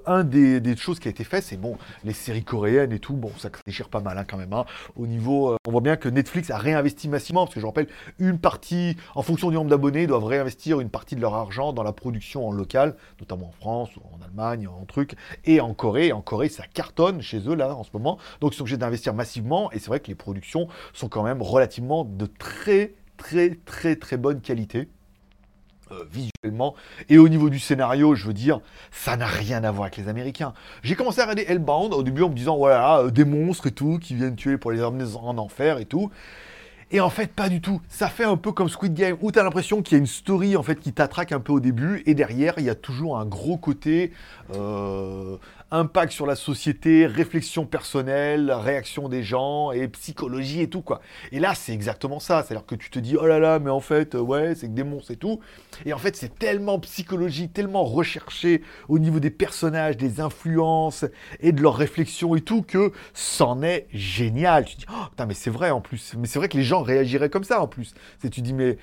un 0.07 0.23
des, 0.23 0.77
choses 0.77 1.01
qui 1.01 1.09
a 1.09 1.11
été 1.11 1.25
fait, 1.25 1.41
c'est 1.41 1.57
bon, 1.57 1.77
les 2.05 2.13
séries 2.13 2.45
coréennes 2.45 2.93
et 2.93 3.01
tout, 3.01 3.15
bon, 3.15 3.33
ça 3.39 3.51
déchire 3.67 3.89
pas 3.89 3.99
mal 3.99 4.17
hein, 4.17 4.25
quand 4.25 4.37
même. 4.37 4.53
hein. 4.53 4.65
Au 4.95 5.09
niveau, 5.09 5.51
euh, 5.51 5.57
on 5.67 5.73
voit 5.73 5.81
bien 5.81 5.97
que 5.97 6.09
Netflix 6.09 6.51
a 6.51 6.59
réinvesti 6.59 7.09
massivement, 7.09 7.45
parce 7.45 7.55
que 7.55 7.61
je 7.61 7.67
rappelle, 7.67 7.89
une 8.21 8.39
partie, 8.39 8.97
en 9.17 9.23
fonction 9.23 9.51
du 9.51 9.57
nombre 9.57 9.69
d'abonnés, 9.69 10.07
doivent 10.07 10.25
réinvestir 10.25 10.79
une 10.79 10.91
partie 10.91 11.17
de 11.17 11.21
leur 11.21 11.35
argent 11.35 11.73
dans 11.73 11.83
la 11.83 11.93
production 11.93 12.47
en 12.47 12.53
local, 12.53 12.95
notamment 13.19 13.49
en 13.49 13.53
France, 13.53 13.91
en 14.13 14.25
Allemagne, 14.25 14.69
en 14.69 14.85
truc, 14.85 15.17
et 15.45 15.61
en 15.61 15.75
Corée. 15.75 16.13
En 16.13 16.21
Corée, 16.21 16.49
ça 16.49 16.65
cartonne 16.73 17.21
chez 17.21 17.49
eux 17.49 17.57
là 17.57 17.75
en 17.75 17.83
ce 17.83 17.91
moment, 17.93 18.17
donc 18.41 18.55
ils 18.55 18.59
sont 18.59 18.63
obligés 18.63 18.77
d'investir 18.77 19.13
massivement. 19.13 19.73
Et 19.73 19.81
c'est 19.81 19.89
vrai 19.89 19.99
que 19.99 20.09
les 20.09 20.15
productions 20.15 20.69
sont 20.93 21.09
quand 21.09 21.25
même 21.25 21.43
relativement 21.43 22.05
de 22.05 22.27
très, 22.27 22.95
très, 23.17 23.57
très, 23.65 23.97
très 23.97 24.17
bonne 24.17 24.41
qualité 24.41 24.89
euh, 25.93 26.05
visuellement. 26.11 26.75
Et 27.09 27.19
au 27.19 27.29
niveau 27.29 27.51
du 27.51 27.59
scénario, 27.59 28.15
je 28.15 28.27
veux 28.27 28.33
dire, 28.33 28.61
ça 28.91 29.17
n'a 29.17 29.27
rien 29.27 29.65
à 29.65 29.71
voir 29.71 29.85
avec 29.85 29.97
les 29.97 30.09
Américains. 30.09 30.53
J'ai 30.83 30.95
commencé 30.95 31.21
à 31.21 31.25
regarder 31.25 31.45
Hellbound 31.49 31.93
au 31.95 32.03
début 32.03 32.23
en 32.23 32.29
me 32.29 32.35
disant, 32.35 32.57
voilà, 32.57 32.99
euh, 32.99 33.11
des 33.11 33.25
monstres 33.25 33.67
et 33.67 33.73
tout, 33.73 33.99
qui 33.99 34.15
viennent 34.15 34.37
tuer 34.37 34.59
pour 34.59 34.73
les 34.73 34.83
emmener 34.83 35.05
en 35.17 35.39
enfer 35.39 35.79
et 35.79 35.87
tout. 35.87 36.11
Et 36.93 37.01
en 37.01 37.11
fait, 37.11 37.33
pas 37.33 37.49
du 37.49 37.61
tout. 37.61 37.81
Ça 37.89 38.09
fait 38.09 38.25
un 38.25 38.37
peu 38.37 38.51
comme 38.51 38.69
Squid 38.69 38.95
Game, 38.95 39.17
où 39.21 39.31
tu 39.31 39.39
as 39.39 39.45
l'impression 39.45 39.81
qu'il 39.81 39.97
y 39.97 39.97
a 39.97 40.01
une 40.01 40.07
story 40.07 40.57
en 40.57 40.63
fait 40.63 40.81
qui 40.81 40.93
t'attraque 40.93 41.31
un 41.31 41.39
peu 41.39 41.53
au 41.53 41.61
début, 41.61 42.03
et 42.07 42.15
derrière, 42.15 42.55
il 42.59 42.65
y 42.65 42.71
a 42.71 42.75
toujours 42.75 43.19
un 43.19 43.27
gros 43.27 43.57
côté 43.57 44.13
euh, 44.55 45.37
impact 45.71 46.13
sur 46.13 46.27
la 46.27 46.37
société, 46.37 47.07
réflexion 47.07 47.67
personnelle, 47.67 48.51
réaction 48.51 49.09
des 49.09 49.23
gens, 49.23 49.73
et 49.73 49.89
psychologie 49.89 50.61
et 50.61 50.69
tout, 50.69 50.83
quoi. 50.83 51.01
Et 51.33 51.41
là, 51.41 51.55
c'est 51.55 51.73
exactement 51.73 52.21
ça. 52.21 52.43
C'est-à-dire 52.43 52.67
que 52.67 52.75
tu 52.75 52.91
te 52.91 52.99
dis, 52.99 53.17
oh 53.17 53.27
là 53.27 53.39
là, 53.39 53.59
mais 53.59 53.71
en 53.71 53.81
fait, 53.81 54.15
euh, 54.15 54.21
ouais, 54.21 54.55
c'est 54.55 54.69
que 54.69 54.73
des 54.73 54.85
monstres 54.85 55.13
et 55.13 55.17
tout. 55.17 55.41
Et 55.87 55.93
en 55.93 55.99
fait, 55.99 56.17
c'est 56.17 56.39
tellement 56.39 56.79
psychologique, 56.81 57.53
tellement 57.53 57.85
recherché 57.85 58.63
au 58.89 58.99
niveau 58.99 59.21
des 59.21 59.31
personnages, 59.31 59.97
des 59.97 60.21
influences, 60.21 61.05
et 61.41 61.53
de 61.53 61.63
leurs 61.63 61.77
réflexions 61.77 62.35
et 62.35 62.41
tout, 62.41 62.63
que 62.63 62.93
c'en 63.15 63.63
est 63.63 63.87
génial. 63.93 64.65
Tu 64.65 64.75
te 64.75 64.81
dis, 64.81 64.87
oh, 64.91 65.07
putain, 65.11 65.27
mais 65.27 65.35
c'est 65.35 65.51
vrai 65.51 65.71
en 65.71 65.81
plus. 65.81 66.15
Mais 66.19 66.27
c'est 66.27 66.39
vrai 66.39 66.49
que 66.49 66.57
les 66.57 66.65
gens 66.65 66.83
réagiraient 66.83 67.31
comme 67.31 67.45
ça 67.45 67.63
en 67.63 67.69
plus. 67.69 67.95
C'est, 68.21 68.31
tu 68.31 68.43
dis, 68.43 68.53
mais 68.53 68.79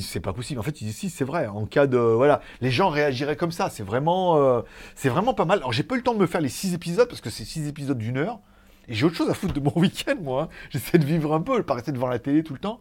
c'est 0.00 0.20
pas 0.20 0.32
possible. 0.32 0.60
En 0.60 0.62
fait, 0.62 0.72
tu 0.72 0.84
dis, 0.84 0.92
si, 0.92 1.10
c'est 1.10 1.24
vrai. 1.24 1.46
En 1.46 1.66
cas 1.66 1.86
de. 1.86 1.98
Voilà, 1.98 2.40
les 2.60 2.70
gens 2.70 2.88
réagiraient 2.88 3.36
comme 3.36 3.52
ça. 3.52 3.70
C'est 3.70 3.82
vraiment, 3.82 4.36
euh, 4.36 4.62
c'est 4.94 5.08
vraiment 5.08 5.34
pas 5.34 5.44
mal. 5.44 5.58
Alors, 5.58 5.72
j'ai 5.72 5.82
pas 5.82 5.94
eu 5.94 5.98
le 5.98 6.04
temps 6.04 6.14
de 6.14 6.18
me 6.18 6.26
faire 6.26 6.40
les 6.40 6.48
six 6.48 6.74
épisodes 6.74 7.08
parce 7.08 7.20
que 7.20 7.30
c'est 7.30 7.44
six 7.44 7.66
épisodes 7.68 7.98
d'une 7.98 8.18
heure. 8.18 8.40
Et 8.88 8.94
j'ai 8.94 9.06
autre 9.06 9.14
chose 9.14 9.30
à 9.30 9.34
foutre 9.34 9.54
de 9.54 9.60
mon 9.60 9.72
week-end, 9.76 10.16
moi. 10.20 10.42
hein. 10.42 10.48
J'essaie 10.70 10.98
de 10.98 11.04
vivre 11.04 11.32
un 11.34 11.40
peu, 11.40 11.62
pas 11.62 11.74
rester 11.74 11.92
devant 11.92 12.08
la 12.08 12.18
télé 12.18 12.42
tout 12.42 12.52
le 12.52 12.58
temps. 12.58 12.80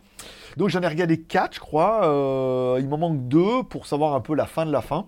Donc, 0.57 0.69
j'en 0.69 0.81
ai 0.81 0.87
regardé 0.87 1.21
quatre, 1.21 1.55
je 1.55 1.59
crois. 1.59 2.07
Euh, 2.07 2.79
il 2.79 2.87
m'en 2.87 2.97
manque 2.97 3.27
deux 3.27 3.63
pour 3.63 3.85
savoir 3.85 4.13
un 4.15 4.21
peu 4.21 4.35
la 4.35 4.45
fin 4.45 4.65
de 4.65 4.71
la 4.71 4.81
fin. 4.81 5.07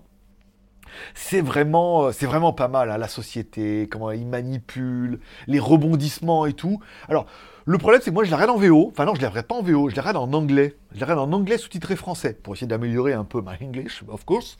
C'est 1.14 1.40
vraiment, 1.40 2.04
euh, 2.06 2.12
c'est 2.12 2.26
vraiment 2.26 2.52
pas 2.52 2.68
mal, 2.68 2.90
hein, 2.90 2.98
la 2.98 3.08
société, 3.08 3.88
comment 3.90 4.12
ils 4.12 4.26
manipulent, 4.26 5.18
les 5.46 5.58
rebondissements 5.58 6.46
et 6.46 6.52
tout. 6.52 6.78
Alors, 7.08 7.26
le 7.66 7.78
problème, 7.78 8.02
c'est 8.04 8.10
que 8.10 8.14
moi, 8.14 8.24
je 8.24 8.30
la 8.30 8.36
regarde 8.36 8.56
en 8.56 8.60
VO. 8.60 8.88
Enfin, 8.90 9.06
non, 9.06 9.14
je 9.14 9.22
la 9.22 9.30
regarde 9.30 9.46
pas 9.46 9.54
en 9.54 9.62
VO, 9.62 9.88
je 9.88 9.96
la 9.96 10.02
regarde 10.02 10.18
en 10.18 10.32
anglais. 10.34 10.76
Je 10.94 11.00
la 11.00 11.06
regarde 11.06 11.28
en 11.28 11.32
anglais 11.32 11.56
sous-titré 11.56 11.96
français, 11.96 12.38
pour 12.40 12.54
essayer 12.54 12.66
d'améliorer 12.66 13.14
un 13.14 13.24
peu 13.24 13.40
ma 13.40 13.52
English, 13.60 14.02
of 14.06 14.24
course. 14.24 14.58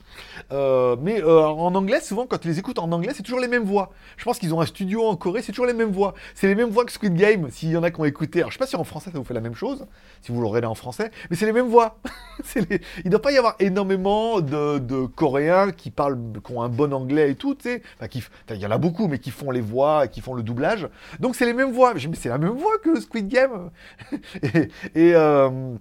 Euh, 0.51 0.95
mais 0.99 1.21
euh, 1.21 1.45
en 1.45 1.73
anglais, 1.75 2.01
souvent, 2.01 2.25
quand 2.25 2.39
tu 2.39 2.47
les 2.47 2.59
écoutes 2.59 2.79
en 2.79 2.91
anglais, 2.91 3.13
c'est 3.15 3.23
toujours 3.23 3.39
les 3.39 3.47
mêmes 3.47 3.63
voix. 3.63 3.91
Je 4.17 4.25
pense 4.25 4.39
qu'ils 4.39 4.53
ont 4.53 4.59
un 4.59 4.65
studio 4.65 5.05
en 5.05 5.15
Corée, 5.15 5.43
c'est 5.43 5.51
toujours 5.51 5.67
les 5.67 5.73
mêmes 5.73 5.91
voix. 5.91 6.13
C'est 6.33 6.47
les 6.47 6.55
mêmes 6.55 6.69
voix 6.69 6.83
que 6.83 6.91
Squid 6.91 7.13
Game, 7.13 7.49
s'il 7.51 7.69
y 7.69 7.77
en 7.77 7.83
a 7.83 7.91
qui 7.91 8.01
ont 8.01 8.05
écouté. 8.05 8.39
Alors, 8.39 8.49
je 8.49 8.55
sais 8.55 8.59
pas 8.59 8.67
si 8.67 8.75
en 8.75 8.83
français, 8.83 9.11
ça 9.11 9.17
vous 9.19 9.23
fait 9.23 9.35
la 9.35 9.39
même 9.39 9.53
chose, 9.53 9.85
si 10.21 10.31
vous 10.31 10.41
le 10.41 10.47
regardez 10.47 10.67
en 10.67 10.75
français, 10.75 11.11
mais 11.29 11.37
c'est 11.37 11.45
les 11.45 11.53
mêmes 11.53 11.69
voix. 11.69 11.99
Il 12.55 12.65
ne 13.05 13.09
doit 13.11 13.21
pas 13.21 13.31
y 13.31 13.37
avoir 13.37 13.55
énormément 13.59 14.41
de, 14.41 14.79
de 14.79 15.05
Coréens 15.05 15.71
qui 15.71 15.91
parlent, 15.91 16.17
qui 16.43 16.51
ont 16.51 16.63
un 16.63 16.69
bon 16.69 16.91
anglais 16.91 17.31
et 17.31 17.35
tout, 17.35 17.55
tu 17.55 17.69
sais. 17.69 17.83
Enfin, 18.01 18.07
il 18.49 18.57
y 18.57 18.65
en 18.65 18.71
a 18.71 18.77
beaucoup, 18.77 19.07
mais 19.07 19.19
qui 19.19 19.31
font 19.31 19.51
les 19.51 19.61
voix 19.61 20.07
qui 20.07 20.21
font 20.21 20.33
le 20.33 20.43
doublage. 20.43 20.89
Donc, 21.19 21.35
c'est 21.35 21.45
les 21.45 21.53
mêmes 21.53 21.71
voix. 21.71 21.93
Mais 21.93 22.01
c'est 22.15 22.29
la 22.29 22.37
même 22.37 22.51
voix 22.51 22.77
que 22.83 22.94
Squid 22.99 23.27
Game. 23.27 23.71
et 24.95 25.13
euh, 25.15 25.75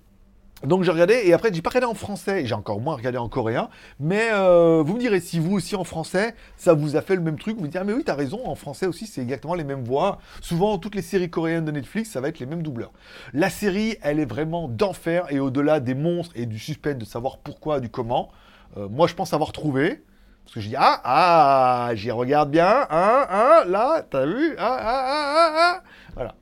donc 0.62 0.82
j'ai 0.82 0.92
regardé 0.92 1.20
et 1.24 1.34
après 1.34 1.52
j'ai 1.52 1.60
pas 1.60 1.68
regardé 1.68 1.86
en 1.86 1.94
français 1.94 2.46
j'ai 2.46 2.54
encore 2.54 2.80
moins 2.80 2.94
regardé 2.94 3.18
en 3.18 3.28
coréen. 3.28 3.68
Mais 4.00 4.28
euh, 4.32 4.82
vous 4.84 4.94
me 4.94 4.98
direz 4.98 5.20
si 5.20 5.38
vous 5.38 5.52
aussi 5.56 5.76
en 5.76 5.84
français 5.84 6.34
ça 6.56 6.72
vous 6.72 6.96
a 6.96 7.02
fait 7.02 7.16
le 7.16 7.20
même 7.20 7.38
truc. 7.38 7.56
Vous 7.56 7.64
me 7.64 7.68
direz 7.68 7.82
ah, 7.82 7.84
mais 7.84 7.92
oui 7.92 8.02
t'as 8.04 8.14
raison 8.14 8.40
en 8.46 8.54
français 8.54 8.86
aussi 8.86 9.06
c'est 9.06 9.20
exactement 9.20 9.54
les 9.54 9.64
mêmes 9.64 9.84
voix. 9.84 10.18
Souvent 10.40 10.78
toutes 10.78 10.94
les 10.94 11.02
séries 11.02 11.28
coréennes 11.28 11.66
de 11.66 11.70
Netflix 11.70 12.10
ça 12.10 12.20
va 12.20 12.28
être 12.28 12.38
les 12.38 12.46
mêmes 12.46 12.62
doubleurs. 12.62 12.92
La 13.34 13.50
série 13.50 13.96
elle 14.02 14.18
est 14.20 14.24
vraiment 14.24 14.68
d'enfer 14.68 15.26
et 15.30 15.38
au-delà 15.38 15.80
des 15.80 15.94
monstres 15.94 16.32
et 16.34 16.46
du 16.46 16.58
suspense 16.58 16.96
de 16.96 17.04
savoir 17.04 17.38
pourquoi 17.38 17.80
du 17.80 17.90
comment. 17.90 18.30
euh, 18.78 18.88
moi 18.88 19.06
je 19.06 19.14
pense 19.14 19.34
avoir 19.34 19.52
trouvé. 19.52 20.02
Parce 20.44 20.54
que 20.54 20.60
je 20.60 20.68
dis 20.68 20.76
ah 20.78 21.00
ah 21.04 21.90
j'y 21.94 22.10
regarde 22.10 22.50
bien 22.50 22.86
hein 22.90 23.26
hein 23.30 23.64
là 23.66 24.02
t'as 24.08 24.24
vu 24.26 24.54
ah 24.58 24.78
ah 24.78 25.04
ah 25.06 25.32
ah 25.36 25.52
ah 25.58 25.82
voilà. 26.14 26.34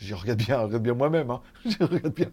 Je 0.00 0.14
regarde 0.14 0.38
bien, 0.38 0.58
regarde 0.58 0.82
bien 0.82 0.94
moi-même. 0.94 1.30
Hein. 1.30 1.42
Je 1.64 1.84
regarde 1.84 2.14
bien. 2.14 2.30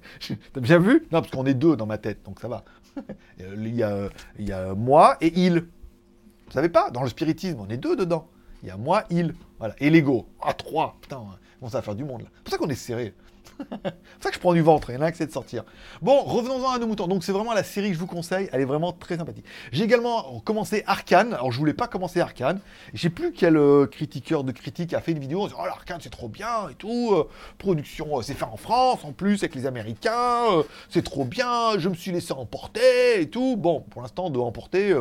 T'as 0.53 0.61
bien 0.61 0.79
vu? 0.79 1.01
Non, 1.11 1.21
parce 1.21 1.29
qu'on 1.31 1.45
est 1.45 1.53
deux 1.53 1.75
dans 1.75 1.85
ma 1.85 1.97
tête, 1.97 2.23
donc 2.23 2.39
ça 2.39 2.47
va. 2.47 2.63
Euh, 3.41 3.53
Il 3.57 3.75
y 3.75 3.83
a, 3.83 4.09
il 4.39 4.47
y 4.47 4.51
a 4.51 4.73
moi 4.73 5.17
et 5.21 5.31
il. 5.39 5.59
Vous 5.59 6.51
savez 6.51 6.69
pas? 6.69 6.89
Dans 6.89 7.03
le 7.03 7.09
spiritisme, 7.09 7.59
on 7.59 7.69
est 7.69 7.77
deux 7.77 7.95
dedans. 7.95 8.27
Il 8.63 8.69
y 8.69 8.71
a 8.71 8.77
moi, 8.77 9.03
il. 9.11 9.35
Voilà. 9.59 9.75
Et 9.79 9.91
l'ego. 9.91 10.27
Ah, 10.41 10.53
trois. 10.53 10.97
Putain, 11.01 11.23
bon, 11.61 11.69
ça 11.69 11.77
va 11.77 11.81
faire 11.83 11.93
du 11.93 12.03
monde 12.03 12.21
là. 12.21 12.27
C'est 12.37 12.43
pour 12.43 12.51
ça 12.53 12.57
qu'on 12.57 12.69
est 12.69 12.75
serré. 12.75 13.13
C'est 13.59 14.23
ça 14.23 14.29
que 14.29 14.35
je 14.35 14.39
prends 14.39 14.53
du 14.53 14.61
ventre, 14.61 14.89
il 14.89 14.95
y 14.95 14.97
en 14.97 15.01
a 15.01 15.05
un 15.07 15.11
qui 15.11 15.17
c'est 15.17 15.27
de 15.27 15.31
sortir. 15.31 15.63
Bon, 16.01 16.21
revenons-en 16.21 16.71
à 16.71 16.79
nos 16.79 16.87
moutons. 16.87 17.07
Donc 17.07 17.23
c'est 17.23 17.31
vraiment 17.31 17.53
la 17.53 17.63
série 17.63 17.89
que 17.89 17.95
je 17.95 17.99
vous 17.99 18.07
conseille, 18.07 18.49
elle 18.51 18.61
est 18.61 18.65
vraiment 18.65 18.91
très 18.91 19.17
sympathique. 19.17 19.45
J'ai 19.71 19.83
également 19.83 20.39
commencé 20.41 20.83
Arkane, 20.85 21.33
alors 21.33 21.51
je 21.51 21.57
voulais 21.57 21.73
pas 21.73 21.87
commencer 21.87 22.19
Arkane. 22.19 22.59
Je 22.93 23.01
sais 23.01 23.09
plus 23.09 23.31
quel 23.31 23.57
euh, 23.57 23.87
critiqueur 23.87 24.43
de 24.43 24.51
critique 24.51 24.93
a 24.93 25.01
fait 25.01 25.11
une 25.11 25.19
vidéo 25.19 25.41
en 25.41 25.47
disant 25.47 25.59
Oh 25.61 25.65
l'Arkane 25.65 25.99
c'est 26.01 26.09
trop 26.09 26.29
bien 26.29 26.69
et 26.69 26.75
tout, 26.75 27.11
euh, 27.13 27.27
production, 27.57 28.19
euh, 28.19 28.21
c'est 28.21 28.33
fait 28.33 28.45
en 28.45 28.57
France 28.57 28.99
en 29.03 29.11
plus 29.11 29.43
avec 29.43 29.55
les 29.55 29.65
Américains, 29.65 30.63
c'est 30.89 31.03
trop 31.03 31.25
bien, 31.25 31.77
je 31.77 31.89
me 31.89 31.95
suis 31.95 32.11
laissé 32.11 32.33
emporter 32.33 33.21
et 33.21 33.29
tout. 33.29 33.55
Bon, 33.57 33.81
pour 33.81 34.01
l'instant 34.01 34.29
de 34.29 34.39
emporter... 34.39 34.93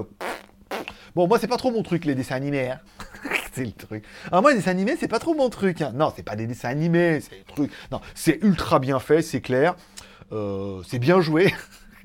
Bon, 1.14 1.26
moi, 1.26 1.38
c'est 1.38 1.46
pas 1.46 1.57
trop 1.57 1.70
mon 1.70 1.83
truc, 1.83 2.05
les 2.05 2.14
dessins 2.14 2.35
animés. 2.37 2.70
hein. 2.70 2.81
c'est 3.52 3.64
le 3.64 3.72
truc. 3.72 4.05
Alors, 4.31 4.42
moi, 4.42 4.50
les 4.52 4.59
dessins 4.59 4.72
animés, 4.72 4.96
c'est 4.98 5.09
pas 5.09 5.18
trop 5.18 5.35
mon 5.35 5.48
truc. 5.48 5.81
hein. 5.81 5.92
Non, 5.94 6.12
c'est 6.14 6.22
pas 6.22 6.37
des 6.37 6.46
dessins 6.46 6.68
animés, 6.68 7.20
c'est 7.20 7.37
des 7.38 7.44
trucs. 7.44 7.72
Non, 7.90 8.00
c'est 8.14 8.38
ultra 8.42 8.79
bien 8.79 8.98
fait, 8.98 9.22
c'est 9.22 9.40
clair. 9.40 9.76
Euh, 10.33 10.83
c'est 10.87 10.98
bien 10.98 11.20
joué. 11.20 11.55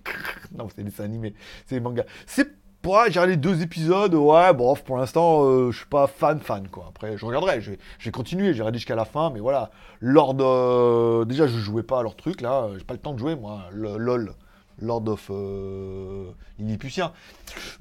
non, 0.58 0.68
c'est 0.70 0.84
des 0.84 0.90
dessins 0.90 1.04
animés, 1.04 1.34
c'est 1.66 1.76
des 1.76 1.82
mangas. 1.82 2.06
C'est 2.26 2.48
pas, 2.82 3.10
j'ai 3.10 3.20
regardé 3.20 3.38
deux 3.38 3.62
épisodes, 3.62 4.14
ouais, 4.16 4.54
bon, 4.54 4.76
pour 4.76 4.98
l'instant, 4.98 5.44
euh, 5.44 5.72
je 5.72 5.78
suis 5.78 5.88
pas 5.88 6.08
fan, 6.08 6.40
fan, 6.40 6.68
quoi. 6.68 6.86
Après, 6.90 7.18
je 7.18 7.26
regarderai, 7.26 7.62
je 7.62 7.72
vais, 7.72 8.12
continuer, 8.12 8.54
j'ai 8.54 8.62
regardé 8.62 8.80
jusqu'à 8.80 8.96
la 8.96 9.06
fin, 9.06 9.30
mais 9.30 9.40
voilà. 9.40 9.70
Euh, 10.04 11.26
déjà, 11.26 11.48
je 11.48 11.58
jouais 11.58 11.84
pas 11.84 12.00
à 12.00 12.04
leur 12.04 12.16
truc, 12.16 12.42
là, 12.42 12.70
j'ai 12.78 12.84
pas 12.84 12.94
le 12.94 13.00
temps 13.00 13.14
de 13.14 13.20
jouer, 13.20 13.36
moi. 13.36 13.66
Le, 13.72 13.98
LOL. 13.98 14.34
Lord 14.82 15.08
of 15.08 15.30
euh, 15.30 16.32
Lilliputien. 16.60 17.14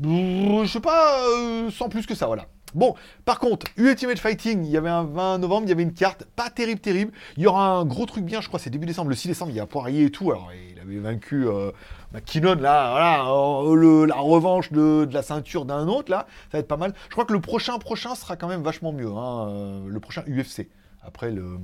Je 0.02 0.66
sais 0.66 0.80
pas, 0.80 1.26
euh, 1.28 1.70
sans 1.70 1.88
plus 1.88 2.06
que 2.06 2.14
ça, 2.14 2.26
voilà. 2.26 2.46
Bon, 2.74 2.94
par 3.24 3.40
contre, 3.40 3.66
Ultimate 3.76 4.18
Fighting, 4.18 4.64
il 4.64 4.70
y 4.70 4.76
avait 4.76 4.90
un 4.90 5.02
20 5.02 5.38
novembre, 5.38 5.66
il 5.66 5.70
y 5.70 5.72
avait 5.72 5.82
une 5.82 5.92
carte, 5.92 6.24
pas 6.36 6.50
terrible, 6.50 6.80
terrible. 6.80 7.12
Il 7.36 7.42
y 7.42 7.46
aura 7.46 7.66
un 7.66 7.84
gros 7.84 8.06
truc 8.06 8.24
bien, 8.24 8.40
je 8.40 8.46
crois, 8.46 8.60
c'est 8.60 8.70
début 8.70 8.86
décembre, 8.86 9.10
le 9.10 9.16
6 9.16 9.28
décembre, 9.28 9.50
il 9.50 9.56
y 9.56 9.60
a 9.60 9.66
Poirier 9.66 10.04
et 10.04 10.10
tout. 10.10 10.30
Alors, 10.30 10.50
il 10.52 10.78
avait 10.78 10.98
vaincu 10.98 11.48
euh, 11.48 11.72
McKinnon, 12.12 12.54
là, 12.54 12.90
voilà, 12.92 13.28
euh, 13.28 14.06
la 14.06 14.16
revanche 14.16 14.70
de, 14.70 15.08
la 15.12 15.22
ceinture 15.22 15.64
d'un 15.64 15.88
autre, 15.88 16.12
là, 16.12 16.26
ça 16.50 16.58
va 16.58 16.58
être 16.60 16.68
pas 16.68 16.76
mal. 16.76 16.94
Je 17.08 17.12
crois 17.12 17.24
que 17.24 17.32
le 17.32 17.40
prochain, 17.40 17.78
prochain 17.78 18.14
sera 18.14 18.36
quand 18.36 18.48
même 18.48 18.62
vachement 18.62 18.92
mieux, 18.92 19.10
hein, 19.10 19.48
euh, 19.48 19.88
le 19.88 20.00
prochain 20.00 20.22
UFC. 20.28 20.68
Après, 21.02 21.32
le 21.32 21.58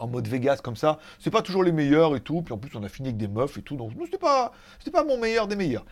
en 0.00 0.08
mode 0.08 0.26
Vegas 0.26 0.60
comme 0.62 0.76
ça, 0.76 0.98
c'est 1.18 1.30
pas 1.30 1.42
toujours 1.42 1.62
les 1.62 1.72
meilleurs 1.72 2.16
et 2.16 2.20
tout. 2.20 2.42
Puis 2.42 2.52
en 2.52 2.58
plus, 2.58 2.76
on 2.76 2.82
a 2.82 2.88
fini 2.88 3.08
avec 3.08 3.18
des 3.18 3.28
meufs 3.28 3.56
et 3.56 3.62
tout, 3.62 3.76
donc 3.76 3.92
c'était 4.04 4.18
pas, 4.18 4.52
c'était 4.78 4.90
pas 4.90 5.04
mon 5.04 5.18
meilleur 5.18 5.46
des 5.46 5.56
meilleurs. 5.56 5.84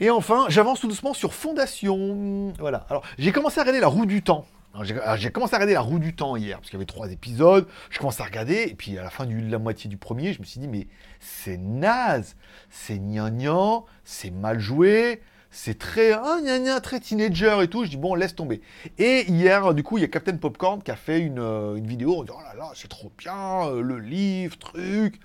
Et 0.00 0.10
enfin, 0.10 0.46
j'avance 0.48 0.80
tout 0.80 0.88
doucement 0.88 1.14
sur 1.14 1.32
Fondation. 1.32 2.52
Voilà. 2.58 2.86
Alors, 2.90 3.02
j'ai 3.18 3.32
commencé 3.32 3.58
à 3.58 3.62
regarder 3.62 3.80
La 3.80 3.88
Roue 3.88 4.06
du 4.06 4.22
Temps. 4.22 4.44
J'ai 4.82 5.30
commencé 5.30 5.54
à 5.54 5.56
regarder 5.56 5.72
La 5.72 5.80
Roue 5.80 5.98
du 5.98 6.14
Temps 6.14 6.36
hier, 6.36 6.58
parce 6.58 6.68
qu'il 6.68 6.74
y 6.74 6.80
avait 6.80 6.84
trois 6.84 7.10
épisodes. 7.10 7.66
Je 7.88 7.98
commence 7.98 8.20
à 8.20 8.24
regarder, 8.24 8.66
et 8.68 8.74
puis 8.74 8.98
à 8.98 9.02
la 9.02 9.10
fin 9.10 9.24
de 9.24 9.50
la 9.50 9.58
moitié 9.58 9.88
du 9.88 9.96
premier, 9.96 10.34
je 10.34 10.40
me 10.40 10.44
suis 10.44 10.60
dit, 10.60 10.68
mais 10.68 10.86
c'est 11.18 11.56
naze, 11.56 12.36
c'est 12.68 12.98
gnangnan, 12.98 13.86
c'est 14.04 14.30
mal 14.30 14.58
joué, 14.58 15.22
c'est 15.56 15.78
très, 15.78 16.12
ah, 16.12 16.38
gna 16.42 16.58
gna, 16.58 16.80
très 16.82 17.00
teenager 17.00 17.62
et 17.62 17.68
tout. 17.68 17.84
Je 17.84 17.90
dis, 17.90 17.96
bon, 17.96 18.14
laisse 18.14 18.34
tomber. 18.34 18.60
Et 18.98 19.24
hier, 19.30 19.72
du 19.72 19.82
coup, 19.82 19.96
il 19.96 20.02
y 20.02 20.04
a 20.04 20.08
Captain 20.08 20.36
Popcorn 20.36 20.82
qui 20.82 20.90
a 20.90 20.96
fait 20.96 21.18
une, 21.20 21.38
euh, 21.38 21.76
une 21.76 21.86
vidéo 21.86 22.18
en 22.18 22.22
disant, 22.24 22.36
oh 22.38 22.42
là 22.42 22.54
là, 22.54 22.72
c'est 22.74 22.88
trop 22.88 23.10
bien, 23.16 23.66
euh, 23.66 23.80
le 23.80 23.98
livre, 23.98 24.58
truc. 24.58 25.18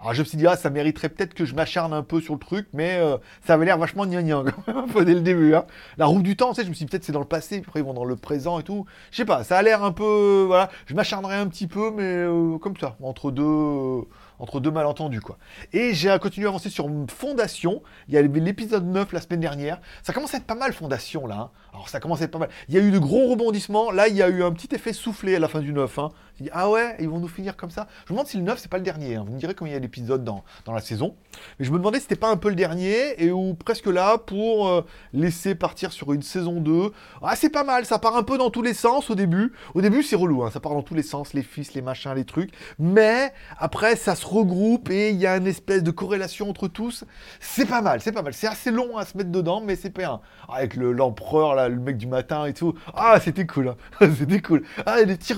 Alors 0.00 0.14
je 0.14 0.20
me 0.20 0.24
suis 0.24 0.38
dit, 0.38 0.46
ah, 0.46 0.56
ça 0.56 0.70
mériterait 0.70 1.10
peut-être 1.10 1.34
que 1.34 1.44
je 1.44 1.54
m'acharne 1.54 1.92
un 1.92 2.02
peu 2.02 2.20
sur 2.22 2.32
le 2.32 2.40
truc, 2.40 2.66
mais 2.72 2.96
euh, 2.96 3.18
ça 3.46 3.54
avait 3.54 3.66
l'air 3.66 3.76
vachement 3.76 4.06
gnangnan, 4.06 4.44
quand 4.66 4.66
même, 4.66 4.84
un 4.84 4.88
peu 4.88 5.04
dès 5.04 5.14
le 5.14 5.20
début. 5.20 5.54
hein. 5.54 5.66
La 5.98 6.06
roue 6.06 6.22
du 6.22 6.34
temps, 6.34 6.50
tu 6.50 6.56
sais, 6.56 6.64
je 6.64 6.70
me 6.70 6.74
suis 6.74 6.86
dit, 6.86 6.90
peut-être 6.90 7.04
c'est 7.04 7.12
dans 7.12 7.20
le 7.20 7.26
passé, 7.26 7.60
puis 7.60 7.68
après 7.68 7.80
ils 7.80 7.86
vont 7.86 7.94
dans 7.94 8.04
le 8.06 8.16
présent 8.16 8.58
et 8.58 8.62
tout. 8.62 8.86
Je 9.10 9.18
sais 9.18 9.24
pas, 9.26 9.44
ça 9.44 9.58
a 9.58 9.62
l'air 9.62 9.84
un 9.84 9.92
peu, 9.92 10.44
voilà, 10.46 10.70
je 10.86 10.94
m'acharnerai 10.94 11.36
un 11.36 11.46
petit 11.46 11.66
peu, 11.66 11.90
mais 11.90 12.24
comme 12.60 12.76
ça, 12.78 12.96
entre 13.02 13.30
deux, 13.30 14.06
entre 14.38 14.60
deux 14.60 14.70
malentendus, 14.70 15.20
quoi. 15.20 15.38
Et 15.72 15.94
j'ai 15.94 16.16
continué 16.20 16.46
à 16.46 16.50
avancer 16.50 16.70
sur 16.70 16.88
Fondation. 17.08 17.82
Il 18.08 18.14
y 18.14 18.18
a 18.18 18.22
l'épisode 18.22 18.84
9 18.86 19.12
la 19.12 19.20
semaine 19.20 19.40
dernière. 19.40 19.80
Ça 20.02 20.12
commence 20.12 20.34
à 20.34 20.38
être 20.38 20.44
pas 20.46 20.54
mal, 20.54 20.72
Fondation, 20.72 21.26
là. 21.26 21.36
hein. 21.36 21.50
Alors, 21.72 21.88
ça 21.88 22.00
commence 22.00 22.20
à 22.20 22.24
être 22.24 22.30
pas 22.30 22.38
mal. 22.38 22.48
Il 22.68 22.74
y 22.74 22.78
a 22.78 22.80
eu 22.80 22.90
de 22.90 22.98
gros 22.98 23.28
rebondissements. 23.30 23.90
Là, 23.90 24.08
il 24.08 24.16
y 24.16 24.22
a 24.22 24.28
eu 24.28 24.42
un 24.42 24.52
petit 24.52 24.74
effet 24.74 24.92
soufflé 24.92 25.36
à 25.36 25.38
la 25.38 25.48
fin 25.48 25.60
du 25.60 25.72
9. 25.72 25.98
Hein. 25.98 26.10
Ah 26.52 26.68
ouais, 26.68 26.96
ils 27.00 27.08
vont 27.08 27.20
nous 27.20 27.28
finir 27.28 27.56
comme 27.56 27.70
ça. 27.70 27.86
Je 28.06 28.12
me 28.12 28.16
demande 28.16 28.26
si 28.26 28.36
le 28.36 28.42
9, 28.42 28.58
c'est 28.58 28.70
pas 28.70 28.78
le 28.78 28.82
dernier. 28.82 29.16
hein. 29.16 29.24
Vous 29.26 29.32
me 29.34 29.38
direz 29.38 29.54
combien 29.54 29.72
il 29.72 29.74
y 29.74 29.78
a 29.78 29.80
d'épisodes 29.80 30.24
dans, 30.24 30.42
la 30.66 30.80
saison. 30.80 31.14
Mais 31.58 31.64
je 31.64 31.70
me 31.70 31.78
demandais 31.78 31.98
si 31.98 32.02
c'était 32.02 32.16
pas 32.16 32.30
un 32.30 32.36
peu 32.36 32.48
le 32.48 32.54
dernier, 32.56 33.22
et 33.22 33.30
ou 33.30 33.54
presque 33.54 33.86
là, 33.86 34.18
pour 34.18 34.68
euh, 34.68 34.84
laisser 35.12 35.54
partir 35.54 35.92
sur 35.92 36.12
une 36.12 36.22
saison 36.22 36.60
2. 36.60 36.90
Ah, 37.22 37.36
c'est 37.36 37.50
pas 37.50 37.62
mal, 37.64 37.84
ça 37.86 37.98
part 37.98 38.16
un 38.16 38.22
peu 38.24 38.36
dans 38.38 38.50
tous 38.50 38.62
les 38.62 38.74
sens 38.74 39.10
au 39.10 39.14
début. 39.14 39.52
Au 39.74 39.80
début, 39.80 40.02
c'est 40.02 40.16
relou, 40.16 40.42
hein. 40.42 40.50
ça 40.52 40.60
part 40.60 40.72
dans 40.72 40.82
tous 40.82 40.94
les 40.94 41.02
sens, 41.02 41.34
les 41.34 41.42
fils, 41.42 41.74
les 41.74 41.82
machins, 41.82 42.12
les 42.14 42.24
trucs. 42.24 42.50
Mais 42.78 43.32
après, 43.58 43.94
ça 43.96 44.14
se 44.16 44.26
regroupe 44.26 44.90
et 44.90 45.10
il 45.10 45.16
y 45.16 45.26
a 45.26 45.36
une 45.36 45.46
espèce 45.46 45.82
de 45.82 45.90
corrélation 45.90 46.50
entre 46.50 46.66
tous. 46.68 47.04
C'est 47.40 47.66
pas 47.66 47.80
mal, 47.80 48.00
c'est 48.00 48.12
pas 48.12 48.22
mal. 48.22 48.34
C'est 48.34 48.48
assez 48.48 48.70
long 48.70 48.96
à 48.96 49.04
se 49.04 49.16
mettre 49.16 49.30
dedans, 49.30 49.60
mais 49.60 49.76
c'est 49.76 49.90
pas. 49.90 50.20
Ah, 50.48 50.54
Avec 50.56 50.74
le- 50.74 50.92
l'empereur, 50.92 51.54
là, 51.54 51.68
le 51.68 51.78
mec 51.78 51.96
du 51.96 52.06
matin 52.06 52.44
et 52.46 52.54
tout. 52.54 52.74
Ah, 52.94 53.18
c'était 53.20 53.46
cool, 53.46 53.68
hein. 53.68 53.76
c'était 54.18 54.40
cool. 54.40 54.62
Ah, 54.86 55.02
des 55.04 55.16
petits. 55.16 55.34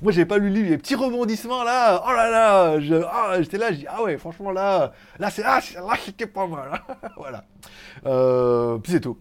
Moi, 0.00 0.10
j'avais 0.12 0.26
pas 0.26 0.38
lu 0.38 0.48
le 0.48 0.54
livre, 0.54 0.68
des 0.70 0.78
petits 0.78 0.94
rebondissements 0.94 1.62
là. 1.64 2.02
Oh 2.06 2.12
là 2.12 2.30
là, 2.30 2.78
ah, 3.12 3.42
j'étais 3.42 3.58
là, 3.58 3.70
dis, 3.70 3.86
ah 3.88 4.02
ouais, 4.02 4.16
franchement, 4.18 4.50
là, 4.50 4.92
là, 5.18 5.30
c'est, 5.30 5.42
ah, 5.44 5.60
là, 5.74 5.94
c'était 6.04 6.26
pas 6.26 6.46
mal. 6.46 6.70
hein. 6.72 7.08
voilà. 7.16 7.44
Euh, 8.06 8.78
puis 8.78 8.92
c'est 8.92 9.00
tout. 9.00 9.18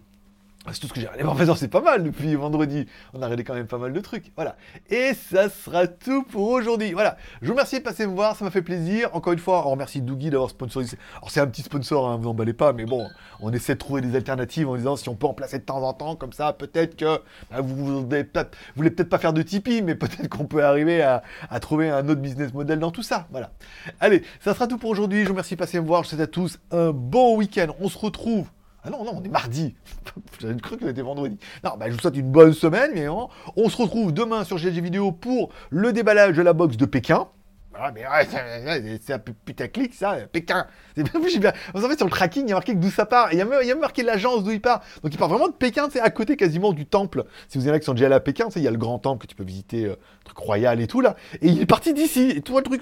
C'est 0.71 0.79
tout 0.79 0.87
ce 0.87 0.93
que 0.93 0.99
j'ai 1.01 1.07
regardé. 1.07 1.23
Mais 1.39 1.49
en 1.49 1.55
c'est 1.55 1.67
pas 1.67 1.81
mal 1.81 2.03
depuis 2.03 2.35
vendredi. 2.35 2.85
On 3.13 3.21
a 3.21 3.25
regardé 3.25 3.43
quand 3.43 3.55
même 3.55 3.67
pas 3.67 3.79
mal 3.79 3.93
de 3.93 3.99
trucs. 3.99 4.31
Voilà. 4.35 4.55
Et 4.89 5.13
ça 5.13 5.49
sera 5.49 5.87
tout 5.87 6.23
pour 6.23 6.49
aujourd'hui. 6.49 6.93
Voilà. 6.93 7.17
Je 7.41 7.47
vous 7.47 7.53
remercie 7.53 7.79
de 7.79 7.83
passer 7.83 8.05
me 8.05 8.13
voir. 8.13 8.35
Ça 8.35 8.45
m'a 8.45 8.51
fait 8.51 8.61
plaisir. 8.61 9.09
Encore 9.13 9.33
une 9.33 9.39
fois, 9.39 9.67
on 9.67 9.71
remercie 9.71 10.01
Doogie 10.01 10.29
d'avoir 10.29 10.49
sponsorisé. 10.49 10.97
Alors, 11.17 11.31
c'est 11.31 11.39
un 11.39 11.47
petit 11.47 11.63
sponsor, 11.63 12.07
hein, 12.07 12.17
vous 12.21 12.29
emballez 12.29 12.53
pas. 12.53 12.73
Mais 12.73 12.85
bon, 12.85 13.07
on 13.39 13.51
essaie 13.51 13.73
de 13.73 13.79
trouver 13.79 14.01
des 14.01 14.15
alternatives 14.15 14.69
en 14.69 14.75
disant 14.75 14.95
si 14.95 15.09
on 15.09 15.15
peut 15.15 15.27
en 15.27 15.33
placer 15.33 15.57
de 15.57 15.63
temps 15.63 15.81
en 15.81 15.93
temps. 15.93 16.15
Comme 16.15 16.33
ça, 16.33 16.53
peut-être 16.53 16.95
que 16.95 17.21
bah, 17.49 17.61
vous, 17.61 17.75
vous 17.75 18.01
voulez 18.05 18.91
peut-être 18.91 19.09
pas 19.09 19.17
faire 19.17 19.33
de 19.33 19.41
Tipeee, 19.41 19.81
mais 19.81 19.95
peut-être 20.01 20.29
qu'on 20.29 20.45
peut 20.45 20.63
arriver 20.63 21.01
à, 21.01 21.23
à 21.49 21.59
trouver 21.59 21.89
un 21.89 22.07
autre 22.07 22.21
business 22.21 22.53
model 22.53 22.79
dans 22.79 22.91
tout 22.91 23.03
ça. 23.03 23.27
Voilà. 23.31 23.51
Allez, 23.99 24.23
ça 24.39 24.53
sera 24.53 24.67
tout 24.67 24.77
pour 24.77 24.91
aujourd'hui. 24.91 25.21
Je 25.21 25.25
vous 25.25 25.33
remercie 25.33 25.55
de 25.55 25.59
passer 25.59 25.79
me 25.79 25.87
voir. 25.87 26.03
Je 26.03 26.09
vous 26.09 26.15
souhaite 26.15 26.29
à 26.29 26.31
tous 26.31 26.59
un 26.69 26.91
bon 26.91 27.35
week-end. 27.37 27.67
On 27.79 27.89
se 27.89 27.97
retrouve. 27.97 28.47
Ah 28.83 28.89
non, 28.89 29.03
non, 29.03 29.13
on 29.17 29.23
est 29.23 29.29
mardi. 29.29 29.75
J'avais 30.39 30.59
cru 30.59 30.77
qu'on 30.77 30.87
était 30.87 31.01
vendredi. 31.01 31.37
Non, 31.63 31.71
bah, 31.77 31.85
je 31.87 31.93
vous 31.93 31.99
souhaite 31.99 32.17
une 32.17 32.31
bonne 32.31 32.53
semaine, 32.53 32.91
mais 32.95 33.07
on, 33.07 33.29
on 33.55 33.69
se 33.69 33.77
retrouve 33.77 34.11
demain 34.11 34.43
sur 34.43 34.57
GG 34.57 34.81
Vidéo 34.81 35.11
pour 35.11 35.49
le 35.69 35.93
déballage 35.93 36.35
de 36.35 36.41
la 36.41 36.53
boxe 36.53 36.77
de 36.77 36.85
Pékin. 36.85 37.27
Voilà, 37.71 37.91
mais 37.93 38.01
ouais, 38.01 38.27
c'est- 38.29 38.99
c'est 39.01 39.13
un 39.13 39.19
putaclic 39.19 39.93
ça, 39.93 40.17
Pékin. 40.31 40.67
C'est 40.95 41.03
bien. 41.39 41.53
En 41.73 41.79
fait, 41.79 41.95
sur 41.95 42.05
le 42.05 42.11
tracking, 42.11 42.43
il 42.45 42.49
y 42.49 42.51
a 42.51 42.55
marqué 42.55 42.75
d'où 42.75 42.89
ça 42.91 43.05
part. 43.05 43.31
Il 43.31 43.37
y 43.37 43.41
a 43.41 43.45
même, 43.45 43.79
marqué 43.79 44.03
l'agence 44.03 44.43
d'où 44.43 44.51
il 44.51 44.59
part. 44.59 44.81
Donc 45.03 45.13
il 45.13 45.17
part 45.17 45.29
vraiment 45.29 45.47
de 45.47 45.53
Pékin, 45.53 45.87
c'est 45.89 46.01
à 46.01 46.09
côté 46.09 46.35
quasiment 46.35 46.73
du 46.73 46.85
temple. 46.85 47.23
Si 47.47 47.57
vous 47.57 47.65
y 47.67 47.71
en 47.71 47.73
a 47.73 47.79
qui 47.79 47.85
sont 47.85 47.93
déjà 47.93 48.13
à 48.13 48.19
Pékin, 48.19 48.49
il 48.57 48.61
y 48.61 48.67
a 48.67 48.71
le 48.71 48.77
grand 48.77 48.99
temple 48.99 49.21
que 49.25 49.27
tu 49.29 49.35
peux 49.35 49.45
visiter, 49.45 49.85
euh, 49.85 49.95
truc 50.25 50.37
royal 50.37 50.81
et 50.81 50.87
tout 50.87 50.99
là. 50.99 51.15
Et 51.41 51.47
il 51.47 51.61
est 51.61 51.65
parti 51.65 51.93
d'ici. 51.93 52.31
Et 52.35 52.41
tout 52.41 52.57
le 52.57 52.63
truc 52.63 52.81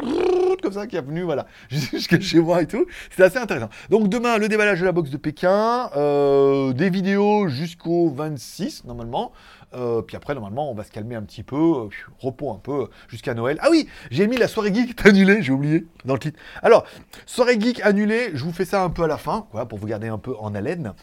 comme 0.64 0.74
ça 0.74 0.88
qui 0.88 0.96
est 0.96 1.02
venu, 1.02 1.22
voilà, 1.22 1.46
jusqu'à 1.70 2.20
chez 2.20 2.40
moi 2.40 2.64
et 2.64 2.68
tout. 2.68 2.86
C'était 3.12 3.24
assez 3.24 3.38
intéressant. 3.38 3.70
Donc 3.92 4.10
demain, 4.10 4.38
le 4.40 4.50
déballage 4.50 4.80
de 4.80 4.86
la 4.86 4.92
boxe 4.92 5.12
de 5.12 5.18
Pékin, 5.18 5.92
euh, 5.98 6.74
des 6.74 6.90
vidéos 6.90 7.48
jusqu'au 7.48 8.10
26 8.10 8.86
normalement. 8.86 9.32
Euh, 9.76 10.02
puis 10.02 10.18
après, 10.18 10.34
normalement, 10.34 10.72
on 10.72 10.74
va 10.74 10.84
se 10.84 10.90
calmer 10.92 11.14
un 11.14 11.22
petit 11.22 11.44
peu, 11.44 11.90
repos 12.18 12.52
un 12.52 12.58
peu 12.58 12.88
jusqu'à 13.08 13.36
Noël. 13.36 13.60
Ah 13.62 13.68
oui, 13.70 13.88
j'ai 14.10 14.26
mis 14.26 14.36
la 14.36 14.48
soirée 14.48 14.72
geek 14.88 15.06
annulée, 15.06 15.42
j'ai 15.42 15.52
oublié 15.52 15.86
dans 16.06 16.14
le 16.14 16.20
titre. 16.20 16.40
Alors, 16.62 16.86
soirée 17.26 17.60
geek 17.60 17.82
annulée, 17.82 18.32
je 18.34 18.44
vous 18.44 18.54
fais 18.54 18.66
ça 18.66 18.84
un 18.84 18.90
peu 18.90 19.04
à 19.04 19.08
la 19.08 19.18
fin, 19.18 19.48
quoi, 19.52 19.66
pour 19.66 19.80
vous 19.80 19.88
garder 19.88 20.08
un 20.08 20.18
peu 20.18 20.36
en 20.40 20.56
haleine. 20.56 20.94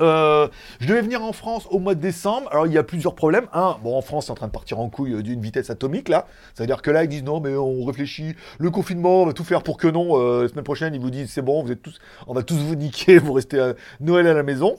Euh, 0.00 0.48
je 0.80 0.88
devais 0.88 1.00
venir 1.00 1.22
en 1.22 1.32
France 1.32 1.66
au 1.70 1.78
mois 1.78 1.94
de 1.94 2.00
décembre. 2.00 2.48
Alors 2.50 2.66
il 2.66 2.72
y 2.72 2.78
a 2.78 2.82
plusieurs 2.82 3.14
problèmes. 3.14 3.46
Un, 3.52 3.76
bon 3.82 3.96
en 3.96 4.02
France 4.02 4.26
c'est 4.26 4.32
en 4.32 4.34
train 4.34 4.46
de 4.46 4.52
partir 4.52 4.78
en 4.78 4.88
couille 4.88 5.14
euh, 5.14 5.22
d'une 5.22 5.40
vitesse 5.40 5.70
atomique 5.70 6.08
là. 6.08 6.26
C'est-à-dire 6.54 6.82
que 6.82 6.90
là 6.90 7.04
ils 7.04 7.08
disent 7.08 7.24
non 7.24 7.40
mais 7.40 7.54
on 7.56 7.84
réfléchit, 7.84 8.34
le 8.58 8.70
confinement, 8.70 9.22
on 9.22 9.26
va 9.26 9.32
tout 9.32 9.44
faire 9.44 9.62
pour 9.62 9.78
que 9.78 9.88
non. 9.88 10.20
Euh, 10.20 10.42
la 10.42 10.48
semaine 10.48 10.64
prochaine 10.64 10.94
ils 10.94 11.00
vous 11.00 11.10
disent 11.10 11.30
c'est 11.30 11.42
bon, 11.42 11.62
vous 11.62 11.72
êtes 11.72 11.82
tous, 11.82 11.98
on 12.26 12.34
va 12.34 12.42
tous 12.42 12.56
vous 12.56 12.74
niquer, 12.74 13.18
vous 13.18 13.32
restez 13.32 13.58
à 13.58 13.74
Noël 14.00 14.26
à 14.26 14.34
la 14.34 14.42
maison. 14.42 14.76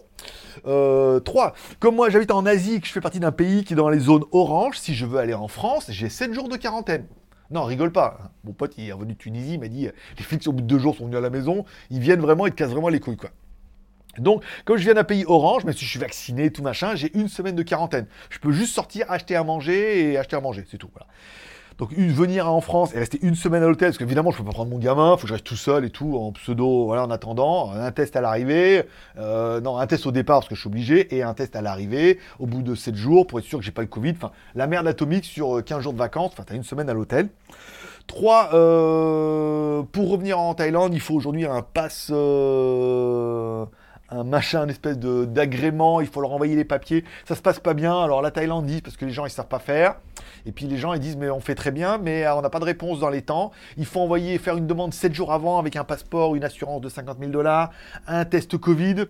Euh, 0.65 1.19
3. 1.19 1.53
Comme 1.79 1.95
moi 1.95 2.09
j'habite 2.09 2.31
en 2.31 2.45
Asie, 2.45 2.81
que 2.81 2.87
je 2.87 2.91
fais 2.91 3.01
partie 3.01 3.19
d'un 3.19 3.31
pays 3.31 3.63
qui 3.63 3.73
est 3.73 3.75
dans 3.75 3.89
les 3.89 3.99
zones 3.99 4.25
orange, 4.31 4.77
si 4.77 4.93
je 4.93 5.05
veux 5.05 5.19
aller 5.19 5.33
en 5.33 5.47
France, 5.47 5.87
j'ai 5.89 6.09
7 6.09 6.33
jours 6.33 6.49
de 6.49 6.57
quarantaine. 6.57 7.05
Non, 7.49 7.63
rigole 7.63 7.91
pas. 7.91 8.31
Mon 8.43 8.53
pote, 8.53 8.73
il 8.77 8.87
est 8.87 8.91
revenu 8.91 9.13
de 9.13 9.17
Tunisie, 9.17 9.53
il 9.53 9.59
m'a 9.59 9.67
dit, 9.67 9.89
les 10.17 10.23
flics 10.23 10.47
au 10.47 10.51
bout 10.51 10.61
de 10.61 10.67
deux 10.67 10.79
jours 10.79 10.95
sont 10.95 11.05
venus 11.05 11.17
à 11.17 11.21
la 11.21 11.29
maison, 11.29 11.65
ils 11.89 11.99
viennent 11.99 12.19
vraiment, 12.19 12.45
ils 12.45 12.51
te 12.51 12.57
cassent 12.57 12.71
vraiment 12.71 12.89
les 12.89 12.99
couilles. 12.99 13.17
Donc, 14.17 14.43
comme 14.65 14.77
je 14.77 14.83
viens 14.83 14.95
d'un 14.95 15.03
pays 15.03 15.25
orange, 15.27 15.63
même 15.63 15.75
si 15.75 15.85
je 15.85 15.89
suis 15.89 15.99
vacciné, 15.99 16.51
tout 16.51 16.63
machin, 16.63 16.95
j'ai 16.95 17.15
une 17.17 17.27
semaine 17.27 17.55
de 17.55 17.63
quarantaine. 17.63 18.07
Je 18.29 18.39
peux 18.39 18.51
juste 18.51 18.73
sortir, 18.73 19.09
acheter 19.11 19.35
à 19.35 19.43
manger 19.43 20.11
et 20.11 20.17
acheter 20.17 20.35
à 20.35 20.41
manger, 20.41 20.65
c'est 20.69 20.77
tout. 20.77 20.89
Donc, 21.77 21.91
une, 21.95 22.11
venir 22.11 22.51
en 22.51 22.59
France 22.59 22.95
et 22.95 22.99
rester 22.99 23.19
une 23.21 23.35
semaine 23.35 23.61
à 23.61 23.67
l'hôtel, 23.67 23.89
parce 23.89 23.99
qu'évidemment, 23.99 24.31
je 24.31 24.37
peux 24.37 24.43
pas 24.43 24.51
prendre 24.51 24.71
mon 24.71 24.79
gamin, 24.79 25.15
faut 25.15 25.23
que 25.23 25.27
je 25.27 25.33
reste 25.33 25.45
tout 25.45 25.55
seul 25.55 25.85
et 25.85 25.91
tout, 25.91 26.17
en 26.17 26.31
pseudo, 26.31 26.85
voilà, 26.85 27.03
en 27.05 27.11
attendant. 27.11 27.71
Un 27.71 27.91
test 27.91 28.15
à 28.15 28.21
l'arrivée, 28.21 28.83
euh, 29.19 29.61
non, 29.61 29.77
un 29.77 29.85
test 29.85 30.07
au 30.07 30.11
départ, 30.11 30.39
parce 30.39 30.49
que 30.49 30.55
je 30.55 30.61
suis 30.61 30.69
obligé, 30.69 31.15
et 31.15 31.21
un 31.21 31.35
test 31.35 31.55
à 31.55 31.61
l'arrivée, 31.61 32.17
au 32.39 32.47
bout 32.47 32.63
de 32.63 32.73
7 32.73 32.95
jours, 32.95 33.27
pour 33.27 33.37
être 33.39 33.45
sûr 33.45 33.59
que 33.59 33.65
j'ai 33.65 33.71
pas 33.71 33.83
le 33.83 33.87
Covid. 33.87 34.13
Enfin, 34.15 34.31
la 34.55 34.65
merde 34.65 34.87
atomique 34.87 35.25
sur 35.25 35.57
euh, 35.57 35.61
15 35.61 35.83
jours 35.83 35.93
de 35.93 35.99
vacances, 35.99 36.31
enfin, 36.33 36.43
t'as 36.47 36.55
une 36.55 36.63
semaine 36.63 36.89
à 36.89 36.93
l'hôtel. 36.93 37.29
3. 38.07 38.51
Euh, 38.53 39.83
pour 39.91 40.09
revenir 40.09 40.39
en 40.39 40.53
Thaïlande, 40.55 40.93
il 40.93 41.01
faut 41.01 41.13
aujourd'hui 41.13 41.45
un 41.45 41.61
pass. 41.61 42.09
euh, 42.11 43.65
un 44.09 44.23
machin, 44.23 44.63
une 44.63 44.69
espèce 44.69 44.97
d'agrément, 44.97 46.01
il 46.01 46.07
faut 46.07 46.21
leur 46.21 46.31
envoyer 46.31 46.55
les 46.55 46.65
papiers. 46.65 47.03
Ça 47.25 47.35
se 47.35 47.41
passe 47.41 47.59
pas 47.59 47.73
bien. 47.73 48.01
Alors 48.01 48.21
la 48.21 48.31
Thaïlande 48.31 48.65
dit 48.65 48.81
parce 48.81 48.95
que 48.97 49.05
les 49.05 49.11
gens 49.11 49.25
ils 49.25 49.29
savent 49.29 49.47
pas 49.47 49.59
faire. 49.59 49.95
Et 50.45 50.51
puis 50.51 50.65
les 50.65 50.77
gens 50.77 50.93
ils 50.93 50.99
disent 50.99 51.17
mais 51.17 51.29
on 51.29 51.39
fait 51.39 51.55
très 51.55 51.71
bien, 51.71 51.97
mais 51.97 52.25
euh, 52.25 52.35
on 52.35 52.41
n'a 52.41 52.49
pas 52.49 52.59
de 52.59 52.65
réponse 52.65 52.99
dans 52.99 53.09
les 53.09 53.21
temps. 53.21 53.51
Il 53.77 53.85
faut 53.85 53.99
envoyer, 53.99 54.37
faire 54.37 54.57
une 54.57 54.67
demande 54.67 54.93
7 54.93 55.13
jours 55.13 55.33
avant 55.33 55.59
avec 55.59 55.75
un 55.75 55.83
passeport, 55.83 56.35
une 56.35 56.43
assurance 56.43 56.81
de 56.81 56.89
50 56.89 57.19
000 57.19 57.31
dollars, 57.31 57.71
un 58.07 58.25
test 58.25 58.57
Covid. 58.57 59.05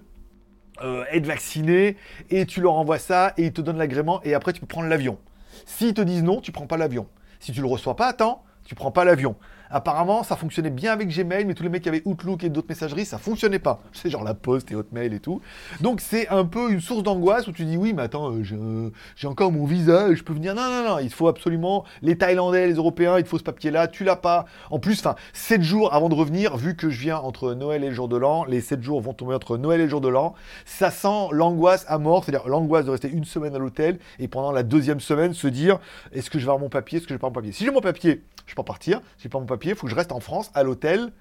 euh, 0.83 1.03
être 1.11 1.25
vacciné 1.25 1.97
et 2.29 2.45
tu 2.45 2.61
leur 2.61 2.73
envoies 2.73 2.99
ça 2.99 3.33
et 3.37 3.45
ils 3.45 3.53
te 3.53 3.61
donnent 3.61 3.79
l'agrément 3.79 4.21
et 4.23 4.33
après 4.35 4.53
tu 4.53 4.61
peux 4.61 4.67
prendre 4.67 4.87
l'avion. 4.87 5.17
S'ils 5.65 5.93
te 5.93 6.01
disent 6.01 6.23
non, 6.23 6.39
tu 6.41 6.51
prends 6.51 6.67
pas 6.67 6.77
l'avion. 6.77 7.07
Si 7.39 7.51
tu 7.51 7.61
le 7.61 7.67
reçois 7.67 7.95
pas 7.95 8.13
temps, 8.13 8.43
tu 8.63 8.75
prends 8.75 8.91
pas 8.91 9.05
l'avion. 9.05 9.35
Apparemment, 9.69 10.23
ça 10.23 10.35
fonctionnait 10.35 10.69
bien 10.69 10.91
avec 10.91 11.09
Gmail, 11.09 11.45
mais 11.45 11.53
tous 11.53 11.63
les 11.63 11.69
mecs 11.69 11.83
qui 11.83 11.89
avaient 11.89 12.01
Outlook 12.05 12.43
et 12.43 12.49
d'autres 12.49 12.69
messageries, 12.69 13.05
ça 13.05 13.17
fonctionnait 13.17 13.59
pas. 13.59 13.81
C'est 13.93 14.09
genre 14.09 14.23
la 14.23 14.33
Poste 14.33 14.71
et 14.71 14.75
Hotmail 14.75 15.13
et 15.13 15.19
tout. 15.19 15.41
Donc 15.81 16.01
c'est 16.01 16.27
un 16.29 16.45
peu 16.45 16.71
une 16.71 16.81
source 16.81 17.03
d'angoisse 17.03 17.47
où 17.47 17.51
tu 17.51 17.65
dis 17.65 17.77
oui, 17.77 17.93
mais 17.93 18.03
attends, 18.03 18.33
euh, 18.33 18.91
j'ai 19.15 19.27
encore 19.27 19.51
mon 19.51 19.65
visa, 19.65 20.13
je 20.13 20.23
peux 20.23 20.33
venir. 20.33 20.55
Non, 20.55 20.69
non, 20.69 20.83
non, 20.87 20.99
il 20.99 21.09
faut 21.09 21.27
absolument 21.27 21.83
les 22.01 22.17
Thaïlandais, 22.17 22.67
les 22.67 22.75
Européens, 22.75 23.17
il 23.17 23.25
faut 23.25 23.37
ce 23.37 23.43
papier-là, 23.43 23.87
tu 23.87 24.03
l'as 24.03 24.15
pas. 24.15 24.45
En 24.71 24.79
plus, 24.79 24.99
enfin, 24.99 25.15
7 25.33 25.61
jours 25.61 25.93
avant 25.93 26.09
de 26.09 26.15
revenir, 26.15 26.57
vu 26.57 26.75
que 26.75 26.89
je 26.89 26.99
viens 26.99 27.17
entre 27.17 27.53
Noël 27.53 27.83
et 27.83 27.89
le 27.89 27.93
jour 27.93 28.07
de 28.07 28.17
l'an, 28.17 28.45
les 28.45 28.61
7 28.61 28.81
jours 28.81 29.01
vont 29.01 29.13
tomber 29.13 29.35
entre 29.35 29.57
Noël 29.57 29.81
et 29.81 29.83
le 29.83 29.89
jour 29.89 30.01
de 30.01 30.07
l'an, 30.07 30.33
ça 30.65 30.91
sent 30.91 31.27
l'angoisse 31.31 31.85
à 31.87 31.97
mort, 31.97 32.23
c'est-à-dire 32.23 32.47
l'angoisse 32.47 32.85
de 32.85 32.91
rester 32.91 33.09
une 33.09 33.25
semaine 33.25 33.55
à 33.55 33.59
l'hôtel 33.59 33.99
et 34.19 34.27
pendant 34.27 34.51
la 34.51 34.63
deuxième 34.63 34.99
semaine 34.99 35.33
se 35.33 35.47
dire 35.47 35.79
est-ce 36.11 36.29
que 36.29 36.39
je 36.39 36.45
vais 36.45 36.49
avoir 36.49 36.61
mon 36.61 36.69
papier, 36.69 36.97
est-ce 36.97 37.05
que 37.05 37.09
je 37.09 37.15
vais 37.15 37.19
pas 37.19 37.27
mon 37.27 37.33
papier? 37.33 37.51
Si 37.51 37.63
j'ai 37.65 37.71
mon 37.71 37.81
papier, 37.81 38.23
je 38.47 38.55
peux 38.55 38.63
partir. 38.63 38.99
Si 39.17 39.23
j'ai 39.23 39.29
pas 39.29 39.39
mon 39.39 39.45
papier, 39.45 39.56
il 39.65 39.75
faut 39.75 39.87
que 39.87 39.91
je 39.91 39.95
reste 39.95 40.11
en 40.11 40.19
France 40.19 40.51
à 40.53 40.63
l'hôtel 40.63 41.11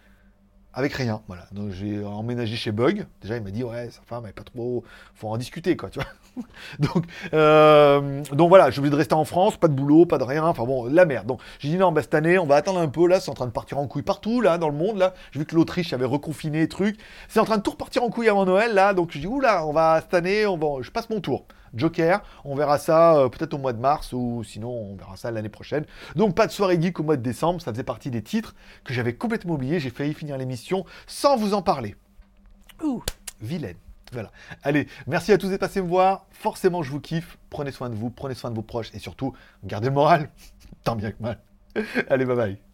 avec 0.77 0.93
rien. 0.93 1.23
Voilà. 1.27 1.47
Donc 1.53 1.71
j'ai 1.71 2.05
emménagé 2.05 2.55
chez 2.55 2.71
Bug. 2.71 3.07
Déjà, 3.23 3.37
il 3.37 3.43
m'a 3.43 3.51
dit 3.51 3.65
ouais, 3.65 3.89
sa 3.91 4.03
femme 4.03 4.25
elle 4.27 4.35
pas 4.35 4.45
trop. 4.45 4.85
Faut 5.15 5.29
en 5.29 5.39
discuter 5.39 5.75
quoi, 5.77 5.89
tu 5.89 5.99
vois. 5.99 6.45
donc 6.79 7.05
euh, 7.33 8.23
donc 8.33 8.51
voilà, 8.51 8.71
j'ai 8.71 8.81
obligé 8.81 8.91
de 8.91 8.97
rester 8.97 9.15
en 9.15 9.25
France, 9.25 9.57
pas 9.57 9.69
de 9.69 9.73
boulot, 9.73 10.05
pas 10.05 10.19
de 10.19 10.25
rien. 10.25 10.45
Enfin 10.45 10.65
bon, 10.65 10.85
la 10.85 11.07
merde. 11.07 11.27
Donc 11.27 11.41
j'ai 11.59 11.71
dit 11.71 11.79
non, 11.79 11.93
bah 11.93 12.03
cette 12.03 12.15
année, 12.15 12.39
on 12.39 12.47
va 12.47 12.57
attendre 12.57 12.79
un 12.79 12.89
peu 12.89 13.09
là. 13.09 13.21
C'est 13.21 13.31
en 13.31 13.35
train 13.35 13.47
de 13.47 13.53
partir 13.53 13.79
en 13.79 13.87
couille 13.87 14.03
partout 14.03 14.43
là 14.43 14.59
dans 14.59 14.69
le 14.69 14.77
monde 14.77 14.99
là. 14.99 15.15
J'ai 15.33 15.41
vu 15.41 15.47
que 15.47 15.55
l'Autriche 15.55 15.95
avait 15.95 16.05
reconfiné 16.05 16.69
truc. 16.69 16.99
C'est 17.29 17.41
en 17.41 17.47
train 17.47 17.57
de 17.57 17.63
tout 17.63 17.71
repartir 17.71 18.03
en 18.03 18.11
couille 18.11 18.29
avant 18.29 18.45
Noël 18.45 18.75
là. 18.75 18.93
Donc 18.93 19.13
je 19.13 19.19
dis 19.19 19.27
oula, 19.27 19.67
on 19.67 19.73
va 19.73 20.03
cette 20.03 20.15
année, 20.15 20.47
on 20.47 20.59
va, 20.59 20.83
je 20.83 20.91
passe 20.91 21.09
mon 21.09 21.21
tour. 21.21 21.47
Joker, 21.75 22.23
on 22.45 22.55
verra 22.55 22.79
ça 22.79 23.17
euh, 23.17 23.29
peut-être 23.29 23.55
au 23.55 23.59
mois 23.59 23.73
de 23.73 23.81
mars 23.81 24.13
ou 24.13 24.43
sinon 24.45 24.71
on 24.71 24.97
verra 24.97 25.17
ça 25.17 25.31
l'année 25.31 25.49
prochaine. 25.49 25.85
Donc 26.15 26.35
pas 26.35 26.47
de 26.47 26.53
soirée 26.53 26.81
geek 26.81 27.01
au 27.01 27.03
mois 27.03 27.17
de 27.17 27.23
décembre, 27.23 27.61
ça 27.61 27.73
faisait 27.73 27.83
partie 27.83 28.11
des 28.11 28.23
titres 28.23 28.55
que 28.85 28.93
j'avais 28.93 29.15
complètement 29.15 29.55
oublié. 29.55 29.81
J'ai 29.81 29.91
failli 29.91 30.15
finir 30.15 30.39
l'émission 30.39 30.85
sans 31.07 31.37
vous 31.37 31.55
en 31.55 31.63
parler. 31.63 31.97
Ouh, 32.83 33.03
vilaine. 33.41 33.77
Voilà. 34.13 34.31
Allez, 34.63 34.87
merci 35.07 35.33
à 35.33 35.39
tous 35.39 35.49
d'être 35.49 35.61
passés 35.61 35.83
me 35.83 35.89
voir. 35.89 36.27
Forcément, 36.31 36.83
je 36.83 36.91
vous 36.91 37.01
kiffe. 37.01 37.39
Prenez 37.51 37.73
soin 37.73 37.91
de 37.91 37.95
vous, 37.95 38.11
prenez 38.11 38.35
soin 38.35 38.51
de 38.51 38.55
vos 38.55 38.63
proches 38.63 38.91
et 38.95 38.99
surtout, 38.99 39.35
gardez 39.65 39.89
le 39.89 39.95
moral. 39.95 40.31
Tant 40.85 40.97
bien 40.97 41.11
que 41.11 41.23
mal. 41.23 41.41
Allez, 42.09 42.25
bye 42.25 42.37
bye. 42.37 42.66